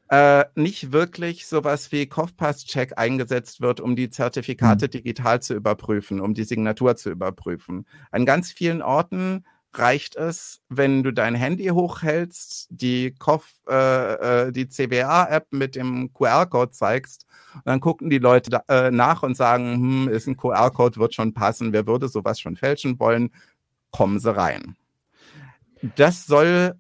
äh, 0.10 0.46
nicht 0.56 0.92
wirklich 0.92 1.48
sowas 1.48 1.92
wie 1.92 2.06
Kopfpass-Check 2.06 2.98
eingesetzt 2.98 3.62
wird, 3.62 3.80
um 3.80 3.96
die 3.96 4.10
Zertifikate 4.10 4.86
mhm. 4.86 4.92
digital 4.92 5.42
zu 5.42 5.56
überprüfen, 5.56 6.20
um 6.20 6.34
die 6.34 6.44
Signatur 6.44 6.96
zu 6.96 7.10
überprüfen. 7.10 7.88
An 8.12 8.26
ganz 8.26 8.52
vielen 8.52 8.82
Orten 8.82 9.46
reicht 9.74 10.16
es, 10.16 10.62
wenn 10.70 11.04
du 11.04 11.12
dein 11.12 11.36
Handy 11.36 11.68
hochhältst, 11.68 12.68
die, 12.70 13.14
Kopf, 13.18 13.52
äh, 13.68 14.46
äh 14.46 14.52
die 14.52 14.68
CBA-App 14.68 15.48
mit 15.52 15.76
dem 15.76 16.14
QR-Code 16.14 16.72
zeigst, 16.72 17.26
und 17.56 17.66
dann 17.66 17.80
gucken 17.80 18.10
die 18.10 18.18
Leute 18.18 18.50
da, 18.50 18.64
äh, 18.68 18.92
nach 18.92 19.24
und 19.24 19.36
sagen, 19.36 19.76
hm, 19.76 20.08
ist 20.10 20.28
ein 20.28 20.38
QR-Code, 20.38 20.98
wird 20.98 21.14
schon 21.14 21.34
passen, 21.34 21.74
wer 21.74 21.88
würde 21.88 22.10
sowas 22.10 22.40
schon 22.40 22.58
fälschen 22.58 23.00
wollen, 23.00 23.32
kommen 23.92 24.20
sie 24.20 24.36
rein. 24.36 24.76
Das 25.96 26.26
soll 26.26 26.76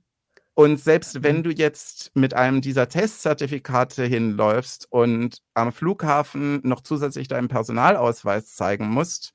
und 0.55 0.79
selbst 0.79 1.21
wenn 1.21 1.37
mhm. 1.37 1.43
du 1.43 1.51
jetzt 1.51 2.11
mit 2.15 2.33
einem 2.33 2.61
dieser 2.61 2.87
Testzertifikate 2.87 4.05
hinläufst 4.05 4.87
und 4.89 5.41
am 5.53 5.73
Flughafen 5.73 6.61
noch 6.63 6.79
zusätzlich 6.79 7.27
deinen 7.27 7.49
Personalausweis 7.49 8.55
zeigen 8.55 8.87
musst, 8.87 9.33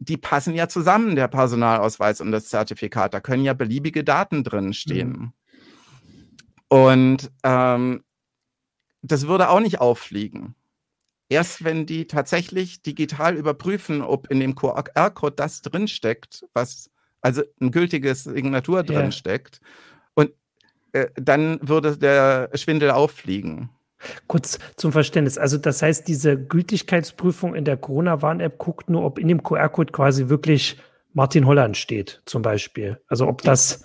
die 0.00 0.16
passen 0.16 0.54
ja 0.54 0.68
zusammen, 0.68 1.14
der 1.14 1.28
Personalausweis 1.28 2.20
und 2.20 2.32
das 2.32 2.48
Zertifikat. 2.48 3.14
Da 3.14 3.20
können 3.20 3.44
ja 3.44 3.54
beliebige 3.54 4.02
Daten 4.02 4.42
drin 4.42 4.74
stehen. 4.74 5.10
Mhm. 5.10 5.32
Und 6.68 7.30
ähm, 7.44 8.02
das 9.02 9.28
würde 9.28 9.50
auch 9.50 9.60
nicht 9.60 9.80
auffliegen. 9.80 10.56
Erst 11.28 11.62
wenn 11.62 11.86
die 11.86 12.08
tatsächlich 12.08 12.82
digital 12.82 13.36
überprüfen, 13.36 14.02
ob 14.02 14.28
in 14.28 14.40
dem 14.40 14.56
QR-Code 14.56 15.36
das 15.36 15.62
drinsteckt, 15.62 16.46
was 16.52 16.90
also 17.20 17.42
ein 17.60 17.70
gültiges 17.70 18.24
Signatur 18.24 18.82
drinsteckt, 18.82 19.60
ja. 19.62 19.97
Äh, 20.92 21.08
dann 21.16 21.58
würde 21.62 21.96
der 21.96 22.50
Schwindel 22.54 22.90
auffliegen. 22.90 23.70
Kurz 24.26 24.58
zum 24.76 24.92
Verständnis. 24.92 25.38
Also 25.38 25.58
das 25.58 25.82
heißt, 25.82 26.06
diese 26.06 26.40
Gültigkeitsprüfung 26.40 27.54
in 27.54 27.64
der 27.64 27.76
Corona-Warn-App 27.76 28.58
guckt 28.58 28.88
nur, 28.88 29.04
ob 29.04 29.18
in 29.18 29.28
dem 29.28 29.42
QR-Code 29.42 29.92
quasi 29.92 30.28
wirklich 30.28 30.78
Martin 31.12 31.46
Holland 31.46 31.76
steht, 31.76 32.22
zum 32.24 32.42
Beispiel. 32.42 33.00
Also 33.08 33.26
ob 33.26 33.42
das. 33.42 33.84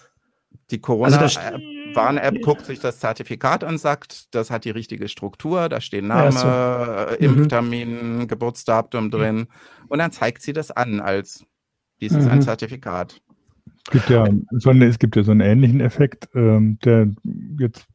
Die 0.69 0.79
Corona-Warn-App 0.79 2.33
also 2.33 2.41
guckt 2.41 2.65
sich 2.65 2.79
das 2.79 2.99
Zertifikat 2.99 3.63
an, 3.63 3.77
sagt, 3.77 4.33
das 4.35 4.51
hat 4.51 4.65
die 4.65 4.69
richtige 4.69 5.07
Struktur, 5.07 5.67
da 5.67 5.81
stehen 5.81 6.07
Name, 6.07 6.25
ja, 6.25 7.07
so. 7.07 7.15
Äh, 7.15 7.27
mhm. 7.27 7.39
Impftermin, 7.39 8.17
mhm. 8.19 8.27
Geburtsdatum 8.27 9.09
drin. 9.09 9.47
Und 9.89 9.99
dann 9.99 10.11
zeigt 10.11 10.41
sie 10.41 10.53
das 10.53 10.71
an 10.71 10.99
als 10.99 11.45
dies 12.01 12.11
ist 12.11 12.25
mhm. 12.25 12.31
ein 12.31 12.41
Zertifikat. 12.41 13.21
Es 13.85 13.91
gibt 13.91 14.09
ja 14.09 14.27
so, 14.51 14.69
eine, 14.69 14.85
es 14.85 14.97
gibt 14.97 15.15
ja 15.15 15.23
so 15.23 15.31
einen 15.31 15.41
ähnlichen 15.41 15.81
Effekt, 15.81 16.29
ähm, 16.33 16.77
der 16.83 17.09
jetzt 17.59 17.85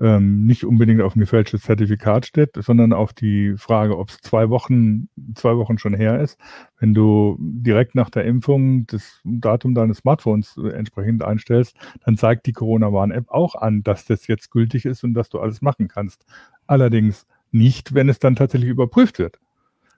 ähm, 0.00 0.44
nicht 0.46 0.64
unbedingt 0.64 1.00
auf 1.00 1.16
ein 1.16 1.20
gefälschtes 1.20 1.62
Zertifikat 1.62 2.26
steht, 2.26 2.50
sondern 2.56 2.92
auf 2.92 3.12
die 3.12 3.54
Frage, 3.56 3.98
ob 3.98 4.10
es 4.10 4.18
zwei 4.18 4.48
Wochen, 4.48 5.08
zwei 5.34 5.56
Wochen 5.56 5.78
schon 5.78 5.94
her 5.94 6.20
ist. 6.20 6.38
Wenn 6.78 6.94
du 6.94 7.36
direkt 7.40 7.94
nach 7.94 8.10
der 8.10 8.24
Impfung 8.24 8.86
das 8.86 9.20
Datum 9.24 9.74
deines 9.74 9.98
Smartphones 9.98 10.56
entsprechend 10.56 11.24
einstellst, 11.24 11.76
dann 12.04 12.16
zeigt 12.16 12.46
die 12.46 12.52
Corona-Warn-App 12.52 13.28
auch 13.28 13.54
an, 13.56 13.82
dass 13.82 14.04
das 14.04 14.26
jetzt 14.28 14.50
gültig 14.50 14.84
ist 14.84 15.02
und 15.02 15.14
dass 15.14 15.30
du 15.30 15.40
alles 15.40 15.62
machen 15.62 15.88
kannst. 15.88 16.24
Allerdings 16.66 17.26
nicht, 17.50 17.94
wenn 17.94 18.08
es 18.08 18.18
dann 18.18 18.36
tatsächlich 18.36 18.70
überprüft 18.70 19.18
wird. 19.18 19.40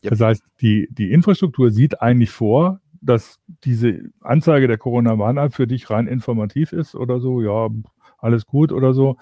Yep. 0.03 0.11
Das 0.11 0.21
heißt, 0.21 0.45
die, 0.63 0.89
die 0.91 1.13
Infrastruktur 1.13 1.71
sieht 1.71 2.01
eigentlich 2.01 2.31
vor, 2.31 2.81
dass 3.01 3.41
diese 3.65 4.11
Anzeige 4.21 4.69
der 4.69 4.79
Corona-Warn-App 4.79 5.55
für 5.55 5.67
dich 5.67 5.91
rein 5.91 6.07
informativ 6.07 6.73
ist 6.73 6.95
oder 6.95 7.21
so, 7.21 7.41
ja, 7.43 7.69
alles 8.19 8.47
gut 8.47 8.73
oder 8.73 8.93
so. 8.93 9.17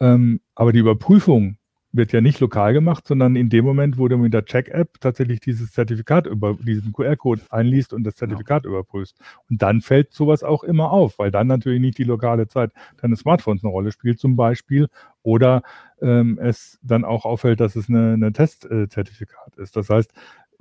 Ähm, 0.00 0.40
aber 0.54 0.72
die 0.72 0.80
Überprüfung 0.80 1.56
wird 1.94 2.12
ja 2.12 2.20
nicht 2.20 2.40
lokal 2.40 2.72
gemacht, 2.72 3.06
sondern 3.06 3.36
in 3.36 3.48
dem 3.48 3.64
Moment, 3.64 3.98
wo 3.98 4.08
du 4.08 4.18
mit 4.18 4.34
der 4.34 4.44
Check-App 4.44 5.00
tatsächlich 5.00 5.38
dieses 5.38 5.70
Zertifikat 5.70 6.26
über 6.26 6.54
diesen 6.54 6.92
QR-Code 6.92 7.42
einliest 7.50 7.92
und 7.92 8.02
das 8.02 8.16
Zertifikat 8.16 8.64
genau. 8.64 8.74
überprüfst. 8.74 9.16
Und 9.48 9.62
dann 9.62 9.80
fällt 9.80 10.12
sowas 10.12 10.42
auch 10.42 10.64
immer 10.64 10.90
auf, 10.90 11.20
weil 11.20 11.30
dann 11.30 11.46
natürlich 11.46 11.80
nicht 11.80 11.96
die 11.98 12.04
lokale 12.04 12.48
Zeit 12.48 12.72
deines 13.00 13.20
Smartphones 13.20 13.62
eine 13.62 13.70
Rolle 13.70 13.92
spielt, 13.92 14.18
zum 14.18 14.34
Beispiel, 14.34 14.88
oder 15.22 15.62
ähm, 16.02 16.38
es 16.42 16.80
dann 16.82 17.04
auch 17.04 17.24
auffällt, 17.24 17.60
dass 17.60 17.76
es 17.76 17.88
eine, 17.88 18.14
eine 18.14 18.32
Testzertifikat 18.32 19.56
ist. 19.56 19.76
Das 19.76 19.88
heißt, 19.88 20.12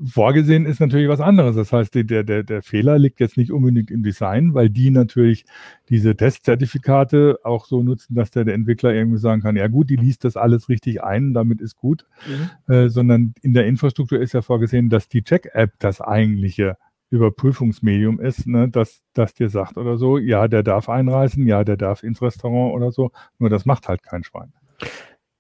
Vorgesehen 0.04 0.66
ist 0.66 0.80
natürlich 0.80 1.08
was 1.08 1.20
anderes. 1.20 1.56
Das 1.56 1.72
heißt, 1.72 1.94
der, 1.96 2.24
der, 2.24 2.44
der 2.44 2.62
Fehler 2.62 2.98
liegt 2.98 3.20
jetzt 3.20 3.38
nicht 3.38 3.52
unbedingt 3.52 3.92
im 3.92 4.04
Design, 4.04 4.54
weil 4.54 4.70
die 4.70 4.90
natürlich 4.90 5.46
diese 5.90 6.16
Testzertifikate 6.16 7.40
auch 7.44 7.66
so 7.66 7.84
nutzen, 7.84 8.16
dass 8.16 8.32
der, 8.32 8.46
der 8.46 8.56
Entwickler 8.56 8.94
irgendwie 8.94 9.20
sagen 9.20 9.42
kann, 9.42 9.56
ja 9.56 9.68
gut, 9.68 9.90
die 9.90 9.96
liest 9.96 10.24
das 10.24 10.36
alles 10.36 10.70
richtig 10.70 11.04
ein, 11.04 11.34
damit 11.34 11.62
ist 11.62 11.76
gut, 11.76 12.06
mhm. 12.28 12.74
äh, 12.74 12.90
sondern 12.90 13.34
in 13.42 13.54
der 13.54 13.66
Infrastruktur 13.66 14.20
ist 14.20 14.34
ja 14.34 14.42
vorgesehen, 14.42 14.90
dass 14.90 15.10
die 15.10 15.24
Check-App 15.24 15.74
das 15.80 16.02
eigentliche 16.02 16.78
Überprüfungsmedium 17.10 18.20
ist, 18.20 18.48
ne, 18.48 18.70
dass 18.70 19.04
das 19.14 19.36
dir 19.36 19.50
sagt 19.50 19.78
oder 19.78 19.98
so, 19.98 20.18
ja, 20.18 20.48
der 20.48 20.64
darf 20.64 20.90
einreisen, 20.90 21.46
ja, 21.46 21.64
der 21.64 21.78
darf 21.78 22.02
ins 22.02 22.22
Restaurant 22.22 22.74
oder 22.74 22.92
so, 22.92 23.12
nur 23.38 23.52
das 23.52 23.66
macht 23.66 23.88
halt 23.88 24.02
kein 24.02 24.24
Schwein. 24.24 24.52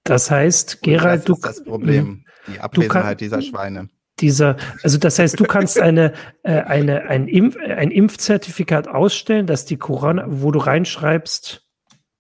Das 0.03 0.29
heißt, 0.29 0.83
Gerald, 0.83 1.21
das 1.21 1.25
du. 1.25 1.33
Das 1.33 1.51
ist 1.51 1.59
das 1.59 1.63
Problem, 1.63 2.25
die 2.47 2.59
Abwesenheit 2.59 3.03
kann, 3.03 3.17
dieser 3.17 3.41
Schweine 3.41 3.89
dieser, 4.20 4.57
also 4.84 4.97
das 4.97 5.20
heißt, 5.20 5.39
du 5.39 5.45
kannst 5.45 5.80
eine, 5.80 6.14
äh, 6.43 6.61
eine, 6.61 7.03
ein, 7.03 7.28
Impf, 7.28 7.57
ein 7.57 7.91
Impfzertifikat 7.91 8.88
ausstellen, 8.88 9.47
dass 9.47 9.66
die 9.66 9.78
Corona, 9.78 10.26
wo 10.28 10.51
du 10.51 10.59
reinschreibst, 10.59 11.66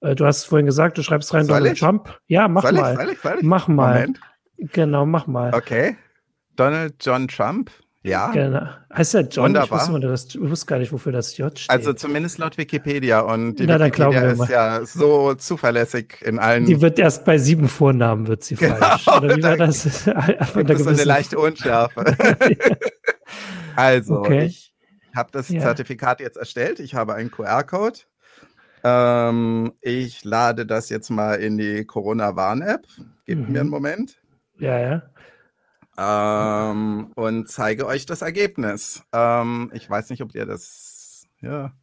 äh, 0.01 0.15
du 0.15 0.25
hast 0.25 0.45
vorhin 0.45 0.65
gesagt, 0.65 0.97
du 0.97 1.03
schreibst 1.03 1.33
rein 1.33 1.47
Donald? 1.47 1.79
Trump. 1.79 2.19
Ja, 2.27 2.47
mach 2.47 2.63
soll 2.63 2.73
mal. 2.73 2.93
Ich, 2.93 2.99
soll 2.99 3.09
ich, 3.11 3.19
soll 3.19 3.37
ich? 3.39 3.43
Mach 3.43 3.67
mal. 3.67 3.93
Moment. 3.93 4.19
Genau, 4.57 5.05
mach 5.05 5.27
mal. 5.27 5.53
Okay. 5.53 5.97
Donald 6.55 6.95
John 6.99 7.27
Trump. 7.27 7.71
Ja. 8.05 8.31
Genau. 8.31 8.67
Heißt 8.93 9.13
ja 9.13 9.21
John, 9.21 9.45
Wunderbar. 9.45 9.81
ich 9.87 9.89
wusste, 9.93 10.07
das, 10.07 10.25
ich 10.35 10.41
wusste 10.41 10.65
gar 10.65 10.79
nicht, 10.79 10.91
wofür 10.91 11.13
das 11.13 11.37
J 11.37 11.57
steht. 11.57 11.69
Also 11.69 11.93
zumindest 11.93 12.37
laut 12.37 12.57
Wikipedia 12.57 13.21
und 13.21 13.55
die 13.55 13.65
Na, 13.65 13.79
Wikipedia 13.79 14.23
ist 14.31 14.49
ja 14.49 14.85
so 14.85 15.33
zuverlässig 15.35 16.21
in 16.21 16.37
allen. 16.37 16.65
Die 16.65 16.81
wird 16.81 16.99
erst 16.99 17.23
bei 17.23 17.37
sieben 17.37 17.69
Vornamen 17.69 18.27
wird 18.27 18.43
sie 18.43 18.55
genau, 18.55 18.75
falsch. 18.75 19.07
Oder 19.07 19.37
wie 19.37 19.43
war 19.43 19.55
das? 19.57 19.85
Es 20.07 20.83
so 20.83 20.89
eine 20.89 21.03
leichte 21.05 21.39
Unschärfe. 21.39 22.03
also, 23.75 24.17
Okay. 24.19 24.45
ich 24.45 24.73
habe 25.15 25.29
das 25.31 25.49
Ja. 25.49 25.61
Zertifikat 25.61 26.19
jetzt 26.19 26.37
erstellt. 26.37 26.79
Ich 26.79 26.95
habe 26.95 27.13
einen 27.15 27.31
QR-Code. 27.31 27.99
Ähm, 28.83 29.73
ich 29.81 30.23
lade 30.25 30.65
das 30.65 30.89
jetzt 30.89 31.09
mal 31.09 31.35
in 31.35 31.57
die 31.57 31.85
Corona-Warn-App. 31.85 32.85
Gebt 33.25 33.47
Mhm. 33.47 33.53
mir 33.53 33.61
einen 33.61 33.69
Moment. 33.69 34.17
ja, 34.59 34.77
ja. 34.79 35.01
Ähm, 35.97 37.11
und 37.15 37.49
zeige 37.49 37.85
euch 37.85 38.05
das 38.05 38.21
Ergebnis. 38.21 39.03
Ähm, 39.13 39.71
ich 39.73 39.89
weiß 39.89 40.09
nicht, 40.09 40.21
ob 40.23 40.33
ihr 40.35 40.45
das, 40.45 41.25
ja, 41.41 41.73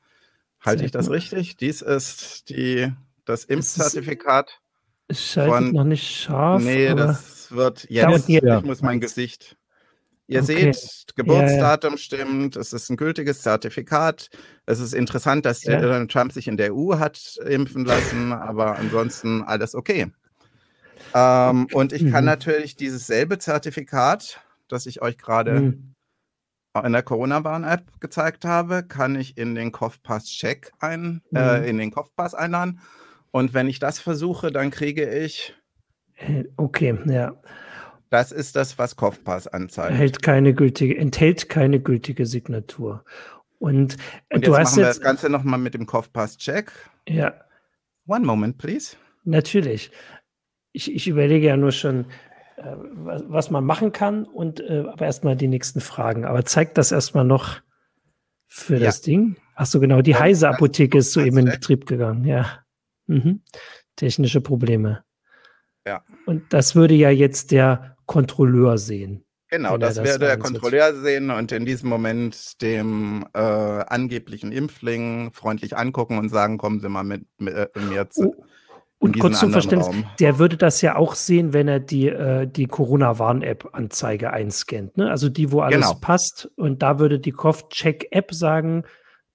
halte 0.61 0.85
ich 0.85 0.91
das 0.91 1.07
gut. 1.07 1.17
richtig? 1.17 1.57
Dies 1.57 1.81
ist 1.83 2.49
die, 2.49 2.93
das 3.25 3.45
Impfzertifikat. 3.45 4.61
Es 5.09 5.25
schaltet 5.25 5.55
Von- 5.55 5.73
noch 5.73 5.85
nicht 5.85 6.09
scharf. 6.23 6.63
nee, 6.63 6.95
das 6.95 7.51
wird 7.53 7.87
Ja, 7.91 8.11
jetzt. 8.11 8.29
jetzt- 8.29 8.45
Ich 8.45 8.63
muss 8.65 8.83
mein 8.83 9.01
Gesicht. 9.01 9.57
Ihr 10.29 10.43
Okay. 10.45 10.73
seht, 10.73 11.07
Geburtsdatum 11.17 11.97
stimmt, 11.97 12.55
es 12.55 12.73
ist 12.73 12.89
ein 12.89 12.97
gültiges 12.97 13.43
Zertifikat. 13.43 14.31
Es 14.65 14.79
ist 14.79 14.93
interessant, 14.95 15.45
dass 15.45 15.65
Ja. 15.65 16.05
Trump 16.07 16.31
sich 16.33 16.47
in 16.47 16.57
der 16.57 16.73
EU 16.73 16.99
hat 17.01 17.37
impfen 17.45 17.85
lassen, 17.85 18.33
aber 18.33 18.77
ansonsten 18.77 19.43
alles 19.43 19.75
okay. 19.75 20.13
Ähm, 21.15 21.67
und 21.73 21.93
ich 21.93 22.11
kann 22.11 22.25
Mhm. 22.25 22.31
natürlich 22.31 22.77
dieses 22.77 23.07
selbe 23.07 23.39
Zertifikat, 23.39 24.41
das 24.69 24.87
ich 24.87 25.03
euch 25.03 25.19
gerade 25.19 25.57
Hm. 25.57 25.95
in 26.85 26.93
der 26.93 27.03
Corona-Warn-App 27.03 28.01
gezeigt 28.01 28.45
habe, 28.45 28.85
kann 28.85 29.17
ich 29.17 29.37
in 29.37 29.55
den 29.57 29.73
Kopfpass-Check 29.73 30.73
ein, 30.79 31.23
äh, 31.35 31.59
Mhm. 31.61 31.65
in 31.67 31.79
den 31.79 31.91
Kopfpass 31.91 32.35
einladen. 32.35 32.81
Und 33.33 33.55
wenn 33.55 33.69
ich 33.69 33.79
das 33.81 33.99
versuche, 33.99 34.51
dann 34.53 34.71
kriege 34.71 35.09
ich, 35.09 35.55
Äh, 36.17 36.45
Okay, 36.59 36.99
ja. 37.07 37.35
das 38.11 38.31
ist 38.31 38.55
das, 38.55 38.79
was 38.79 38.95
Kopfpass 38.95 39.47
anzeigt. 39.49 39.97
Hält 39.97 40.23
keine 40.23 40.53
gültige, 40.55 40.97
enthält 40.99 41.49
keine 41.49 41.81
gültige 41.81 42.27
Signatur. 42.27 43.05
Und, 43.59 43.95
äh, 44.29 44.37
Und 44.37 44.47
du 44.47 44.51
jetzt 44.51 44.59
hast 44.61 44.71
machen 44.73 44.77
wir 44.83 44.87
jetzt, 44.89 44.97
das 44.99 45.03
Ganze 45.05 45.31
nochmal 45.31 45.59
mit 45.59 45.73
dem 45.75 45.87
Kopfpass-Check. 45.87 46.71
ja, 47.09 47.33
One 48.07 48.25
moment, 48.27 48.59
please. 48.59 48.97
natürlich. 49.25 49.91
Ich, 50.73 50.93
ich 50.95 51.09
überlege 51.09 51.47
ja 51.47 51.57
nur 51.57 51.73
schon, 51.73 52.07
äh, 52.57 52.75
was, 52.93 53.23
was 53.27 53.51
man 53.51 53.65
machen 53.65 53.93
kann 53.93 54.25
und 54.25 54.61
äh, 54.61 54.85
aber 54.93 55.05
erstmal 55.07 55.37
die 55.37 55.49
nächsten 55.49 55.81
Fragen. 55.81 56.25
Aber 56.25 56.45
zeigt 56.45 56.79
das 56.79 56.93
erstmal 56.93 57.25
noch 57.25 57.61
für 58.47 58.75
Ja. 58.77 58.87
das 58.87 59.01
Ding. 59.01 59.37
Ach 59.55 59.67
so, 59.67 59.81
genau. 59.81 60.03
Die 60.03 60.13
Ja, 60.13 60.21
Heise 60.21 60.49
Apotheke 60.49 60.99
ist 60.99 61.13
soeben 61.13 61.39
in 61.39 61.45
Betrieb 61.47 61.87
gegangen. 61.87 62.25
Ja. 62.25 62.61
Mhm. 63.07 63.43
Technische 63.97 64.41
Probleme. 64.41 65.05
Ja. 65.87 66.05
Und 66.27 66.53
das 66.53 66.75
würde 66.75 66.95
ja 66.95 67.11
jetzt 67.11 67.51
der 67.51 67.97
Kontrolleur 68.07 68.79
sehen. 68.79 69.25
Genau, 69.49 69.77
das 69.79 69.97
das 69.97 70.05
werde 70.05 70.27
der. 70.27 70.39
Kontrolleur 70.39 70.95
sehen 70.95 71.31
und 71.31 71.51
in 71.51 71.65
diesem 71.65 71.89
Moment 71.89 72.63
dem 72.63 73.27
äh, 73.35 73.41
angeblichen 73.41 74.53
Impfling 74.53 75.33
freundlich 75.33 75.77
angucken 75.77 76.19
und 76.19 76.29
sagen, 76.29 76.57
kommen 76.57 76.79
Sie 76.79 76.89
mal 76.89 77.03
mit, 77.03 77.25
mit 77.39 77.55
äh, 77.55 77.69
mir 77.89 78.09
zu. 78.11 78.45
Und 79.03 79.19
kurz 79.19 79.41
zum 79.41 79.51
Verständnis, 79.51 79.89
Raum. 79.89 80.05
der 80.21 80.39
würde 80.39 80.59
das 80.59 80.83
ja 80.83 80.95
auch 80.97 81.15
sehen, 81.15 81.55
wenn 81.55 81.69
er 81.69 81.81
die, 81.81 82.09
äh, 82.09 82.47
die 82.47 82.67
Corona-Warn-App-Anzeige 82.67 84.31
einscannt. 84.33 84.97
Ne? 84.99 85.11
Also 85.11 85.29
die, 85.31 85.51
wo 85.53 85.61
alles 85.61 85.89
Genau. 85.89 85.99
passt. 86.01 86.51
Und 86.57 86.83
da 86.83 86.99
würde 86.99 87.19
die 87.19 87.33
Kopf-Check-App 87.33 88.33
sagen, 88.35 88.85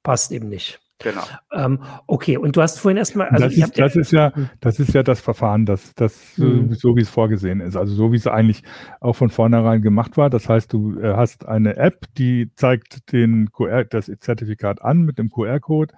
passt 0.03 0.31
eben 0.31 0.49
nicht. 0.49 0.79
Genau. 0.99 1.23
Ähm, 1.51 1.79
okay, 2.07 2.37
und 2.37 2.55
du 2.55 2.61
hast 2.61 2.79
vorhin 2.79 2.97
erstmal, 2.97 3.27
also 3.27 3.45
das, 3.45 3.57
ist, 3.57 3.77
das, 3.77 3.95
ist 3.97 4.11
ja, 4.11 4.31
das 4.61 4.79
ist 4.79 4.93
ja 4.93 5.03
das 5.03 5.19
Verfahren, 5.19 5.65
das, 5.65 5.93
das 5.95 6.37
Mhm. 6.37 6.73
so 6.73 6.95
wie 6.95 7.01
es 7.01 7.09
vorgesehen 7.09 7.59
ist. 7.59 7.75
Also 7.75 7.93
so 7.93 8.13
wie 8.13 8.15
es 8.17 8.27
eigentlich 8.27 8.63
auch 9.01 9.13
von 9.13 9.29
vornherein 9.29 9.81
gemacht 9.81 10.15
war. 10.15 10.29
Das 10.29 10.47
heißt, 10.47 10.71
du 10.71 10.97
äh, 10.99 11.15
hast 11.15 11.47
eine 11.47 11.75
App, 11.75 12.05
die 12.17 12.51
zeigt 12.55 13.11
den 13.11 13.51
QR, 13.51 13.83
das 13.83 14.09
Zertifikat 14.19 14.81
an 14.83 15.01
mit 15.01 15.17
dem 15.17 15.31
QR-Code. 15.31 15.93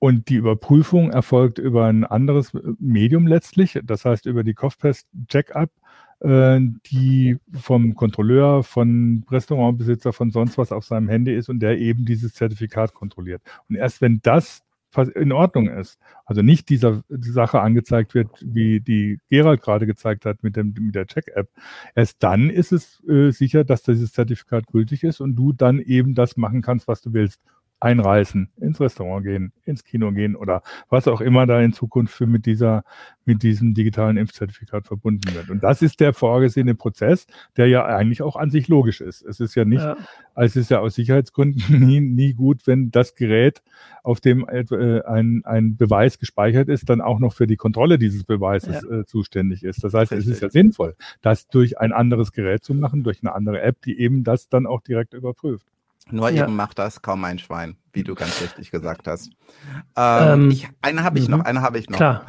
Und 0.00 0.30
die 0.30 0.36
Überprüfung 0.36 1.10
erfolgt 1.10 1.58
über 1.58 1.84
ein 1.84 2.04
anderes 2.04 2.52
Medium 2.78 3.26
letztlich, 3.26 3.78
das 3.84 4.06
heißt 4.06 4.24
über 4.24 4.44
die 4.44 4.54
Kopfpass-Check-Up, 4.54 5.70
äh, 6.20 6.58
die 6.86 7.36
vom 7.52 7.94
Kontrolleur, 7.94 8.62
von 8.62 9.26
Restaurantbesitzer, 9.30 10.14
von 10.14 10.30
sonst 10.30 10.56
was 10.56 10.72
auf 10.72 10.86
seinem 10.86 11.10
Handy 11.10 11.34
ist 11.34 11.50
und 11.50 11.60
der 11.60 11.78
eben 11.78 12.06
dieses 12.06 12.32
Zertifikat 12.32 12.94
kontrolliert. 12.94 13.42
Und 13.68 13.76
erst 13.76 14.00
wenn 14.00 14.20
das 14.22 14.62
in 15.14 15.32
Ordnung 15.32 15.68
ist, 15.68 15.98
also 16.24 16.40
nicht 16.40 16.70
dieser 16.70 17.02
Sache 17.10 17.60
angezeigt 17.60 18.14
wird, 18.14 18.30
wie 18.40 18.80
die 18.80 19.20
Gerald 19.28 19.60
gerade 19.60 19.86
gezeigt 19.86 20.24
hat 20.24 20.42
mit, 20.42 20.56
dem, 20.56 20.74
mit 20.78 20.94
der 20.94 21.06
Check-App, 21.06 21.50
erst 21.94 22.22
dann 22.22 22.48
ist 22.48 22.72
es 22.72 23.04
äh, 23.06 23.30
sicher, 23.32 23.64
dass 23.64 23.82
dieses 23.82 24.12
Zertifikat 24.12 24.66
gültig 24.66 25.04
ist 25.04 25.20
und 25.20 25.36
du 25.36 25.52
dann 25.52 25.78
eben 25.78 26.14
das 26.14 26.38
machen 26.38 26.62
kannst, 26.62 26.88
was 26.88 27.02
du 27.02 27.12
willst 27.12 27.40
einreisen, 27.80 28.50
ins 28.60 28.78
Restaurant 28.78 29.24
gehen, 29.24 29.52
ins 29.64 29.84
Kino 29.84 30.12
gehen 30.12 30.36
oder 30.36 30.62
was 30.90 31.08
auch 31.08 31.22
immer 31.22 31.46
da 31.46 31.60
in 31.60 31.72
Zukunft 31.72 32.14
für 32.14 32.26
mit 32.26 32.44
dieser, 32.44 32.84
mit 33.24 33.42
diesem 33.42 33.72
digitalen 33.72 34.18
Impfzertifikat 34.18 34.86
verbunden 34.86 35.34
wird. 35.34 35.48
Und 35.48 35.62
das 35.62 35.80
ist 35.80 36.00
der 36.00 36.12
vorgesehene 36.12 36.74
Prozess, 36.74 37.26
der 37.56 37.68
ja 37.68 37.84
eigentlich 37.86 38.22
auch 38.22 38.36
an 38.36 38.50
sich 38.50 38.68
logisch 38.68 39.00
ist. 39.00 39.22
Es 39.22 39.40
ist 39.40 39.54
ja 39.54 39.64
nicht, 39.64 39.82
ja, 39.82 39.96
es 40.34 40.56
ist 40.56 40.70
ja 40.70 40.80
aus 40.80 40.94
Sicherheitsgründen 40.94 41.62
nie, 41.86 42.00
nie 42.00 42.34
gut, 42.34 42.66
wenn 42.66 42.90
das 42.90 43.14
Gerät, 43.14 43.62
auf 44.02 44.20
dem 44.20 44.46
äh, 44.48 45.00
ein, 45.02 45.42
ein 45.44 45.76
Beweis 45.76 46.18
gespeichert 46.18 46.68
ist, 46.68 46.88
dann 46.88 47.00
auch 47.00 47.18
noch 47.18 47.32
für 47.32 47.46
die 47.46 47.56
Kontrolle 47.56 47.98
dieses 47.98 48.24
Beweises 48.24 48.82
äh, 48.84 49.04
zuständig 49.06 49.64
ist. 49.64 49.82
Das 49.82 49.94
heißt, 49.94 50.12
es 50.12 50.26
ist 50.26 50.42
ja 50.42 50.50
sinnvoll, 50.50 50.96
das 51.22 51.48
durch 51.48 51.78
ein 51.78 51.92
anderes 51.92 52.32
Gerät 52.32 52.64
zu 52.64 52.74
machen, 52.74 53.04
durch 53.04 53.22
eine 53.22 53.34
andere 53.34 53.60
App, 53.62 53.80
die 53.82 53.98
eben 53.98 54.24
das 54.24 54.48
dann 54.48 54.66
auch 54.66 54.82
direkt 54.82 55.14
überprüft. 55.14 55.66
Nur 56.08 56.30
Ja. 56.30 56.44
eben 56.44 56.56
macht 56.56 56.78
das 56.78 57.02
kaum 57.02 57.24
ein 57.24 57.38
Schwein, 57.38 57.76
wie 57.92 58.02
du 58.04 58.14
ganz 58.14 58.40
richtig 58.40 58.70
gesagt 58.70 59.06
hast. 59.06 59.30
Ähm, 59.96 60.42
Ähm, 60.44 60.50
ich, 60.50 60.68
eine 60.82 61.02
habe 61.02 61.18
ich 61.18 61.28
mhm. 61.28 61.38
noch, 61.38 61.44
eine 61.44 61.62
habe 61.62 61.78
ich 61.78 61.88
noch. 61.88 61.98
klar. 61.98 62.26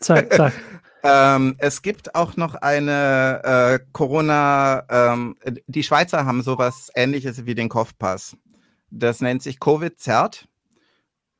Zeig, 0.00 0.32
zeig. 0.32 0.52
Ähm, 1.04 1.56
es 1.58 1.82
gibt 1.82 2.14
auch 2.14 2.36
noch 2.36 2.54
eine 2.54 3.40
äh, 3.42 3.84
Corona, 3.92 4.84
ähm, 4.88 5.36
die 5.66 5.82
Schweizer 5.82 6.26
haben 6.26 6.42
sowas 6.42 6.92
ähnliches 6.94 7.44
wie 7.44 7.56
den 7.56 7.68
Kopfpass. 7.68 8.36
Das 8.90 9.20
nennt 9.20 9.42
sich 9.42 9.58
Covid-Zert. 9.58 10.46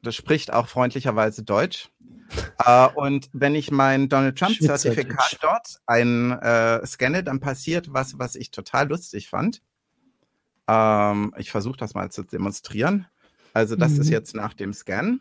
Das 0.02 0.16
spricht 0.16 0.52
auch 0.52 0.66
freundlicherweise 0.66 1.44
Deutsch. 1.44 1.90
äh, 2.64 2.88
und 2.96 3.28
wenn 3.32 3.54
ich 3.54 3.70
mein 3.70 4.08
Donald 4.08 4.36
Trump-Zertifikat 4.36 5.38
dort 5.40 5.78
ein, 5.86 6.32
äh, 6.32 6.84
scanne, 6.84 7.22
dann 7.22 7.38
passiert 7.38 7.92
was, 7.92 8.18
was 8.18 8.34
ich 8.34 8.50
total 8.50 8.88
lustig 8.88 9.28
fand. 9.28 9.62
Ähm, 10.68 11.34
ich 11.36 11.50
versuche 11.50 11.76
das 11.76 11.94
mal 11.94 12.10
zu 12.10 12.22
demonstrieren. 12.22 13.06
Also 13.54 13.76
das 13.76 13.92
mhm. 13.92 14.00
ist 14.02 14.10
jetzt 14.10 14.34
nach 14.34 14.54
dem 14.54 14.72
Scan. 14.72 15.20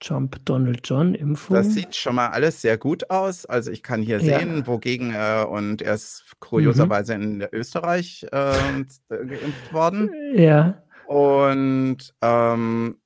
Trump, 0.00 0.44
Donald 0.44 0.80
John, 0.84 1.14
Impfung. 1.14 1.56
Das 1.56 1.72
sieht 1.72 1.96
schon 1.96 2.16
mal 2.16 2.28
alles 2.28 2.60
sehr 2.60 2.76
gut 2.76 3.10
aus. 3.10 3.46
Also 3.46 3.70
ich 3.70 3.82
kann 3.82 4.02
hier 4.02 4.20
ja. 4.20 4.38
sehen, 4.38 4.66
wogegen 4.66 5.12
er 5.12 5.48
und 5.48 5.80
er 5.82 5.94
ist 5.94 6.24
kurioserweise 6.40 7.16
mhm. 7.16 7.22
in 7.22 7.48
Österreich 7.52 8.26
äh, 8.30 8.84
geimpft 9.08 9.72
worden. 9.72 10.10
Ja. 10.34 10.82
Und 11.06 12.14
ähm, 12.20 12.96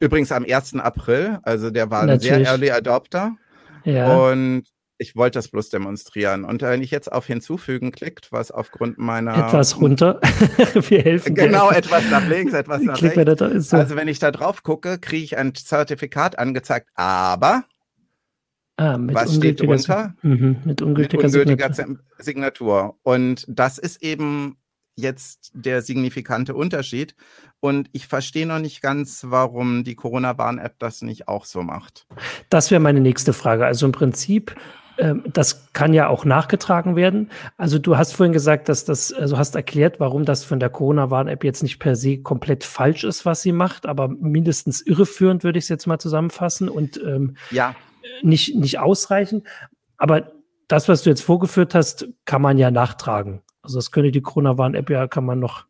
übrigens 0.00 0.32
am 0.32 0.44
1. 0.44 0.76
April, 0.76 1.38
also 1.42 1.70
der 1.70 1.90
war 1.90 2.06
Natürlich. 2.06 2.32
ein 2.32 2.44
sehr 2.44 2.52
Early 2.52 2.70
Adopter. 2.70 3.36
Ja. 3.84 4.30
Und 4.30 4.64
ich 4.98 5.16
wollte 5.16 5.38
das 5.38 5.48
bloß 5.48 5.70
demonstrieren. 5.70 6.44
Und 6.44 6.60
wenn 6.62 6.82
ich 6.82 6.90
jetzt 6.90 7.10
auf 7.10 7.26
Hinzufügen 7.26 7.92
klickt, 7.92 8.32
was 8.32 8.50
aufgrund 8.50 8.98
meiner. 8.98 9.46
Etwas 9.46 9.80
runter. 9.80 10.20
Wir 10.74 11.02
helfen. 11.02 11.34
Genau, 11.34 11.70
dir. 11.70 11.76
etwas 11.76 12.10
nach 12.10 12.26
links, 12.28 12.52
etwas 12.52 12.82
nach 12.82 12.98
Klick 12.98 13.16
rechts. 13.16 13.70
So. 13.70 13.76
Also, 13.76 13.96
wenn 13.96 14.08
ich 14.08 14.18
da 14.18 14.30
drauf 14.30 14.62
gucke, 14.62 14.98
kriege 14.98 15.24
ich 15.24 15.38
ein 15.38 15.54
Zertifikat 15.54 16.38
angezeigt, 16.38 16.88
aber. 16.94 17.64
Ah, 18.76 18.96
was 18.98 19.34
steht 19.34 19.60
drunter? 19.60 20.14
Mhm, 20.22 20.58
mit 20.64 20.82
ungültiger, 20.82 21.22
mit 21.24 21.34
ungültiger 21.34 21.72
Signatur. 21.72 22.04
Signatur. 22.18 22.98
Und 23.02 23.44
das 23.48 23.78
ist 23.78 24.02
eben 24.02 24.56
jetzt 24.94 25.52
der 25.54 25.82
signifikante 25.82 26.54
Unterschied. 26.54 27.14
Und 27.60 27.88
ich 27.92 28.06
verstehe 28.06 28.46
noch 28.46 28.58
nicht 28.58 28.82
ganz, 28.82 29.24
warum 29.28 29.84
die 29.84 29.94
Corona-Warn-App 29.94 30.78
das 30.78 31.02
nicht 31.02 31.28
auch 31.28 31.44
so 31.44 31.62
macht. 31.62 32.06
Das 32.50 32.70
wäre 32.70 32.80
meine 32.80 33.00
nächste 33.00 33.32
Frage. 33.32 33.66
Also 33.66 33.86
im 33.86 33.92
Prinzip 33.92 34.54
das 35.32 35.72
kann 35.72 35.94
ja 35.94 36.08
auch 36.08 36.24
nachgetragen 36.24 36.96
werden. 36.96 37.30
Also 37.56 37.78
du 37.78 37.96
hast 37.96 38.14
vorhin 38.14 38.32
gesagt, 38.32 38.68
dass 38.68 38.84
das, 38.84 39.12
also 39.12 39.38
hast 39.38 39.54
erklärt, 39.54 40.00
warum 40.00 40.24
das 40.24 40.44
von 40.44 40.58
der 40.58 40.70
Corona-Warn-App 40.70 41.44
jetzt 41.44 41.62
nicht 41.62 41.78
per 41.78 41.94
se 41.94 42.18
komplett 42.18 42.64
falsch 42.64 43.04
ist, 43.04 43.24
was 43.24 43.42
sie 43.42 43.52
macht, 43.52 43.86
aber 43.86 44.08
mindestens 44.08 44.80
irreführend 44.80 45.44
würde 45.44 45.58
ich 45.58 45.66
es 45.66 45.68
jetzt 45.68 45.86
mal 45.86 45.98
zusammenfassen 45.98 46.68
und 46.68 47.00
ähm, 47.04 47.36
ja. 47.50 47.76
nicht, 48.22 48.56
nicht 48.56 48.80
ausreichend. 48.80 49.46
Aber 49.98 50.32
das, 50.66 50.88
was 50.88 51.02
du 51.02 51.10
jetzt 51.10 51.22
vorgeführt 51.22 51.74
hast, 51.74 52.08
kann 52.24 52.42
man 52.42 52.58
ja 52.58 52.72
nachtragen. 52.72 53.42
Also 53.62 53.78
das 53.78 53.92
könnte 53.92 54.10
die 54.10 54.20
Corona-Warn-App 54.20 54.90
ja, 54.90 55.06
kann 55.06 55.24
man 55.24 55.38
noch 55.38 55.66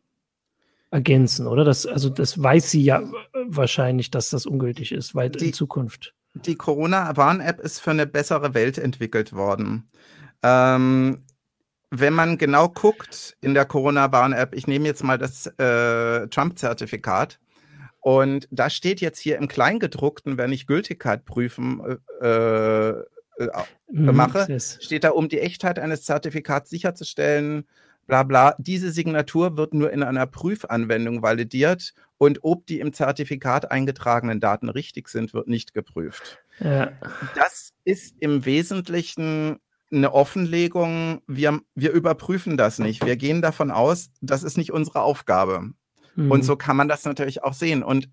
ergänzen, 0.89 1.45
oder? 1.45 1.63
Das, 1.63 1.85
also 1.85 2.09
das 2.09 2.41
weiß 2.41 2.71
sie 2.71 2.83
ja 2.83 3.03
wahrscheinlich, 3.45 4.09
dass 4.09 4.31
das 4.31 4.47
ungültig 4.47 4.91
ist, 4.91 5.13
weil 5.13 5.29
die, 5.29 5.47
in 5.47 5.53
Zukunft 5.53 6.15
die 6.33 6.55
Corona-Warn-App 6.55 7.59
ist 7.59 7.79
für 7.79 7.91
eine 7.91 8.05
bessere 8.05 8.53
Welt 8.53 8.77
entwickelt 8.77 9.33
worden. 9.33 9.87
Ähm, 10.43 11.25
wenn 11.91 12.13
man 12.13 12.37
genau 12.37 12.69
guckt 12.69 13.35
in 13.41 13.53
der 13.53 13.65
Corona-Warn-App, 13.65 14.53
ich 14.55 14.67
nehme 14.67 14.85
jetzt 14.85 15.03
mal 15.03 15.17
das 15.17 15.47
äh, 15.57 16.27
Trump-Zertifikat. 16.27 17.39
Und 18.01 18.47
da 18.51 18.69
steht 18.69 19.01
jetzt 19.01 19.19
hier 19.19 19.37
im 19.37 19.47
Kleingedruckten, 19.47 20.37
wenn 20.37 20.53
ich 20.53 20.67
Gültigkeit 20.67 21.25
prüfen 21.25 21.99
äh, 22.21 22.93
äh, 23.39 23.49
mhm, 23.91 24.15
mache, 24.15 24.59
steht 24.59 25.03
da, 25.03 25.09
um 25.09 25.29
die 25.29 25.39
Echtheit 25.39 25.79
eines 25.79 26.03
Zertifikats 26.03 26.69
sicherzustellen, 26.69 27.65
bla 28.09 28.23
bla. 28.23 28.55
Diese 28.57 28.91
Signatur 28.91 29.55
wird 29.55 29.73
nur 29.73 29.91
in 29.91 30.03
einer 30.03 30.25
Prüfanwendung 30.25 31.21
validiert 31.21 31.93
und 32.17 32.39
ob 32.41 32.65
die 32.65 32.79
im 32.79 32.91
Zertifikat 32.91 33.71
eingetragenen 33.71 34.39
Daten 34.41 34.67
richtig 34.67 35.07
sind, 35.07 35.33
wird 35.33 35.47
nicht 35.47 35.73
geprüft. 35.73 36.39
Ja. 36.59 36.91
Das 37.35 37.71
ist 37.85 38.15
im 38.19 38.43
Wesentlichen 38.45 39.59
eine 39.91 40.13
Offenlegung. 40.13 41.21
Wir, 41.27 41.61
wir 41.75 41.91
überprüfen 41.91 42.57
das 42.57 42.79
nicht. 42.79 43.05
Wir 43.05 43.15
gehen 43.15 43.41
davon 43.41 43.71
aus, 43.71 44.09
das 44.21 44.43
ist 44.43 44.57
nicht 44.57 44.73
unsere 44.73 45.01
Aufgabe. 45.01 45.71
Mhm. 46.15 46.31
Und 46.31 46.43
so 46.43 46.55
kann 46.55 46.75
man 46.75 46.89
das 46.89 47.05
natürlich 47.05 47.43
auch 47.43 47.53
sehen. 47.53 47.83
Und 47.83 48.09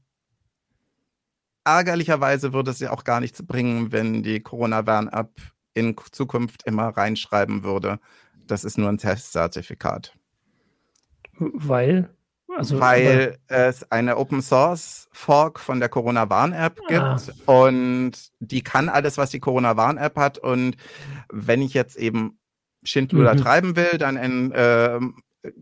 ärgerlicherweise 1.65 2.53
würde 2.53 2.71
es 2.71 2.81
ja 2.81 2.93
auch 2.93 3.05
gar 3.05 3.21
nichts 3.21 3.45
bringen, 3.45 3.93
wenn 3.93 4.23
die 4.23 4.41
Corona-Warn-App 4.41 5.33
in 5.75 5.95
Zukunft 6.13 6.65
immer 6.65 6.89
reinschreiben 6.89 7.63
würde, 7.63 7.99
das 8.47 8.65
ist 8.65 8.79
nur 8.79 8.89
ein 8.89 8.99
Testzertifikat. 8.99 10.15
Weil? 11.39 12.11
Also, 12.57 12.81
Weil 12.81 13.39
es 13.49 13.91
eine 13.91 14.17
Open 14.17 14.41
Source 14.41 15.09
Fork 15.13 15.59
von 15.59 15.81
der 15.81 15.89
Corona 15.89 16.31
Warn 16.31 16.53
App 16.53 16.81
gibt 16.89 17.01
ah. 17.01 17.21
und 17.45 18.13
die 18.39 18.63
kann 18.63 18.89
alles, 18.89 19.19
was 19.19 19.31
die 19.31 19.41
Corona 19.41 19.77
Warn 19.77 19.99
App 19.99 20.17
hat. 20.17 20.39
Und 20.39 20.77
wenn 21.31 21.61
ich 21.61 21.75
jetzt 21.75 21.97
eben 21.97 22.39
Schindluder 22.85 23.35
mhm. 23.35 23.39
treiben 23.39 23.77
will, 23.77 23.99
dann 23.99 24.17
in, 24.17 24.53
äh, 24.53 25.01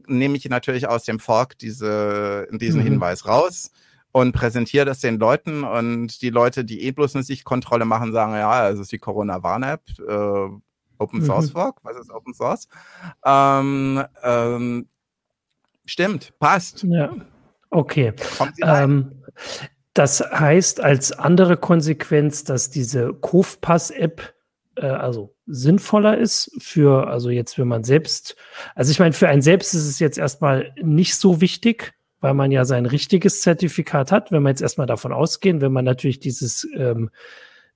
nehme 0.07 0.37
ich 0.37 0.49
natürlich 0.49 0.87
aus 0.87 1.05
dem 1.05 1.19
Fork 1.19 1.59
diese, 1.59 2.47
diesen 2.53 2.81
mhm. 2.83 2.85
Hinweis 2.85 3.27
raus 3.27 3.73
und 4.13 4.33
präsentiere 4.33 4.85
das 4.85 5.01
den 5.01 5.19
Leuten. 5.19 5.65
Und 5.65 6.23
die 6.23 6.31
Leute, 6.31 6.65
die 6.65 6.83
eh 6.83 6.93
bloß 6.93 7.17
eine 7.17 7.25
Sichtkontrolle 7.25 7.87
machen, 7.87 8.13
sagen, 8.13 8.35
ja, 8.35 8.69
es 8.69 8.79
ist 8.79 8.93
die 8.93 8.99
Corona 8.99 9.43
Warn 9.43 9.63
App. 9.63 9.83
Äh, 9.99 10.49
Open 10.99 11.21
mhm. 11.21 11.27
Source 11.27 11.51
Fork, 11.51 11.79
was 11.83 11.97
ist 11.97 12.11
Open 12.11 12.35
Source? 12.35 12.69
Ähm, 13.25 14.05
ähm, 14.23 14.89
stimmt, 15.85 16.33
passt. 16.39 16.85
Ja, 16.85 17.13
okay. 17.71 18.13
Ähm, 18.63 19.23
das 19.95 20.21
heißt 20.21 20.81
als 20.81 21.13
andere 21.13 21.57
Konsequenz, 21.57 22.45
dass 22.45 22.71
diese 22.71 23.15
Kofpass-App 23.15 24.35
äh, 24.77 24.87
also 24.87 25.35
sinnvoller 25.47 26.19
ist 26.19 26.51
für, 26.59 27.09
also 27.09 27.31
jetzt, 27.31 27.59
wenn 27.59 27.69
man 27.69 27.85
selbst, 27.85 28.37
also 28.75 28.91
ich 28.91 28.99
meine, 28.99 29.13
für 29.13 29.29
einen 29.29 29.43
selbst 29.43 29.75
ist 29.75 29.87
es 29.87 29.99
jetzt 29.99 30.19
erstmal 30.19 30.73
nicht 30.83 31.17
so 31.17 31.41
wichtig, 31.41 31.95
weil 32.21 32.35
man 32.35 32.51
ja 32.51 32.65
sein 32.65 32.87
richtiges 32.87 33.43
Zertifikat 33.43 34.11
hat, 34.11 34.33
wenn 34.33 34.43
man 34.43 34.51
jetzt 34.51 34.63
erstmal 34.63 34.87
davon 34.87 35.13
ausgehen, 35.13 35.61
wenn 35.61 35.73
man 35.73 35.85
natürlich 35.85 36.21
dieses 36.21 36.67
ähm, 36.75 37.11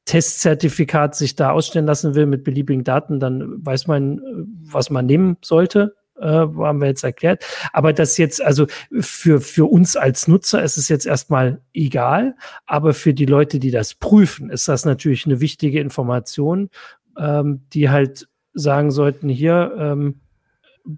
Testzertifikat 0.09 1.15
sich 1.15 1.37
da 1.37 1.51
ausstellen 1.51 1.85
lassen 1.85 2.15
will 2.15 2.25
mit 2.25 2.43
beliebigen 2.43 2.83
Daten, 2.83 3.21
dann 3.21 3.65
weiß 3.65 3.89
man, 3.89 4.23
was 4.65 4.89
man 4.89 5.05
nehmen 5.05 5.37
sollte. 5.43 5.97
Äh, 6.19 6.25
haben 6.27 6.81
wir 6.81 6.89
jetzt 6.89 7.05
erklärt. 7.05 7.45
Aber 7.75 7.93
das 7.93 8.17
jetzt, 8.17 8.43
also 8.43 8.67
für, 8.99 9.41
für 9.43 9.67
uns 9.67 9.97
als 9.97 10.27
Nutzer 10.27 10.63
ist 10.63 10.79
es 10.79 10.89
jetzt 10.89 11.07
erstmal 11.07 11.61
egal. 11.75 12.37
Aber 12.65 12.95
für 12.95 13.13
die 13.13 13.27
Leute, 13.27 13.59
die 13.61 13.71
das 13.71 13.95
prüfen, 13.95 14.49
ist 14.49 14.67
das 14.67 14.87
natürlich 14.87 15.27
eine 15.27 15.41
wichtige 15.41 15.79
Information, 15.79 16.71
ähm, 17.19 17.67
die 17.75 17.91
halt 17.91 18.29
sagen 18.55 18.91
sollten, 18.91 19.29
hier, 19.29 19.75
ähm, 19.79 20.21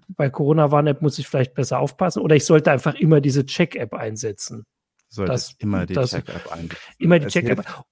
bei 0.07 0.29
Corona-Warn-App 0.29 1.01
muss 1.01 1.19
ich 1.19 1.27
vielleicht 1.27 1.53
besser 1.53 1.79
aufpassen 1.79 2.21
oder 2.21 2.37
ich 2.37 2.45
sollte 2.45 2.71
einfach 2.71 2.95
immer 2.95 3.19
diese 3.19 3.45
Check-App 3.45 3.93
einsetzen. 3.93 4.63
Sollte 5.09 5.37
immer 5.59 5.85
die 5.85 5.95
Check-App 5.95 6.49
einsetzen. 6.49 6.77
Immer 6.97 7.19
die 7.19 7.27
Check-App. 7.27 7.83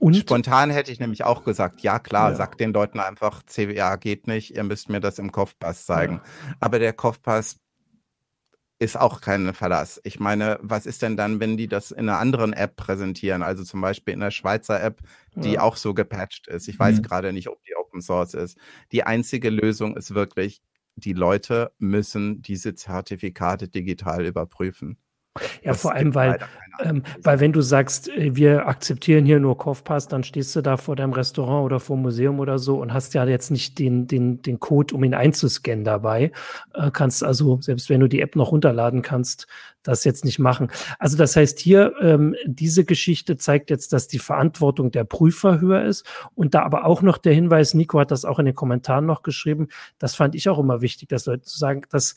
Und 0.00 0.16
spontan 0.16 0.70
hätte 0.70 0.90
ich 0.90 0.98
nämlich 0.98 1.24
auch 1.24 1.44
gesagt, 1.44 1.82
ja 1.82 1.98
klar, 1.98 2.30
ja. 2.30 2.36
sagt 2.36 2.58
den 2.58 2.72
Leuten 2.72 3.00
einfach, 3.00 3.42
CWA 3.42 3.96
geht 3.96 4.26
nicht, 4.26 4.56
ihr 4.56 4.64
müsst 4.64 4.88
mir 4.88 4.98
das 4.98 5.18
im 5.18 5.30
Kopfpass 5.30 5.84
zeigen. 5.84 6.22
Ja. 6.24 6.54
Aber 6.58 6.78
der 6.78 6.94
Kopfpass 6.94 7.60
ist 8.78 8.98
auch 8.98 9.20
kein 9.20 9.52
Verlass. 9.52 10.00
Ich 10.04 10.18
meine, 10.18 10.58
was 10.62 10.86
ist 10.86 11.02
denn 11.02 11.18
dann, 11.18 11.38
wenn 11.38 11.58
die 11.58 11.68
das 11.68 11.90
in 11.90 12.08
einer 12.08 12.18
anderen 12.18 12.54
App 12.54 12.76
präsentieren, 12.76 13.42
also 13.42 13.62
zum 13.62 13.82
Beispiel 13.82 14.14
in 14.14 14.20
der 14.20 14.30
Schweizer 14.30 14.82
App, 14.82 15.02
die 15.34 15.52
ja. 15.52 15.60
auch 15.60 15.76
so 15.76 15.92
gepatcht 15.92 16.48
ist? 16.48 16.66
Ich 16.66 16.78
weiß 16.78 16.96
mhm. 16.96 17.02
gerade 17.02 17.34
nicht, 17.34 17.48
ob 17.50 17.62
die 17.64 17.76
Open 17.76 18.00
Source 18.00 18.32
ist. 18.32 18.56
Die 18.92 19.04
einzige 19.04 19.50
Lösung 19.50 19.98
ist 19.98 20.14
wirklich, 20.14 20.62
die 20.96 21.12
Leute 21.12 21.72
müssen 21.78 22.40
diese 22.40 22.74
Zertifikate 22.74 23.68
digital 23.68 24.24
überprüfen. 24.24 24.96
Ja, 25.62 25.72
das 25.72 25.82
vor 25.82 25.92
allem, 25.92 26.14
weil, 26.16 26.40
ähm, 26.82 27.04
weil 27.22 27.38
wenn 27.38 27.52
du 27.52 27.60
sagst, 27.60 28.08
äh, 28.08 28.34
wir 28.34 28.66
akzeptieren 28.66 29.24
hier 29.24 29.38
nur 29.38 29.56
Kopfpass, 29.56 30.08
dann 30.08 30.24
stehst 30.24 30.56
du 30.56 30.60
da 30.60 30.76
vor 30.76 30.96
deinem 30.96 31.12
Restaurant 31.12 31.64
oder 31.64 31.78
vor 31.78 31.96
dem 31.96 32.02
Museum 32.02 32.40
oder 32.40 32.58
so 32.58 32.80
und 32.80 32.92
hast 32.92 33.14
ja 33.14 33.24
jetzt 33.26 33.50
nicht 33.52 33.78
den, 33.78 34.08
den, 34.08 34.42
den 34.42 34.58
Code, 34.58 34.94
um 34.94 35.04
ihn 35.04 35.14
einzuscannen 35.14 35.84
dabei. 35.84 36.32
Äh, 36.74 36.90
kannst 36.92 37.22
also, 37.22 37.60
selbst 37.60 37.88
wenn 37.90 38.00
du 38.00 38.08
die 38.08 38.20
App 38.20 38.34
noch 38.34 38.50
runterladen 38.50 39.02
kannst, 39.02 39.46
das 39.84 40.04
jetzt 40.04 40.24
nicht 40.24 40.40
machen. 40.40 40.68
Also 40.98 41.16
das 41.16 41.36
heißt 41.36 41.60
hier, 41.60 41.94
ähm, 42.00 42.34
diese 42.44 42.84
Geschichte 42.84 43.36
zeigt 43.36 43.70
jetzt, 43.70 43.92
dass 43.92 44.08
die 44.08 44.18
Verantwortung 44.18 44.90
der 44.90 45.04
Prüfer 45.04 45.60
höher 45.60 45.84
ist 45.84 46.04
und 46.34 46.54
da 46.54 46.62
aber 46.62 46.84
auch 46.84 47.02
noch 47.02 47.18
der 47.18 47.32
Hinweis, 47.32 47.72
Nico 47.72 48.00
hat 48.00 48.10
das 48.10 48.24
auch 48.24 48.40
in 48.40 48.46
den 48.46 48.54
Kommentaren 48.54 49.06
noch 49.06 49.22
geschrieben, 49.22 49.68
das 49.98 50.16
fand 50.16 50.34
ich 50.34 50.48
auch 50.48 50.58
immer 50.58 50.82
wichtig, 50.82 51.08
dass 51.08 51.26
Leute 51.26 51.44
zu 51.44 51.56
sagen, 51.56 51.82
dass 51.90 52.16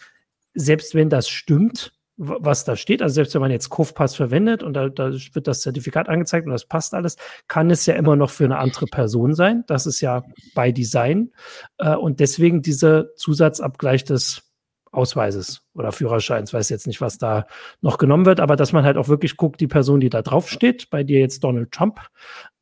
selbst 0.56 0.94
wenn 0.94 1.10
das 1.10 1.30
stimmt, 1.30 1.94
was 2.18 2.64
da 2.64 2.76
steht. 2.76 3.02
Also 3.02 3.16
selbst 3.16 3.34
wenn 3.34 3.42
man 3.42 3.52
jetzt 3.52 3.70
Kofpass 3.70 4.16
verwendet 4.16 4.64
und 4.64 4.74
da, 4.74 4.90
da, 4.90 5.12
wird 5.12 5.48
das 5.48 5.62
Zertifikat 5.62 6.10
angezeigt 6.10 6.46
und 6.46 6.52
das 6.52 6.66
passt 6.66 6.94
alles, 6.94 7.18
kann 7.48 7.72
es 7.72 7.86
ja 7.86 7.96
immer 7.96 8.16
noch 8.16 8.30
für 8.30 8.46
eine 8.46 8.58
andere 8.58 8.86
Person 8.86 9.34
sein. 9.34 9.64
Das 9.68 9.86
ist 9.86 10.02
ja 10.02 10.24
bei 10.54 10.72
Design. 10.72 11.32
Äh, 11.78 11.96
und 11.96 12.20
deswegen 12.20 12.62
dieser 12.62 13.14
Zusatzabgleich 13.16 14.04
des 14.04 14.44
Ausweises 14.92 15.64
oder 15.74 15.92
Führerscheins, 15.92 16.54
weiß 16.54 16.70
jetzt 16.70 16.86
nicht, 16.86 17.02
was 17.02 17.18
da 17.18 17.48
noch 17.82 17.98
genommen 17.98 18.28
wird, 18.28 18.40
aber 18.40 18.56
dass 18.56 18.74
man 18.74 18.84
halt 18.84 18.98
auch 18.98 19.08
wirklich 19.08 19.38
guckt, 19.38 19.60
die 19.60 19.68
Person, 19.68 20.00
die 20.00 20.10
da 20.10 20.22
drauf 20.22 20.50
steht, 20.50 20.92
bei 20.92 21.04
dir 21.04 21.20
jetzt 21.20 21.44
Donald 21.44 21.72
Trump, 21.72 22.00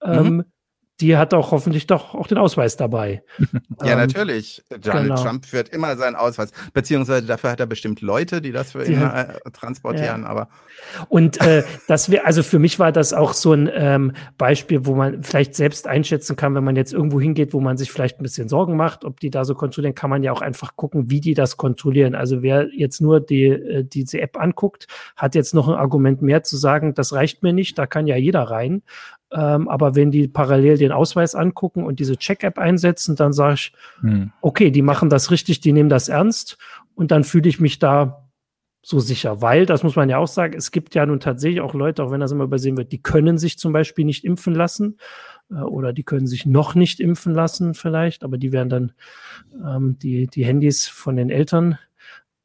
ähm, 0.01 0.35
mhm 0.35 0.45
die 1.01 1.17
hat 1.17 1.33
auch 1.33 1.51
hoffentlich 1.51 1.87
doch 1.87 2.13
auch 2.13 2.27
den 2.27 2.37
Ausweis 2.37 2.77
dabei. 2.77 3.23
ja, 3.83 3.93
ähm, 3.93 3.97
natürlich. 3.97 4.63
Donald 4.69 5.07
genau. 5.07 5.21
Trump 5.21 5.45
führt 5.45 5.69
immer 5.69 5.97
seinen 5.97 6.15
Ausweis. 6.15 6.51
Beziehungsweise 6.73 7.25
dafür 7.25 7.51
hat 7.51 7.59
er 7.59 7.65
bestimmt 7.65 8.01
Leute, 8.01 8.41
die 8.41 8.51
das 8.51 8.73
für 8.73 8.85
ihn 8.85 9.01
äh, 9.01 9.39
transportieren. 9.51 10.21
Ja. 10.21 10.27
Aber 10.27 10.49
und 11.09 11.41
äh, 11.41 11.63
das 11.87 12.11
wäre, 12.11 12.25
also 12.25 12.43
für 12.43 12.59
mich 12.59 12.79
war 12.79 12.91
das 12.91 13.13
auch 13.13 13.33
so 13.33 13.53
ein 13.53 13.69
ähm, 13.73 14.13
Beispiel, 14.37 14.85
wo 14.85 14.95
man 14.95 15.23
vielleicht 15.23 15.55
selbst 15.55 15.87
einschätzen 15.87 16.35
kann, 16.35 16.55
wenn 16.55 16.63
man 16.63 16.75
jetzt 16.75 16.93
irgendwo 16.93 17.19
hingeht, 17.19 17.53
wo 17.53 17.59
man 17.59 17.77
sich 17.77 17.91
vielleicht 17.91 18.19
ein 18.19 18.23
bisschen 18.23 18.47
Sorgen 18.47 18.75
macht, 18.75 19.03
ob 19.03 19.19
die 19.19 19.29
da 19.29 19.43
so 19.43 19.55
kontrollieren, 19.55 19.95
kann 19.95 20.09
man 20.09 20.23
ja 20.23 20.31
auch 20.31 20.41
einfach 20.41 20.75
gucken, 20.75 21.09
wie 21.09 21.19
die 21.19 21.33
das 21.33 21.57
kontrollieren. 21.57 22.13
Also 22.15 22.41
wer 22.41 22.69
jetzt 22.73 23.01
nur 23.01 23.19
die, 23.19 23.45
äh, 23.45 23.83
diese 23.83 24.21
App 24.21 24.39
anguckt, 24.39 24.87
hat 25.15 25.35
jetzt 25.35 25.53
noch 25.53 25.67
ein 25.67 25.75
Argument 25.75 26.21
mehr 26.21 26.43
zu 26.43 26.57
sagen, 26.57 26.93
das 26.93 27.13
reicht 27.13 27.43
mir 27.43 27.53
nicht, 27.53 27.77
da 27.77 27.87
kann 27.87 28.05
ja 28.07 28.15
jeder 28.15 28.43
rein. 28.43 28.83
Ähm, 29.33 29.69
aber 29.69 29.95
wenn 29.95 30.11
die 30.11 30.27
parallel 30.27 30.77
den 30.77 30.91
Ausweis 30.91 31.35
angucken 31.35 31.83
und 31.83 31.99
diese 31.99 32.17
Check-App 32.17 32.57
einsetzen, 32.57 33.15
dann 33.15 33.33
sage 33.33 33.53
ich, 33.55 33.73
hm. 34.01 34.31
okay, 34.41 34.71
die 34.71 34.81
machen 34.81 35.09
das 35.09 35.31
richtig, 35.31 35.61
die 35.61 35.71
nehmen 35.71 35.89
das 35.89 36.09
ernst 36.09 36.57
und 36.95 37.11
dann 37.11 37.23
fühle 37.23 37.47
ich 37.47 37.59
mich 37.59 37.79
da 37.79 38.27
so 38.81 38.99
sicher. 38.99 39.41
Weil, 39.41 39.65
das 39.65 39.83
muss 39.83 39.95
man 39.95 40.09
ja 40.09 40.17
auch 40.17 40.27
sagen, 40.27 40.55
es 40.57 40.71
gibt 40.71 40.95
ja 40.95 41.05
nun 41.05 41.19
tatsächlich 41.19 41.61
auch 41.61 41.73
Leute, 41.73 42.03
auch 42.03 42.11
wenn 42.11 42.19
das 42.19 42.31
immer 42.31 42.43
übersehen 42.43 42.77
wird, 42.77 42.91
die 42.91 43.01
können 43.01 43.37
sich 43.37 43.57
zum 43.57 43.73
Beispiel 43.73 44.05
nicht 44.05 44.25
impfen 44.25 44.55
lassen 44.55 44.97
äh, 45.49 45.55
oder 45.55 45.93
die 45.93 46.03
können 46.03 46.27
sich 46.27 46.45
noch 46.45 46.75
nicht 46.75 46.99
impfen 46.99 47.33
lassen 47.33 47.73
vielleicht, 47.73 48.23
aber 48.23 48.37
die 48.37 48.51
werden 48.51 48.69
dann 48.69 48.91
ähm, 49.63 49.97
die, 49.99 50.27
die 50.27 50.45
Handys 50.45 50.87
von 50.87 51.15
den 51.15 51.29
Eltern 51.29 51.77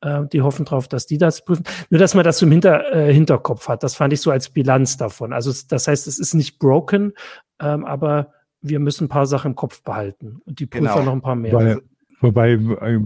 äh, 0.06 0.26
die 0.28 0.42
hoffen 0.42 0.64
drauf, 0.64 0.88
dass 0.88 1.06
die 1.06 1.18
das 1.18 1.44
prüfen. 1.44 1.64
Nur, 1.90 1.98
dass 1.98 2.14
man 2.14 2.24
das 2.24 2.40
im 2.42 2.50
Hinter, 2.52 2.94
äh, 2.94 3.12
Hinterkopf 3.12 3.68
hat. 3.68 3.82
Das 3.82 3.94
fand 3.94 4.12
ich 4.12 4.20
so 4.20 4.30
als 4.30 4.48
Bilanz 4.50 4.96
davon. 4.96 5.32
Also, 5.32 5.52
das 5.68 5.88
heißt, 5.88 6.06
es 6.06 6.18
ist 6.18 6.34
nicht 6.34 6.58
broken, 6.58 7.12
ähm, 7.60 7.84
aber 7.84 8.32
wir 8.62 8.78
müssen 8.78 9.04
ein 9.04 9.08
paar 9.08 9.26
Sachen 9.26 9.52
im 9.52 9.56
Kopf 9.56 9.82
behalten 9.82 10.40
und 10.44 10.60
die 10.60 10.66
Prüfer 10.66 10.94
genau. 10.94 11.04
noch 11.04 11.12
ein 11.12 11.22
paar 11.22 11.36
mehr. 11.36 11.52
Weil, 11.52 11.80
wobei, 12.20 12.52
äh, 12.52 13.00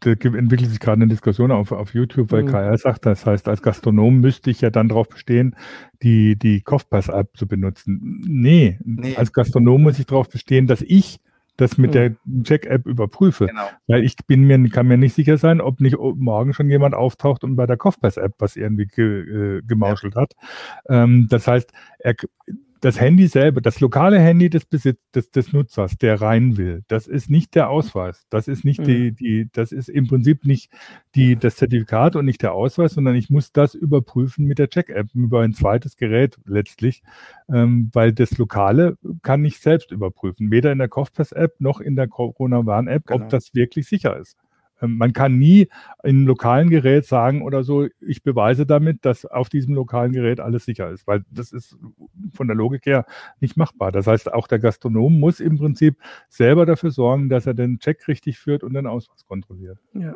da 0.00 0.10
entwickelt 0.10 0.70
sich 0.70 0.80
gerade 0.80 1.02
eine 1.02 1.08
Diskussion 1.08 1.50
auf, 1.50 1.72
auf 1.72 1.94
YouTube, 1.94 2.30
weil 2.32 2.44
mhm. 2.44 2.48
KR 2.48 2.78
sagt, 2.78 3.06
das 3.06 3.26
heißt, 3.26 3.48
als 3.48 3.62
Gastronom 3.62 4.20
müsste 4.20 4.50
ich 4.50 4.60
ja 4.60 4.70
dann 4.70 4.88
darauf 4.88 5.08
bestehen, 5.08 5.56
die, 6.02 6.36
die 6.38 6.62
Kopfpass-App 6.62 7.36
zu 7.36 7.46
benutzen. 7.46 8.22
Nee, 8.26 8.78
nee, 8.84 9.16
als 9.16 9.32
Gastronom 9.32 9.82
muss 9.82 9.98
ich 9.98 10.06
darauf 10.06 10.28
bestehen, 10.28 10.66
dass 10.66 10.82
ich 10.82 11.20
das 11.56 11.78
mit 11.78 11.94
hm. 11.94 12.16
der 12.24 12.44
Check-App 12.44 12.86
überprüfe. 12.86 13.46
Genau. 13.46 13.68
Weil 13.86 14.04
ich 14.04 14.16
bin 14.26 14.42
mir, 14.42 14.68
kann 14.70 14.86
mir 14.86 14.96
nicht 14.96 15.14
sicher 15.14 15.38
sein, 15.38 15.60
ob 15.60 15.80
nicht 15.80 15.96
morgen 15.98 16.52
schon 16.52 16.68
jemand 16.68 16.94
auftaucht 16.94 17.44
und 17.44 17.56
bei 17.56 17.66
der 17.66 17.76
Kopfpass-App 17.76 18.34
was 18.38 18.56
irgendwie 18.56 18.86
ge, 18.86 19.58
äh, 19.58 19.62
gemauschelt 19.62 20.14
ja. 20.16 20.22
hat. 20.22 20.32
Ähm, 20.88 21.26
das 21.30 21.46
heißt, 21.46 21.72
er, 21.98 22.14
das 22.84 23.00
Handy 23.00 23.28
selber, 23.28 23.62
das 23.62 23.80
lokale 23.80 24.18
Handy 24.18 24.50
des 24.50 24.66
Besitz, 24.66 25.00
des, 25.14 25.30
des 25.30 25.54
Nutzers, 25.54 25.96
der 25.96 26.20
rein 26.20 26.58
will, 26.58 26.84
das 26.88 27.06
ist 27.06 27.30
nicht 27.30 27.54
der 27.54 27.70
Ausweis. 27.70 28.26
Das 28.28 28.46
ist 28.46 28.62
nicht 28.62 28.80
mhm. 28.80 28.84
die, 28.84 29.12
die, 29.12 29.48
das 29.50 29.72
ist 29.72 29.88
im 29.88 30.06
Prinzip 30.06 30.44
nicht 30.44 30.70
die, 31.14 31.36
das 31.36 31.56
Zertifikat 31.56 32.14
und 32.14 32.26
nicht 32.26 32.42
der 32.42 32.52
Ausweis, 32.52 32.92
sondern 32.92 33.14
ich 33.14 33.30
muss 33.30 33.52
das 33.52 33.74
überprüfen 33.74 34.44
mit 34.44 34.58
der 34.58 34.68
Check-App 34.68 35.06
über 35.14 35.40
ein 35.40 35.54
zweites 35.54 35.96
Gerät 35.96 36.36
letztlich, 36.44 37.02
ähm, 37.50 37.90
weil 37.94 38.12
das 38.12 38.36
Lokale 38.36 38.98
kann 39.22 39.42
ich 39.46 39.60
selbst 39.60 39.90
überprüfen, 39.90 40.50
weder 40.50 40.70
in 40.70 40.78
der 40.78 40.88
Kopfpass-App 40.88 41.54
noch 41.60 41.80
in 41.80 41.96
der 41.96 42.08
Corona-Warn-App, 42.08 43.06
genau. 43.06 43.24
ob 43.24 43.30
das 43.30 43.54
wirklich 43.54 43.88
sicher 43.88 44.14
ist. 44.18 44.36
Ähm, 44.84 44.98
man 44.98 45.12
kann 45.12 45.38
nie 45.38 45.68
in 46.02 46.16
einem 46.16 46.26
lokalen 46.26 46.70
Gerät 46.70 47.06
sagen 47.06 47.42
oder 47.42 47.64
so, 47.64 47.86
ich 48.00 48.22
beweise 48.22 48.66
damit, 48.66 49.04
dass 49.04 49.24
auf 49.24 49.48
diesem 49.48 49.74
lokalen 49.74 50.12
Gerät 50.12 50.40
alles 50.40 50.64
sicher 50.64 50.90
ist, 50.90 51.06
weil 51.06 51.24
das 51.30 51.52
ist 51.52 51.76
von 52.32 52.46
der 52.46 52.56
Logik 52.56 52.86
her 52.86 53.06
nicht 53.40 53.56
machbar. 53.56 53.92
Das 53.92 54.06
heißt, 54.06 54.32
auch 54.32 54.46
der 54.46 54.58
Gastronom 54.58 55.18
muss 55.18 55.40
im 55.40 55.58
Prinzip 55.58 55.96
selber 56.28 56.66
dafür 56.66 56.90
sorgen, 56.90 57.28
dass 57.28 57.46
er 57.46 57.54
den 57.54 57.78
Check 57.78 58.06
richtig 58.08 58.38
führt 58.38 58.62
und 58.62 58.74
den 58.74 58.86
Ausweis 58.86 59.24
kontrolliert. 59.24 59.78
Ja. 59.94 60.14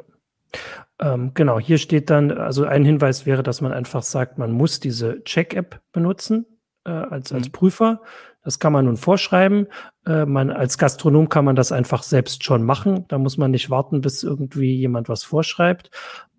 Ähm, 0.99 1.33
genau, 1.35 1.61
hier 1.61 1.79
steht 1.79 2.11
dann, 2.11 2.31
also 2.31 2.65
ein 2.65 2.85
Hinweis 2.85 3.27
wäre, 3.27 3.43
dass 3.43 3.61
man 3.61 3.73
einfach 3.73 4.03
sagt, 4.03 4.39
man 4.39 4.53
muss 4.53 4.81
diese 4.81 5.23
Check-App 5.25 5.81
benutzen 5.93 6.47
äh, 6.85 6.91
als, 6.91 7.33
als 7.33 7.49
mhm. 7.49 7.53
Prüfer. 7.53 8.01
Das 8.43 8.59
kann 8.59 8.73
man 8.73 8.87
nun 8.87 8.97
vorschreiben. 8.97 9.67
Äh, 10.07 10.25
man, 10.25 10.51
als 10.51 10.79
Gastronom 10.79 11.29
kann 11.29 11.45
man 11.45 11.57
das 11.57 11.73
einfach 11.73 12.03
selbst 12.03 12.45
schon 12.45 12.63
machen. 12.63 13.05
Da 13.09 13.19
muss 13.19 13.37
man 13.37 13.51
nicht 13.51 13.71
warten, 13.71 14.01
bis 14.01 14.23
irgendwie 14.23 14.75
jemand 14.75 15.09
was 15.09 15.25
vorschreibt. 15.25 15.91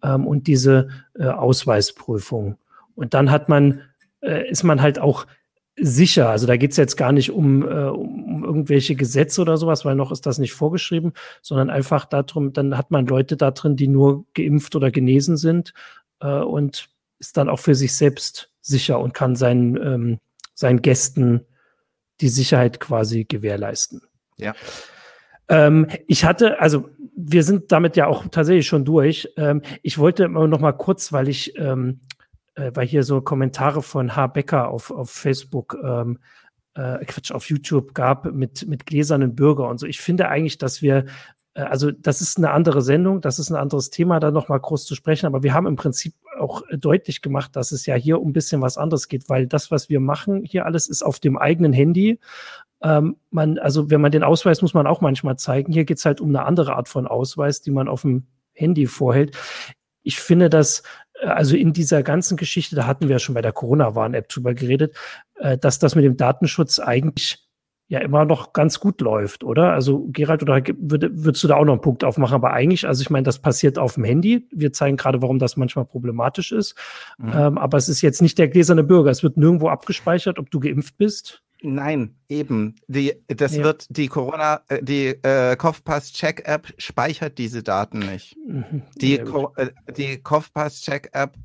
Ähm, 0.03 0.25
und 0.25 0.47
diese 0.47 0.89
äh, 1.15 1.27
Ausweisprüfung. 1.27 2.57
Und 2.95 3.13
dann 3.13 3.31
hat 3.31 3.49
man, 3.49 3.81
äh, 4.21 4.49
ist 4.49 4.63
man 4.63 4.81
halt 4.81 4.99
auch 4.99 5.25
sicher. 5.81 6.29
Also 6.29 6.47
da 6.47 6.57
geht 6.57 6.71
es 6.71 6.77
jetzt 6.77 6.97
gar 6.97 7.11
nicht 7.11 7.31
um, 7.31 7.63
äh, 7.63 7.85
um 7.85 8.43
irgendwelche 8.43 8.95
Gesetze 8.95 9.41
oder 9.41 9.57
sowas, 9.57 9.85
weil 9.85 9.95
noch 9.95 10.11
ist 10.11 10.25
das 10.25 10.37
nicht 10.37 10.53
vorgeschrieben, 10.53 11.13
sondern 11.41 11.69
einfach 11.69 12.05
darum, 12.05 12.53
dann 12.53 12.77
hat 12.77 12.91
man 12.91 13.05
Leute 13.05 13.37
da 13.37 13.51
drin, 13.51 13.75
die 13.75 13.87
nur 13.87 14.25
geimpft 14.33 14.75
oder 14.75 14.91
genesen 14.91 15.37
sind 15.37 15.73
äh, 16.19 16.39
und 16.39 16.89
ist 17.19 17.37
dann 17.37 17.49
auch 17.49 17.59
für 17.59 17.75
sich 17.75 17.95
selbst 17.95 18.51
sicher 18.61 18.99
und 18.99 19.13
kann 19.13 19.35
seinen, 19.35 19.75
ähm, 19.77 20.17
seinen 20.53 20.81
Gästen 20.81 21.45
die 22.21 22.29
Sicherheit 22.29 22.79
quasi 22.79 23.25
gewährleisten. 23.25 24.01
Ja. 24.37 24.53
Ähm, 25.47 25.87
ich 26.07 26.25
hatte, 26.25 26.59
also 26.59 26.89
wir 27.15 27.43
sind 27.43 27.71
damit 27.71 27.95
ja 27.97 28.07
auch 28.07 28.25
tatsächlich 28.29 28.67
schon 28.67 28.85
durch. 28.85 29.29
Ähm, 29.35 29.61
ich 29.81 29.97
wollte 29.97 30.29
noch 30.29 30.59
mal 30.59 30.73
kurz, 30.73 31.11
weil 31.11 31.27
ich, 31.27 31.57
ähm, 31.57 32.01
äh, 32.55 32.71
weil 32.73 32.87
hier 32.87 33.03
so 33.03 33.21
Kommentare 33.21 33.81
von 33.81 34.15
H. 34.15 34.27
Becker 34.27 34.69
auf, 34.69 34.91
auf 34.91 35.09
Facebook, 35.09 35.77
ähm, 35.83 36.19
äh, 36.75 37.03
Quatsch, 37.05 37.31
auf 37.31 37.49
YouTube 37.49 37.93
gab 37.93 38.31
mit, 38.31 38.67
mit 38.67 38.85
gläsernen 38.85 39.35
Bürger 39.35 39.67
und 39.67 39.79
so. 39.79 39.87
Ich 39.87 39.99
finde 39.99 40.29
eigentlich, 40.29 40.57
dass 40.57 40.81
wir 40.81 41.05
äh, 41.55 41.61
also 41.61 41.91
das 41.91 42.21
ist 42.21 42.37
eine 42.37 42.51
andere 42.51 42.81
Sendung, 42.81 43.21
das 43.21 43.39
ist 43.39 43.49
ein 43.49 43.55
anderes 43.55 43.89
Thema, 43.89 44.19
da 44.19 44.31
nochmal 44.31 44.59
groß 44.59 44.85
zu 44.85 44.95
sprechen. 44.95 45.25
Aber 45.25 45.43
wir 45.43 45.53
haben 45.53 45.67
im 45.67 45.75
Prinzip 45.75 46.13
auch 46.39 46.63
deutlich 46.71 47.21
gemacht, 47.21 47.55
dass 47.55 47.71
es 47.71 47.85
ja 47.85 47.95
hier 47.95 48.21
um 48.21 48.29
ein 48.29 48.33
bisschen 48.33 48.61
was 48.61 48.77
anderes 48.77 49.07
geht, 49.07 49.29
weil 49.29 49.47
das, 49.47 49.71
was 49.71 49.89
wir 49.89 49.99
machen, 49.99 50.43
hier 50.43 50.65
alles 50.65 50.87
ist 50.87 51.03
auf 51.03 51.19
dem 51.19 51.37
eigenen 51.37 51.73
Handy. 51.73 52.19
Ähm, 52.81 53.17
man, 53.29 53.57
also 53.59 53.89
wenn 53.89 54.01
man 54.01 54.11
den 54.11 54.23
Ausweis 54.23 54.61
muss 54.61 54.73
man 54.73 54.87
auch 54.87 55.01
manchmal 55.01 55.37
zeigen. 55.37 55.73
Hier 55.73 55.85
geht 55.85 55.97
es 55.97 56.05
halt 56.05 56.21
um 56.21 56.29
eine 56.29 56.45
andere 56.45 56.75
Art 56.75 56.87
von 56.87 57.07
Ausweis, 57.07 57.61
die 57.61 57.71
man 57.71 57.87
auf 57.87 58.03
dem 58.03 58.27
Handy 58.53 58.87
vorhält. 58.87 59.37
Ich 60.01 60.19
finde 60.19 60.49
das, 60.49 60.83
äh, 61.21 61.27
also 61.27 61.55
in 61.55 61.73
dieser 61.73 62.03
ganzen 62.03 62.37
Geschichte, 62.37 62.75
da 62.75 62.87
hatten 62.87 63.07
wir 63.07 63.15
ja 63.15 63.19
schon 63.19 63.35
bei 63.35 63.41
der 63.41 63.51
Corona-Warn-App 63.51 64.29
drüber 64.29 64.53
geredet, 64.53 64.95
äh, 65.35 65.57
dass 65.57 65.79
das 65.79 65.95
mit 65.95 66.05
dem 66.05 66.17
Datenschutz 66.17 66.79
eigentlich 66.79 67.48
ja 67.89 67.99
immer 67.99 68.23
noch 68.23 68.53
ganz 68.53 68.79
gut 68.79 69.01
läuft, 69.01 69.43
oder? 69.43 69.73
Also 69.73 70.07
Gerald, 70.11 70.43
oder 70.43 70.61
würd, 70.77 71.09
würdest 71.11 71.43
du 71.43 71.47
da 71.47 71.55
auch 71.55 71.65
noch 71.65 71.73
einen 71.73 71.81
Punkt 71.81 72.03
aufmachen? 72.03 72.35
Aber 72.35 72.53
eigentlich, 72.53 72.87
also 72.87 73.01
ich 73.01 73.09
meine, 73.09 73.23
das 73.23 73.39
passiert 73.39 73.79
auf 73.79 73.95
dem 73.95 74.03
Handy. 74.03 74.47
Wir 74.51 74.71
zeigen 74.71 74.95
gerade, 74.95 75.23
warum 75.23 75.39
das 75.39 75.57
manchmal 75.57 75.85
problematisch 75.85 76.51
ist. 76.51 76.75
Mhm. 77.17 77.31
Ähm, 77.33 77.57
aber 77.57 77.79
es 77.79 77.89
ist 77.89 78.01
jetzt 78.01 78.21
nicht 78.21 78.37
der 78.37 78.47
gläserne 78.47 78.83
Bürger. 78.83 79.09
Es 79.09 79.23
wird 79.23 79.37
nirgendwo 79.37 79.69
abgespeichert, 79.69 80.37
ob 80.37 80.51
du 80.51 80.59
geimpft 80.59 80.97
bist. 80.97 81.41
Nein, 81.61 82.15
eben. 82.29 82.75
Die, 82.87 83.13
das 83.27 83.55
ja. 83.55 83.63
wird 83.63 83.87
die 83.89 84.07
Corona, 84.07 84.61
äh, 84.69 84.83
die 84.83 85.07
äh, 85.07 85.55
Kopfpass-Check-App 85.55 86.71
speichert 86.77 87.39
diese 87.39 87.63
Daten 87.63 87.99
nicht. 87.99 88.37
Mhm. 88.47 88.83
Die, 89.01 89.17
äh, 89.17 89.69
die 89.97 90.21
Kopfpass-Check-App 90.21 91.35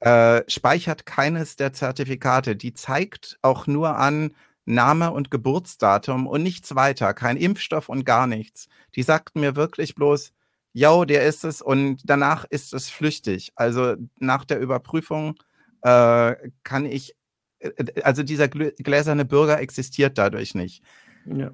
äh, 0.00 0.42
speichert 0.48 1.06
keines 1.06 1.54
der 1.54 1.72
Zertifikate. 1.72 2.56
Die 2.56 2.74
zeigt 2.74 3.38
auch 3.40 3.68
nur 3.68 3.96
an, 3.96 4.32
Name 4.64 5.10
und 5.12 5.30
Geburtsdatum 5.30 6.26
und 6.26 6.42
nichts 6.42 6.74
weiter, 6.74 7.14
kein 7.14 7.36
Impfstoff 7.36 7.88
und 7.88 8.04
gar 8.04 8.26
nichts. 8.26 8.68
Die 8.94 9.02
sagten 9.02 9.40
mir 9.40 9.56
wirklich 9.56 9.94
bloß, 9.94 10.32
ja, 10.72 11.04
der 11.04 11.24
ist 11.24 11.44
es 11.44 11.60
und 11.60 12.00
danach 12.04 12.44
ist 12.48 12.72
es 12.72 12.88
flüchtig. 12.88 13.52
Also 13.56 13.96
nach 14.18 14.44
der 14.44 14.60
Überprüfung 14.60 15.34
äh, 15.82 16.34
kann 16.62 16.86
ich, 16.86 17.14
äh, 17.58 17.70
also 18.02 18.22
dieser 18.22 18.48
gläserne 18.48 19.24
Bürger 19.24 19.60
existiert 19.60 20.16
dadurch 20.16 20.54
nicht. 20.54 20.82
Ja. 21.26 21.50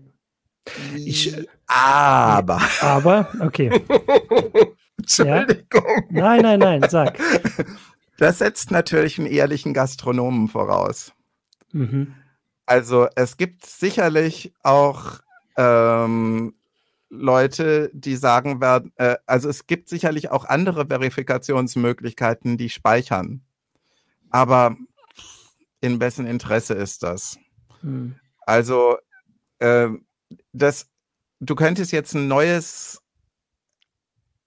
Ich, 0.94 1.34
aber. 1.66 2.60
Aber, 2.80 3.32
okay. 3.40 3.70
Entschuldigung. 4.98 6.06
Ja? 6.10 6.36
Nein, 6.36 6.42
nein, 6.42 6.58
nein, 6.58 6.86
sag. 6.90 7.18
Das 8.18 8.38
setzt 8.38 8.70
natürlich 8.70 9.18
einen 9.18 9.28
ehrlichen 9.28 9.72
Gastronomen 9.72 10.48
voraus. 10.48 11.12
Mhm. 11.72 12.14
Also 12.68 13.08
es 13.14 13.38
gibt 13.38 13.64
sicherlich 13.64 14.52
auch 14.62 15.20
ähm, 15.56 16.54
Leute, 17.08 17.90
die 17.94 18.14
sagen 18.14 18.60
werden, 18.60 18.92
äh, 18.96 19.16
also 19.24 19.48
es 19.48 19.66
gibt 19.66 19.88
sicherlich 19.88 20.30
auch 20.30 20.44
andere 20.44 20.86
Verifikationsmöglichkeiten, 20.86 22.58
die 22.58 22.68
speichern. 22.68 23.40
aber 24.28 24.76
in 25.80 25.98
wessen 25.98 26.26
Interesse 26.26 26.74
ist 26.74 27.02
das? 27.02 27.38
Hm. 27.80 28.16
Also, 28.40 28.98
äh, 29.60 29.88
das, 30.52 30.90
du 31.40 31.54
könntest 31.54 31.90
jetzt 31.92 32.12
ein 32.12 32.28
neues, 32.28 33.00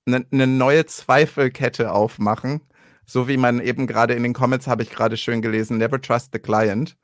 eine 0.06 0.28
ne 0.30 0.46
neue 0.46 0.86
Zweifelkette 0.86 1.92
aufmachen, 1.92 2.62
so 3.04 3.28
wie 3.28 3.38
man 3.38 3.60
eben 3.60 3.88
gerade 3.88 4.14
in 4.14 4.22
den 4.22 4.34
Comments 4.34 4.68
habe 4.68 4.84
ich 4.84 4.92
gerade 4.92 5.18
schön 5.18 5.42
gelesen, 5.42 5.80
never 5.80 6.00
trust 6.00 6.30
the 6.34 6.40
client. 6.40 6.96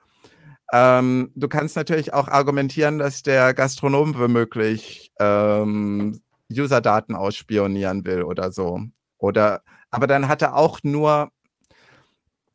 Ähm, 0.74 1.32
du 1.36 1.48
kannst 1.48 1.76
natürlich 1.76 2.14
auch 2.14 2.28
argumentieren, 2.28 3.00
dass 3.00 3.24
der 3.24 3.54
Gastronom 3.54 4.18
womöglich 4.18 5.12
ähm, 5.20 6.20
User-Daten 6.52 7.16
ausspionieren 7.16 8.06
will 8.06 8.24
oder 8.24 8.52
so. 8.52 8.82
Oder, 9.18 9.62
aber 9.92 10.08
dann 10.08 10.28
hat 10.28 10.42
er 10.42 10.56
auch 10.56 10.80
nur 10.84 11.32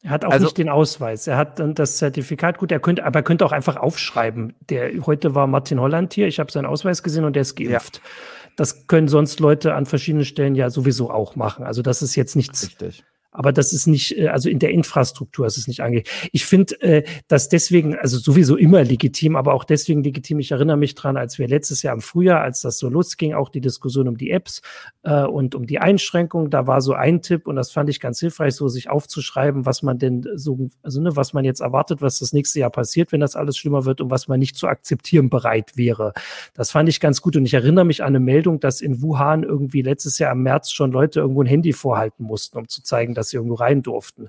er 0.05 0.11
hat 0.11 0.25
auch 0.25 0.33
also, 0.33 0.47
nicht 0.47 0.59
den 0.59 0.69
Ausweis. 0.69 1.29
Er 1.29 1.37
hat 1.37 1.61
dann 1.61 1.75
das 1.75 1.99
Zertifikat. 1.99 2.59
Gut, 2.59 2.73
er 2.73 2.81
könnte, 2.81 3.05
aber 3.05 3.21
er 3.21 3.23
könnte 3.23 3.47
auch 3.47 3.53
einfach 3.53 3.77
aufschreiben. 3.77 4.55
Der 4.69 4.91
heute 5.07 5.37
war 5.37 5.47
Martin 5.47 5.81
Holland 5.81 6.13
hier. 6.13 6.27
Ich 6.27 6.41
habe 6.41 6.51
seinen 6.51 6.67
Ausweis 6.67 7.05
gesehen 7.05 7.25
und 7.25 7.37
der 7.37 7.43
ist 7.43 7.55
geimpft. 7.55 7.99
Ja. 8.03 8.11
Das 8.57 8.89
können 8.89 9.07
sonst 9.07 9.39
Leute 9.39 9.75
an 9.75 9.87
verschiedenen 9.87 10.25
Stellen 10.25 10.57
ja 10.57 10.71
sowieso 10.71 11.09
auch 11.09 11.37
machen. 11.37 11.65
Also 11.65 11.83
das 11.83 12.03
ist 12.03 12.17
jetzt 12.17 12.35
nichts. 12.35 12.67
Richtig 12.67 13.05
aber 13.33 13.53
das 13.53 13.73
ist 13.73 13.87
nicht, 13.87 14.17
äh, 14.17 14.29
also 14.29 14.49
in 14.49 14.59
der 14.59 14.71
Infrastruktur 14.71 15.47
ist 15.47 15.57
es 15.57 15.67
nicht 15.67 15.81
ange. 15.81 16.03
Ich 16.31 16.45
finde 16.45 16.81
äh, 16.83 17.03
das 17.29 17.49
deswegen, 17.49 17.97
also 17.97 18.19
sowieso 18.19 18.57
immer 18.57 18.85
legitim, 18.85 19.37
aber 19.37 19.55
auch 19.55 19.65
deswegen 19.65 20.05
legitim. 20.05 20.39
Ich 20.39 20.53
erinnere 20.53 20.77
mich 20.77 20.95
dran, 20.95 21.17
als 21.17 21.39
wir 21.39 21.49
letztes 21.49 21.83
Jahr 21.83 21.95
im 21.95 22.03
Frühjahr, 22.03 22.43
als 22.43 22.61
das 22.61 22.79
so 22.79 22.89
losging, 22.89 23.35
auch 23.35 23.49
die 23.49 23.63
Diskussion 23.63 24.07
um 24.07 24.19
die 24.19 24.31
Apps 24.31 24.61
äh, 25.03 25.25
und 25.25 25.55
um 25.55 25.67
die 25.67 25.79
Einschränkung, 25.79 26.51
da 26.51 26.67
war 26.67 26.83
so 26.83 26.93
ein 26.93 27.23
Tipp 27.23 27.47
und 27.47 27.57
das 27.57 27.73
fand 27.73 27.89
ich 27.89 28.01
ganz 28.01 28.21
hilfreich, 28.21 28.55
so 28.55 28.69
sich 28.69 28.91
aufzuschreiben, 28.91 29.65
was 29.65 29.83
man 29.83 29.99
denn 29.99 30.27
so, 30.35 30.69
also 30.83 31.01
ne, 31.01 31.17
was 31.17 31.33
man 31.33 31.45
jetzt 31.45 31.61
erwartet, 31.61 32.03
was 32.03 32.19
das 32.19 32.35
nächste 32.35 32.61
Jahr 32.61 32.71
passiert, 32.71 33.13
wenn 33.13 33.21
das 33.21 33.35
alles 33.35 33.57
schlimmer 33.57 33.87
wird 33.87 34.03
und 34.03 34.11
was 34.11 34.29
man 34.29 34.39
nicht 34.39 34.57
zu 34.57 34.67
akzeptieren 34.67 35.31
bereit 35.31 35.77
wäre. 35.77 36.13
Das 36.53 36.71
fand 36.71 36.89
ich 36.89 37.01
ganz 37.01 37.23
gut 37.23 37.37
und 37.37 37.47
ich 37.47 37.55
erinnere 37.55 37.87
mich 37.87 38.03
an 38.03 38.09
eine 38.09 38.21
Meldung, 38.21 38.61
dass 38.61 38.83
in 38.83 39.01
Wuhan 39.01 39.43
irgendwie 39.43 39.81
letztes 39.81 40.19
Jahr 40.19 40.33
im 40.33 40.43
März 40.43 40.71
schon 40.71 40.93
Leute 40.93 41.21
irgendwo 41.21 41.43
ein 41.43 41.47
Handy 41.47 41.73
vorhalten 41.73 42.25
mussten, 42.25 42.59
um 42.59 42.69
zu 42.69 42.83
zeigen, 42.83 43.15
dass 43.15 43.22
sie 43.29 43.37
irgendwo 43.37 43.55
rein 43.55 43.83
durften. 43.83 44.29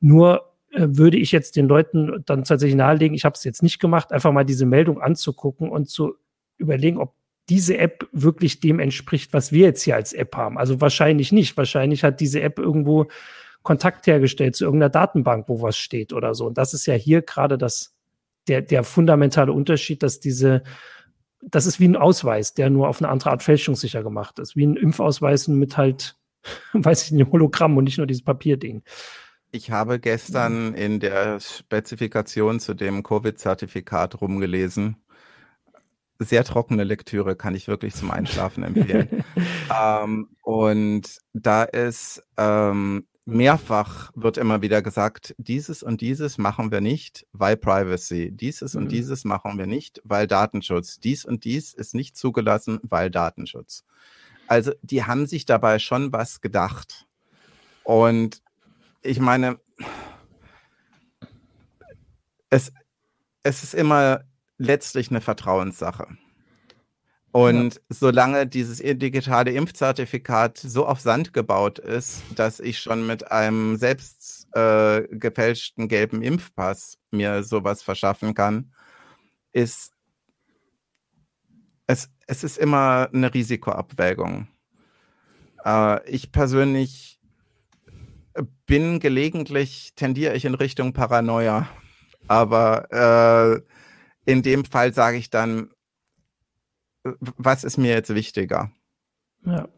Nur 0.00 0.52
äh, 0.70 0.86
würde 0.88 1.16
ich 1.16 1.32
jetzt 1.32 1.56
den 1.56 1.68
Leuten 1.68 2.22
dann 2.26 2.44
tatsächlich 2.44 2.76
nahelegen, 2.76 3.14
ich 3.14 3.24
habe 3.24 3.34
es 3.34 3.44
jetzt 3.44 3.62
nicht 3.62 3.78
gemacht, 3.78 4.12
einfach 4.12 4.32
mal 4.32 4.44
diese 4.44 4.66
Meldung 4.66 5.00
anzugucken 5.00 5.68
und 5.70 5.88
zu 5.88 6.14
überlegen, 6.58 6.98
ob 6.98 7.14
diese 7.48 7.76
App 7.76 8.08
wirklich 8.12 8.60
dem 8.60 8.80
entspricht, 8.80 9.32
was 9.32 9.52
wir 9.52 9.66
jetzt 9.66 9.82
hier 9.82 9.96
als 9.96 10.12
App 10.12 10.34
haben. 10.36 10.58
Also 10.58 10.80
wahrscheinlich 10.80 11.30
nicht. 11.30 11.56
Wahrscheinlich 11.56 12.02
hat 12.02 12.20
diese 12.20 12.40
App 12.40 12.58
irgendwo 12.58 13.06
Kontakt 13.62 14.06
hergestellt 14.06 14.56
zu 14.56 14.64
irgendeiner 14.64 14.90
Datenbank, 14.90 15.48
wo 15.48 15.60
was 15.60 15.76
steht 15.76 16.12
oder 16.12 16.34
so. 16.34 16.46
Und 16.46 16.58
das 16.58 16.74
ist 16.74 16.86
ja 16.86 16.94
hier 16.94 17.22
gerade 17.22 17.58
das, 17.58 17.94
der, 18.48 18.62
der 18.62 18.82
fundamentale 18.82 19.52
Unterschied, 19.52 20.02
dass 20.02 20.20
diese, 20.20 20.62
das 21.42 21.66
ist 21.66 21.80
wie 21.80 21.88
ein 21.88 21.96
Ausweis, 21.96 22.54
der 22.54 22.70
nur 22.70 22.88
auf 22.88 23.00
eine 23.00 23.10
andere 23.10 23.30
Art 23.30 23.42
fälschungssicher 23.42 24.02
gemacht 24.02 24.38
ist. 24.38 24.56
Wie 24.56 24.66
ein 24.66 24.76
Impfausweis 24.76 25.48
mit 25.48 25.76
halt 25.76 26.16
weiß 26.72 27.04
ich 27.04 27.12
nicht, 27.12 27.30
Hologramm 27.30 27.76
und 27.76 27.84
nicht 27.84 27.98
nur 27.98 28.06
dieses 28.06 28.24
Papierding. 28.24 28.82
Ich 29.50 29.70
habe 29.70 30.00
gestern 30.00 30.74
in 30.74 30.98
der 30.98 31.38
Spezifikation 31.38 32.58
zu 32.58 32.74
dem 32.74 33.04
Covid-Zertifikat 33.04 34.20
rumgelesen. 34.20 34.96
Sehr 36.18 36.44
trockene 36.44 36.82
Lektüre 36.82 37.36
kann 37.36 37.54
ich 37.54 37.68
wirklich 37.68 37.94
zum 37.94 38.10
Einschlafen 38.10 38.64
empfehlen. 38.64 39.24
ähm, 39.72 40.28
und 40.42 41.18
da 41.32 41.62
ist 41.62 42.22
ähm, 42.36 43.06
mehrfach 43.26 44.10
wird 44.14 44.36
immer 44.36 44.60
wieder 44.60 44.82
gesagt, 44.82 45.34
dieses 45.38 45.82
und 45.82 46.00
dieses 46.00 46.36
machen 46.36 46.70
wir 46.70 46.80
nicht, 46.80 47.26
weil 47.32 47.56
Privacy. 47.56 48.30
Dieses 48.32 48.74
mhm. 48.74 48.82
und 48.82 48.92
dieses 48.92 49.24
machen 49.24 49.56
wir 49.58 49.66
nicht, 49.66 50.00
weil 50.04 50.26
Datenschutz. 50.26 51.00
Dies 51.00 51.24
und 51.24 51.44
dies 51.44 51.72
ist 51.74 51.94
nicht 51.94 52.16
zugelassen, 52.16 52.80
weil 52.82 53.10
Datenschutz. 53.10 53.84
Also 54.46 54.72
die 54.82 55.04
haben 55.04 55.26
sich 55.26 55.46
dabei 55.46 55.78
schon 55.78 56.12
was 56.12 56.40
gedacht. 56.40 57.06
Und 57.82 58.42
ich 59.02 59.20
meine, 59.20 59.58
es, 62.50 62.72
es 63.42 63.62
ist 63.62 63.74
immer 63.74 64.24
letztlich 64.58 65.10
eine 65.10 65.20
Vertrauenssache. 65.20 66.06
Und 67.32 67.74
ja. 67.74 67.80
solange 67.88 68.46
dieses 68.46 68.78
digitale 68.78 69.50
Impfzertifikat 69.50 70.56
so 70.56 70.86
auf 70.86 71.00
Sand 71.00 71.32
gebaut 71.32 71.80
ist, 71.80 72.22
dass 72.36 72.60
ich 72.60 72.78
schon 72.78 73.08
mit 73.08 73.32
einem 73.32 73.76
selbst 73.76 74.46
äh, 74.54 75.02
gefälschten 75.10 75.88
gelben 75.88 76.22
Impfpass 76.22 76.96
mir 77.10 77.42
sowas 77.42 77.82
verschaffen 77.82 78.34
kann, 78.34 78.72
ist 79.52 79.90
es, 81.88 82.08
es 82.26 82.44
ist 82.44 82.58
immer 82.58 83.08
eine 83.12 83.32
Risikoabwägung. 83.32 84.48
Äh, 85.64 86.08
ich 86.10 86.32
persönlich 86.32 87.20
bin 88.66 89.00
gelegentlich, 89.00 89.92
tendiere 89.94 90.34
ich 90.34 90.44
in 90.44 90.54
Richtung 90.54 90.92
Paranoia. 90.92 91.68
Aber 92.26 92.90
äh, 94.26 94.30
in 94.30 94.42
dem 94.42 94.64
Fall 94.64 94.92
sage 94.94 95.18
ich 95.18 95.30
dann, 95.30 95.70
was 97.02 97.64
ist 97.64 97.76
mir 97.76 97.92
jetzt 97.92 98.14
wichtiger? 98.14 98.70
Ja. 99.44 99.68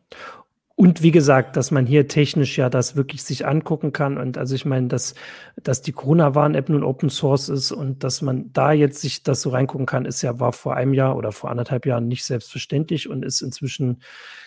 Und 0.78 1.02
wie 1.02 1.10
gesagt, 1.10 1.56
dass 1.56 1.70
man 1.70 1.86
hier 1.86 2.06
technisch 2.06 2.58
ja 2.58 2.68
das 2.68 2.96
wirklich 2.96 3.22
sich 3.22 3.46
angucken 3.46 3.92
kann. 3.92 4.18
Und 4.18 4.36
also 4.36 4.54
ich 4.54 4.66
meine, 4.66 4.88
dass, 4.88 5.14
dass 5.62 5.80
die 5.80 5.92
Corona-Warn-App 5.92 6.68
nun 6.68 6.84
Open 6.84 7.08
Source 7.08 7.48
ist 7.48 7.72
und 7.72 8.04
dass 8.04 8.20
man 8.20 8.52
da 8.52 8.72
jetzt 8.72 9.00
sich 9.00 9.22
das 9.22 9.40
so 9.40 9.48
reingucken 9.48 9.86
kann, 9.86 10.04
ist 10.04 10.20
ja, 10.20 10.38
war 10.38 10.52
vor 10.52 10.76
einem 10.76 10.92
Jahr 10.92 11.16
oder 11.16 11.32
vor 11.32 11.50
anderthalb 11.50 11.86
Jahren 11.86 12.08
nicht 12.08 12.26
selbstverständlich 12.26 13.08
und 13.08 13.24
ist 13.24 13.40
inzwischen 13.40 14.02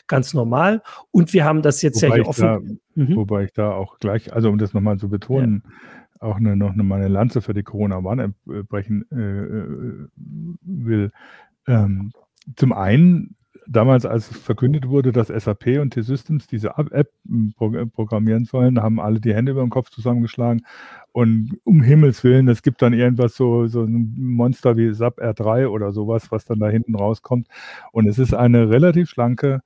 ganz 0.06 0.36
normal. 0.36 0.84
Und 1.10 1.34
wir 1.34 1.46
haben 1.46 1.64
das 1.64 1.82
jetzt 1.82 2.04
wobei 2.04 2.08
ja 2.10 2.16
hier 2.16 2.28
offen. 2.28 2.78
Da, 2.96 3.04
mhm. 3.04 3.16
Wobei 3.16 3.44
ich 3.46 3.54
da 3.54 3.72
auch 3.72 3.98
gleich, 3.98 4.32
also 4.32 4.50
um 4.50 4.60
das 4.60 4.76
nochmal 4.76 5.00
zu 5.00 5.10
betonen, 5.10 5.64
ja. 5.66 6.28
auch 6.28 6.38
eine, 6.38 6.56
noch 6.56 6.74
eine, 6.74 6.84
meine 6.84 7.08
Lanze 7.08 7.42
für 7.42 7.56
die 7.56 7.64
Corona-Warn-App 7.64 8.34
äh, 8.48 8.62
brechen 8.62 9.04
äh, 9.12 9.16
äh, 9.16 10.08
will. 10.62 11.10
Ähm, 11.66 12.12
zum 12.56 12.72
einen 12.72 13.36
damals, 13.70 14.06
als 14.06 14.28
verkündet 14.28 14.90
wurde, 14.90 15.12
dass 15.12 15.28
SAP 15.28 15.80
und 15.80 15.92
T-Systems 15.92 16.48
diese 16.48 16.74
App 16.78 17.12
programmieren 17.94 18.46
sollen, 18.46 18.82
haben 18.82 19.00
alle 19.00 19.20
die 19.20 19.34
Hände 19.34 19.52
über 19.52 19.62
den 19.62 19.70
Kopf 19.70 19.90
zusammengeschlagen. 19.90 20.66
Und 21.12 21.60
um 21.64 21.82
Himmels 21.82 22.24
Willen, 22.24 22.48
es 22.48 22.62
gibt 22.62 22.82
dann 22.82 22.94
irgendwas 22.94 23.36
so, 23.36 23.68
so 23.68 23.84
ein 23.84 24.16
Monster 24.18 24.76
wie 24.78 24.94
SAP 24.94 25.20
R3 25.20 25.68
oder 25.68 25.92
sowas, 25.92 26.32
was 26.32 26.46
dann 26.46 26.60
da 26.60 26.70
hinten 26.70 26.96
rauskommt. 26.96 27.48
Und 27.92 28.08
es 28.08 28.20
ist 28.20 28.34
eine 28.34 28.70
relativ 28.70 29.10
schlanke 29.10 29.62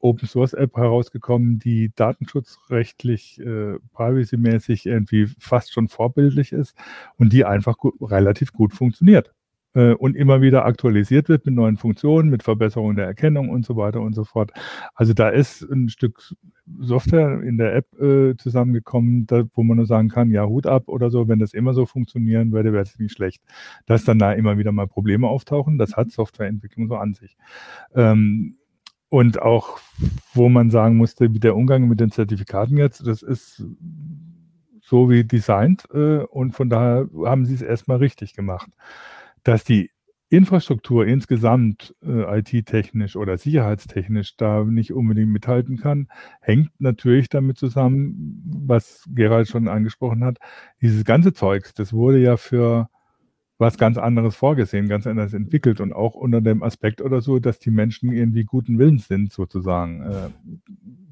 Open 0.00 0.26
Source 0.26 0.52
App 0.54 0.76
herausgekommen, 0.76 1.60
die 1.60 1.92
datenschutzrechtlich, 1.94 3.38
äh, 3.40 3.78
privacy-mäßig 3.92 4.86
irgendwie 4.86 5.28
fast 5.38 5.72
schon 5.72 5.88
vorbildlich 5.88 6.52
ist 6.52 6.76
und 7.18 7.32
die 7.32 7.44
einfach 7.44 7.76
gut, 7.76 7.94
relativ 8.00 8.52
gut 8.52 8.72
funktioniert 8.72 9.32
äh, 9.74 9.92
und 9.94 10.16
immer 10.16 10.40
wieder 10.42 10.64
aktualisiert 10.64 11.28
wird 11.28 11.46
mit 11.46 11.54
neuen 11.54 11.76
Funktionen, 11.76 12.28
mit 12.30 12.42
Verbesserungen 12.42 12.96
der 12.96 13.06
Erkennung 13.06 13.48
und 13.48 13.64
so 13.64 13.76
weiter 13.76 14.00
und 14.00 14.14
so 14.14 14.24
fort. 14.24 14.52
Also 14.94 15.14
da 15.14 15.28
ist 15.28 15.62
ein 15.62 15.88
Stück 15.88 16.34
Software 16.78 17.42
in 17.42 17.58
der 17.58 17.74
App 17.74 18.00
äh, 18.00 18.36
zusammengekommen, 18.36 19.26
da, 19.26 19.44
wo 19.54 19.62
man 19.62 19.76
nur 19.76 19.86
sagen 19.86 20.08
kann, 20.08 20.30
ja, 20.30 20.46
Hut 20.46 20.66
ab 20.66 20.88
oder 20.88 21.10
so, 21.10 21.28
wenn 21.28 21.38
das 21.38 21.54
immer 21.54 21.74
so 21.74 21.86
funktionieren 21.86 22.52
würde, 22.52 22.72
wäre 22.72 22.82
es 22.82 22.98
nicht 22.98 23.12
schlecht. 23.12 23.42
Dass 23.86 24.04
dann 24.04 24.18
da 24.18 24.32
immer 24.32 24.58
wieder 24.58 24.72
mal 24.72 24.86
Probleme 24.86 25.28
auftauchen, 25.28 25.78
das 25.78 25.96
hat 25.96 26.10
Softwareentwicklung 26.10 26.88
so 26.88 26.96
an 26.96 27.14
sich. 27.14 27.36
Ähm, 27.94 28.56
und 29.08 29.42
auch, 29.42 29.78
wo 30.32 30.48
man 30.48 30.70
sagen 30.70 30.96
musste, 30.96 31.34
wie 31.34 31.40
der 31.40 31.54
Umgang 31.54 31.86
mit 31.86 32.00
den 32.00 32.10
Zertifikaten 32.10 32.78
jetzt, 32.78 33.06
das 33.06 33.22
ist 33.22 33.62
so 34.80 35.10
wie 35.10 35.24
designt 35.24 35.84
äh, 35.92 36.18
und 36.18 36.52
von 36.52 36.70
daher 36.70 37.08
haben 37.24 37.44
sie 37.44 37.54
es 37.54 37.62
erstmal 37.62 37.98
richtig 37.98 38.34
gemacht 38.34 38.70
dass 39.44 39.64
die 39.64 39.90
Infrastruktur 40.32 41.06
insgesamt 41.06 41.94
äh, 42.02 42.38
IT-technisch 42.38 43.16
oder 43.16 43.36
sicherheitstechnisch 43.36 44.36
da 44.36 44.64
nicht 44.64 44.92
unbedingt 44.92 45.30
mithalten 45.30 45.76
kann, 45.76 46.08
hängt 46.40 46.70
natürlich 46.78 47.28
damit 47.28 47.58
zusammen, 47.58 48.42
was 48.46 49.04
Gerald 49.08 49.48
schon 49.48 49.68
angesprochen 49.68 50.24
hat. 50.24 50.38
Dieses 50.80 51.04
ganze 51.04 51.34
Zeugs, 51.34 51.74
das 51.74 51.92
wurde 51.92 52.18
ja 52.18 52.38
für 52.38 52.88
was 53.58 53.78
ganz 53.78 53.96
anderes 53.96 54.34
vorgesehen, 54.34 54.88
ganz 54.88 55.06
anders 55.06 55.34
entwickelt 55.34 55.80
und 55.80 55.92
auch 55.92 56.14
unter 56.14 56.40
dem 56.40 56.62
Aspekt 56.62 57.00
oder 57.00 57.20
so, 57.20 57.38
dass 57.38 57.58
die 57.58 57.70
Menschen 57.70 58.12
irgendwie 58.12 58.44
guten 58.44 58.78
Willens 58.78 59.06
sind, 59.08 59.32
sozusagen, 59.32 60.02
äh, 60.02 60.30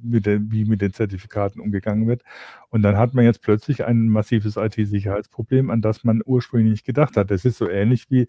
mit 0.02 0.26
der, 0.26 0.40
wie 0.50 0.64
mit 0.64 0.80
den 0.80 0.92
Zertifikaten 0.92 1.60
umgegangen 1.60 2.08
wird. 2.08 2.22
Und 2.70 2.82
dann 2.82 2.96
hat 2.96 3.14
man 3.14 3.24
jetzt 3.24 3.42
plötzlich 3.42 3.84
ein 3.84 4.08
massives 4.08 4.56
IT-Sicherheitsproblem, 4.56 5.70
an 5.70 5.82
das 5.82 6.04
man 6.04 6.22
ursprünglich 6.24 6.70
nicht 6.70 6.86
gedacht 6.86 7.16
hat. 7.16 7.30
Das 7.30 7.44
ist 7.44 7.58
so 7.58 7.68
ähnlich 7.68 8.10
wie, 8.10 8.26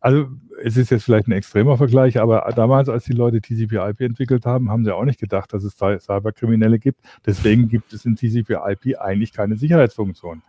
also 0.00 0.28
es 0.62 0.76
ist 0.76 0.90
jetzt 0.90 1.04
vielleicht 1.04 1.28
ein 1.28 1.32
extremer 1.32 1.76
Vergleich, 1.76 2.18
aber 2.18 2.50
damals, 2.56 2.88
als 2.88 3.04
die 3.04 3.12
Leute 3.12 3.40
TCP/IP 3.40 4.00
entwickelt 4.00 4.46
haben, 4.46 4.70
haben 4.70 4.84
sie 4.84 4.94
auch 4.94 5.04
nicht 5.04 5.20
gedacht, 5.20 5.52
dass 5.52 5.64
es 5.64 5.76
Cyberkriminelle 5.76 6.78
gibt. 6.78 7.00
Deswegen 7.26 7.68
gibt 7.68 7.92
es 7.92 8.04
in 8.04 8.16
TCP/IP 8.16 8.96
eigentlich 8.98 9.32
keine 9.32 9.56
Sicherheitsfunktion. 9.56 10.42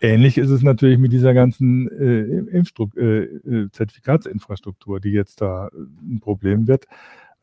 Ähnlich 0.00 0.38
ist 0.38 0.50
es 0.50 0.62
natürlich 0.62 0.98
mit 0.98 1.12
dieser 1.12 1.34
ganzen 1.34 1.88
äh, 1.90 2.56
Impfstru 2.56 2.88
äh, 2.96 3.24
äh, 3.24 3.70
Zertifikatsinfrastruktur, 3.72 5.00
die 5.00 5.10
jetzt 5.10 5.40
da 5.40 5.70
ein 5.74 6.20
Problem 6.20 6.68
wird. 6.68 6.86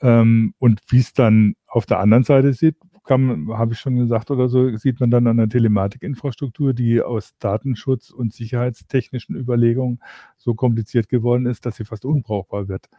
Ähm, 0.01 0.53
und 0.59 0.81
wie 0.87 0.99
es 0.99 1.13
dann 1.13 1.55
auf 1.67 1.85
der 1.85 1.99
anderen 1.99 2.23
Seite 2.23 2.53
sieht, 2.53 2.77
habe 3.07 3.73
ich 3.73 3.79
schon 3.79 3.97
gesagt 3.97 4.31
oder 4.31 4.47
so, 4.47 4.75
sieht 4.77 4.99
man 4.99 5.11
dann 5.11 5.27
an 5.27 5.37
der 5.37 5.49
Telematikinfrastruktur, 5.49 6.73
die 6.73 7.01
aus 7.01 7.35
Datenschutz 7.39 8.09
und 8.09 8.33
sicherheitstechnischen 8.33 9.35
Überlegungen 9.35 9.99
so 10.37 10.55
kompliziert 10.55 11.07
geworden 11.07 11.45
ist, 11.45 11.65
dass 11.65 11.75
sie 11.75 11.85
fast 11.85 12.03
unbrauchbar 12.03 12.67
wird 12.67 12.89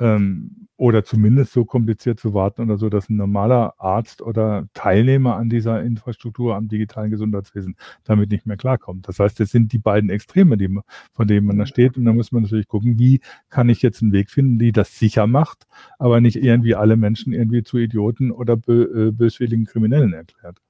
ähm, 0.00 0.68
oder 0.76 1.04
zumindest 1.04 1.52
so 1.52 1.66
kompliziert 1.66 2.18
zu 2.18 2.32
warten 2.32 2.62
oder 2.62 2.78
so, 2.78 2.88
dass 2.88 3.10
ein 3.10 3.16
normaler 3.16 3.74
Arzt 3.76 4.22
oder 4.22 4.66
Teilnehmer 4.72 5.36
an 5.36 5.50
dieser 5.50 5.82
Infrastruktur 5.82 6.56
am 6.56 6.68
digitalen 6.68 7.10
Gesundheitswesen 7.10 7.76
damit 8.02 8.30
nicht 8.30 8.46
mehr 8.46 8.56
klarkommt. 8.56 9.06
Das 9.06 9.18
heißt, 9.18 9.40
es 9.40 9.50
sind 9.50 9.74
die 9.74 9.78
beiden 9.78 10.08
Extreme, 10.08 10.56
die, 10.56 10.74
von 11.12 11.28
denen 11.28 11.46
man 11.46 11.58
da 11.58 11.66
steht. 11.66 11.98
Und 11.98 12.06
da 12.06 12.14
muss 12.14 12.32
man 12.32 12.44
natürlich 12.44 12.66
gucken, 12.66 12.98
wie 12.98 13.20
kann 13.50 13.68
ich 13.68 13.82
jetzt 13.82 14.00
einen 14.00 14.12
Weg 14.12 14.30
finden, 14.30 14.58
die 14.58 14.72
das 14.72 14.98
sicher 14.98 15.26
macht, 15.26 15.66
aber 15.98 16.22
nicht 16.22 16.36
irgendwie 16.36 16.74
alle 16.74 16.96
Menschen 16.96 17.34
irgendwie 17.34 17.62
zu 17.62 17.76
Idioten 17.76 18.30
oder 18.30 18.56
bö 18.56 19.08
äh, 19.08 19.12
böswilligen 19.12 19.66
Kriminellen 19.66 20.14
erklärt. 20.14 20.62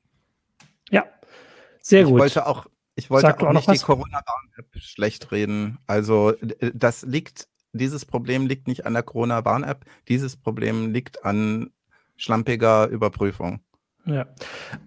Ja, 0.90 1.04
sehr 1.80 2.02
gut. 2.02 2.14
Ich 2.14 2.18
wollte 2.18 2.46
auch, 2.48 2.66
ich 2.96 3.10
wollte 3.10 3.38
auch, 3.38 3.42
auch 3.46 3.52
nicht 3.52 3.72
die 3.72 3.78
Corona-Warn-App 3.78 4.76
schlecht 4.80 5.30
reden. 5.30 5.78
Also 5.86 6.34
das 6.74 7.02
liegt 7.02 7.46
dieses 7.72 8.04
Problem 8.04 8.46
liegt 8.46 8.68
nicht 8.68 8.86
an 8.86 8.94
der 8.94 9.02
Corona-Warn-App, 9.02 9.84
dieses 10.08 10.36
Problem 10.36 10.92
liegt 10.92 11.24
an 11.24 11.70
schlampiger 12.16 12.88
Überprüfung. 12.88 13.60
Ja. 14.06 14.26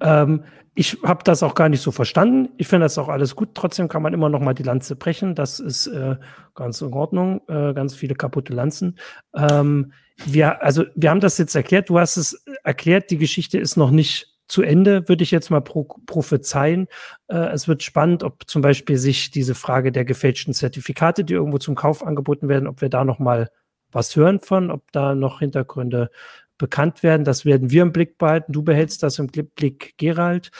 Ähm, 0.02 0.44
ich 0.76 0.98
habe 1.04 1.24
das 1.24 1.44
auch 1.44 1.54
gar 1.54 1.70
nicht 1.70 1.82
so 1.82 1.92
verstanden. 1.92 2.50
Ich 2.58 2.68
finde 2.68 2.86
das 2.86 2.98
auch 2.98 3.08
alles 3.08 3.36
gut. 3.36 3.50
Trotzdem 3.54 3.88
kann 3.88 4.02
man 4.02 4.14
immer 4.14 4.30
noch 4.30 4.40
mal 4.40 4.54
die 4.54 4.64
Lanze 4.64 4.96
brechen. 4.96 5.36
Das 5.36 5.60
ist 5.60 5.88
äh, 5.88 6.16
ganz 6.56 6.82
in 6.82 6.94
Ordnung. 6.94 7.42
Äh, 7.48 7.74
ganz 7.74 7.94
viele 7.94 8.16
kaputte 8.16 8.54
Lanzen. 8.54 8.98
Ähm, 9.36 9.94
wir, 10.26 10.64
also, 10.64 10.86
wir 10.96 11.10
haben 11.12 11.20
das 11.20 11.38
jetzt 11.38 11.56
erklärt. 11.56 11.90
Du 11.90 12.00
hast 12.00 12.18
es 12.18 12.44
erklärt. 12.64 13.12
Die 13.12 13.18
Geschichte 13.18 13.60
ist 13.60 13.78
noch 13.78 13.92
nicht 13.92 14.33
zu 14.48 14.62
Ende, 14.62 15.08
würde 15.08 15.24
ich 15.24 15.32
jetzt 15.32 15.50
mal 15.50 15.62
pro 15.62 15.84
prophezeien. 16.06 16.88
Äh, 17.28 17.50
es 17.54 17.68
wird 17.68 17.84
spannend, 17.84 18.24
ob 18.24 18.48
zum 18.48 18.62
Beispiel 18.62 18.98
sich 18.98 19.32
diese 19.32 19.56
Frage 19.56 19.92
der 19.92 20.06
gefälschten 20.06 20.54
Zertifikate, 20.54 21.24
die 21.24 21.34
irgendwo 21.34 21.58
zum 21.58 21.76
Kauf 21.76 22.06
angeboten 22.06 22.50
werden, 22.50 22.68
ob 22.68 22.82
wir 22.82 22.90
da 22.90 23.04
noch 23.04 23.20
mal 23.20 23.50
was 23.92 24.16
hören 24.16 24.40
von, 24.40 24.72
ob 24.72 24.92
da 24.92 25.16
noch 25.16 25.40
Hintergründe 25.40 26.10
bekannt 26.58 27.04
werden. 27.04 27.24
Das 27.24 27.46
werden 27.46 27.72
wir 27.72 27.82
im 27.82 27.92
Blick 27.92 28.18
behalten. 28.18 28.54
Du 28.54 28.64
behältst 28.64 29.04
das 29.04 29.20
im 29.20 29.28
Blick, 29.28 29.96
Gerald. 29.98 30.52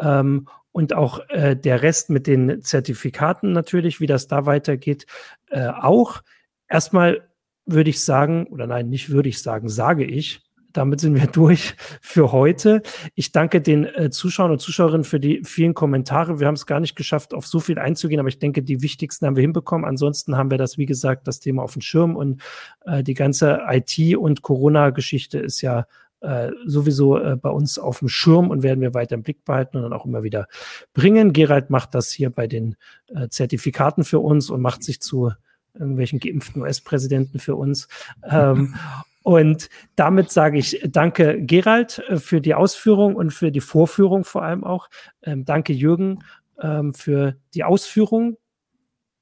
Ähm, 0.00 0.48
und 0.72 0.94
auch 0.94 1.20
äh, 1.28 1.54
der 1.54 1.82
Rest 1.82 2.08
mit 2.08 2.26
den 2.26 2.62
Zertifikaten 2.62 3.52
natürlich, 3.52 4.00
wie 4.00 4.06
das 4.06 4.26
da 4.26 4.46
weitergeht, 4.46 5.06
äh, 5.50 5.68
auch. 5.68 6.22
Erstmal 6.66 7.28
würde 7.66 7.90
ich 7.90 8.02
sagen, 8.02 8.46
oder 8.46 8.66
nein, 8.66 8.88
nicht 8.88 9.10
würde 9.10 9.28
ich 9.28 9.42
sagen, 9.42 9.68
sage 9.68 10.04
ich, 10.04 10.40
damit 10.72 11.00
sind 11.00 11.14
wir 11.14 11.26
durch 11.32 11.74
für 12.00 12.32
heute. 12.32 12.82
Ich 13.14 13.32
danke 13.32 13.60
den 13.60 13.84
äh, 13.84 14.10
Zuschauern 14.10 14.52
und 14.52 14.60
Zuschauerinnen 14.60 15.04
für 15.04 15.20
die 15.20 15.42
vielen 15.44 15.74
Kommentare. 15.74 16.40
Wir 16.40 16.46
haben 16.46 16.54
es 16.54 16.66
gar 16.66 16.80
nicht 16.80 16.96
geschafft, 16.96 17.34
auf 17.34 17.46
so 17.46 17.60
viel 17.60 17.78
einzugehen, 17.78 18.20
aber 18.20 18.28
ich 18.28 18.38
denke, 18.38 18.62
die 18.62 18.82
wichtigsten 18.82 19.26
haben 19.26 19.36
wir 19.36 19.42
hinbekommen. 19.42 19.86
Ansonsten 19.86 20.36
haben 20.36 20.50
wir 20.50 20.58
das, 20.58 20.78
wie 20.78 20.86
gesagt, 20.86 21.26
das 21.28 21.40
Thema 21.40 21.62
auf 21.62 21.72
dem 21.72 21.82
Schirm 21.82 22.16
und 22.16 22.42
äh, 22.84 23.02
die 23.02 23.14
ganze 23.14 23.60
IT- 23.68 24.16
und 24.16 24.42
Corona-Geschichte 24.42 25.38
ist 25.38 25.60
ja 25.60 25.86
äh, 26.22 26.52
sowieso 26.66 27.18
äh, 27.18 27.36
bei 27.36 27.50
uns 27.50 27.78
auf 27.78 27.98
dem 27.98 28.08
Schirm 28.08 28.50
und 28.50 28.62
werden 28.62 28.80
wir 28.80 28.94
weiter 28.94 29.16
im 29.16 29.22
Blick 29.22 29.44
behalten 29.44 29.76
und 29.76 29.82
dann 29.82 29.92
auch 29.92 30.06
immer 30.06 30.22
wieder 30.22 30.46
bringen. 30.94 31.32
Gerald 31.32 31.68
macht 31.68 31.94
das 31.94 32.12
hier 32.12 32.30
bei 32.30 32.46
den 32.46 32.76
äh, 33.08 33.28
Zertifikaten 33.28 34.04
für 34.04 34.20
uns 34.20 34.48
und 34.48 34.60
macht 34.60 34.84
sich 34.84 35.00
zu 35.00 35.32
irgendwelchen 35.74 36.20
geimpften 36.20 36.62
US-Präsidenten 36.62 37.38
für 37.38 37.56
uns. 37.56 37.88
Ähm, 38.22 38.74
und 39.22 39.68
damit 39.96 40.30
sage 40.30 40.58
ich 40.58 40.80
danke 40.86 41.42
Gerald 41.42 42.02
äh, 42.08 42.16
für 42.16 42.40
die 42.40 42.54
Ausführung 42.54 43.16
und 43.16 43.32
für 43.32 43.50
die 43.50 43.60
Vorführung 43.60 44.24
vor 44.24 44.42
allem 44.42 44.64
auch. 44.64 44.88
Ähm, 45.22 45.44
danke 45.44 45.72
Jürgen 45.72 46.24
ähm, 46.60 46.94
für 46.94 47.36
die 47.54 47.64
Ausführung 47.64 48.36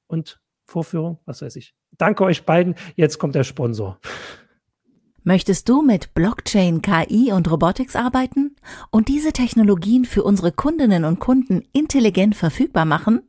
und 0.07 0.41
Vorführung, 0.65 1.19
was 1.25 1.41
weiß 1.41 1.55
ich. 1.55 1.75
Danke 1.97 2.23
euch 2.23 2.45
beiden. 2.45 2.75
Jetzt 2.95 3.19
kommt 3.19 3.35
der 3.35 3.43
Sponsor. 3.43 3.99
Möchtest 5.23 5.69
du 5.69 5.83
mit 5.83 6.13
Blockchain, 6.15 6.81
KI 6.81 7.31
und 7.31 7.51
Robotics 7.51 7.95
arbeiten 7.95 8.50
und 8.89 9.07
diese 9.07 9.33
Technologien 9.33 10.05
für 10.05 10.23
unsere 10.23 10.51
Kundinnen 10.51 11.05
und 11.05 11.19
Kunden 11.19 11.63
intelligent 11.73 12.35
verfügbar 12.35 12.85
machen? 12.85 13.21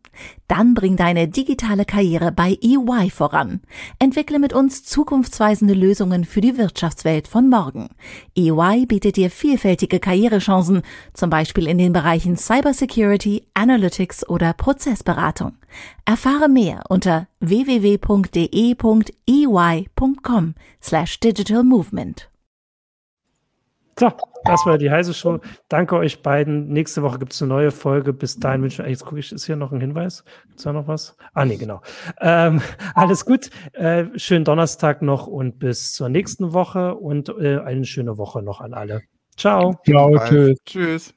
Dann 0.47 0.74
bring 0.74 0.97
deine 0.97 1.28
digitale 1.28 1.85
Karriere 1.85 2.33
bei 2.33 2.59
EY 2.61 3.11
voran. 3.11 3.61
Entwickle 3.99 4.39
mit 4.39 4.53
uns 4.53 4.85
zukunftsweisende 4.85 5.74
Lösungen 5.74 6.24
für 6.24 6.41
die 6.43 6.59
Wirtschaftswelt 6.59 7.28
von 7.28 7.49
morgen. 7.49 7.89
EY 8.37 8.87
bietet 8.87 9.16
dir 9.16 9.30
vielfältige 9.30 10.01
Karrierechancen, 10.01 10.83
zum 11.14 11.30
Beispiel 11.30 11.66
in 11.66 11.78
den 11.78 11.95
Bereichen 11.95 12.37
Cybersecurity, 12.37 13.45
Analytics 13.55 14.28
oder 14.28 14.53
Prozessberatung. 14.53 15.55
Erfahre 16.05 16.49
mehr 16.49 16.83
unter 16.89 17.28
www.de.ey.com 17.41 18.05
slash 20.83 21.20
digital 21.20 21.62
movement. 21.64 22.32
So, 24.03 24.11
das 24.43 24.67
war 24.67 24.79
die 24.79 24.91
heiße 24.91 25.15
Show. 25.15 25.39
Danke 25.69 25.95
euch 25.95 26.23
beiden. 26.23 26.67
Nächste 26.67 27.03
Woche 27.03 27.21
gibt 27.21 27.35
es 27.35 27.41
eine 27.41 27.51
neue 27.51 27.71
Folge. 27.71 28.13
Bis 28.13 28.37
dahin 28.37 28.61
wünsche 28.63 28.83
ich, 28.83 28.89
jetzt 28.89 29.05
gucke 29.05 29.21
ich, 29.21 29.31
ist 29.31 29.47
hier 29.47 29.55
noch 29.55 29.71
ein 29.71 29.81
Hinweis? 29.81 30.25
Gibt 30.49 30.59
es 30.59 30.65
da 30.65 30.73
noch 30.73 30.89
was? 30.89 31.17
Ah, 31.35 31.45
nee, 31.45 31.55
genau. 31.55 31.83
Ähm, 32.21 32.61
alles 32.97 33.25
gut. 33.25 33.51
Äh, 33.75 34.07
schönen 34.17 34.45
Donnerstag 34.45 35.03
noch 35.03 35.29
und 35.29 35.61
bis 35.61 35.93
zur 35.93 36.09
nächsten 36.09 36.53
Woche 36.53 36.97
und 36.97 37.29
äh, 37.29 37.61
eine 37.61 37.85
schöne 37.85 38.19
Woche 38.19 38.43
noch 38.43 38.61
an 38.61 38.75
alle. 38.75 39.03
Ciao. 39.37 39.77
Ciao, 39.85 40.19
tschüss. 40.19 40.59
Tschüss. 40.67 41.15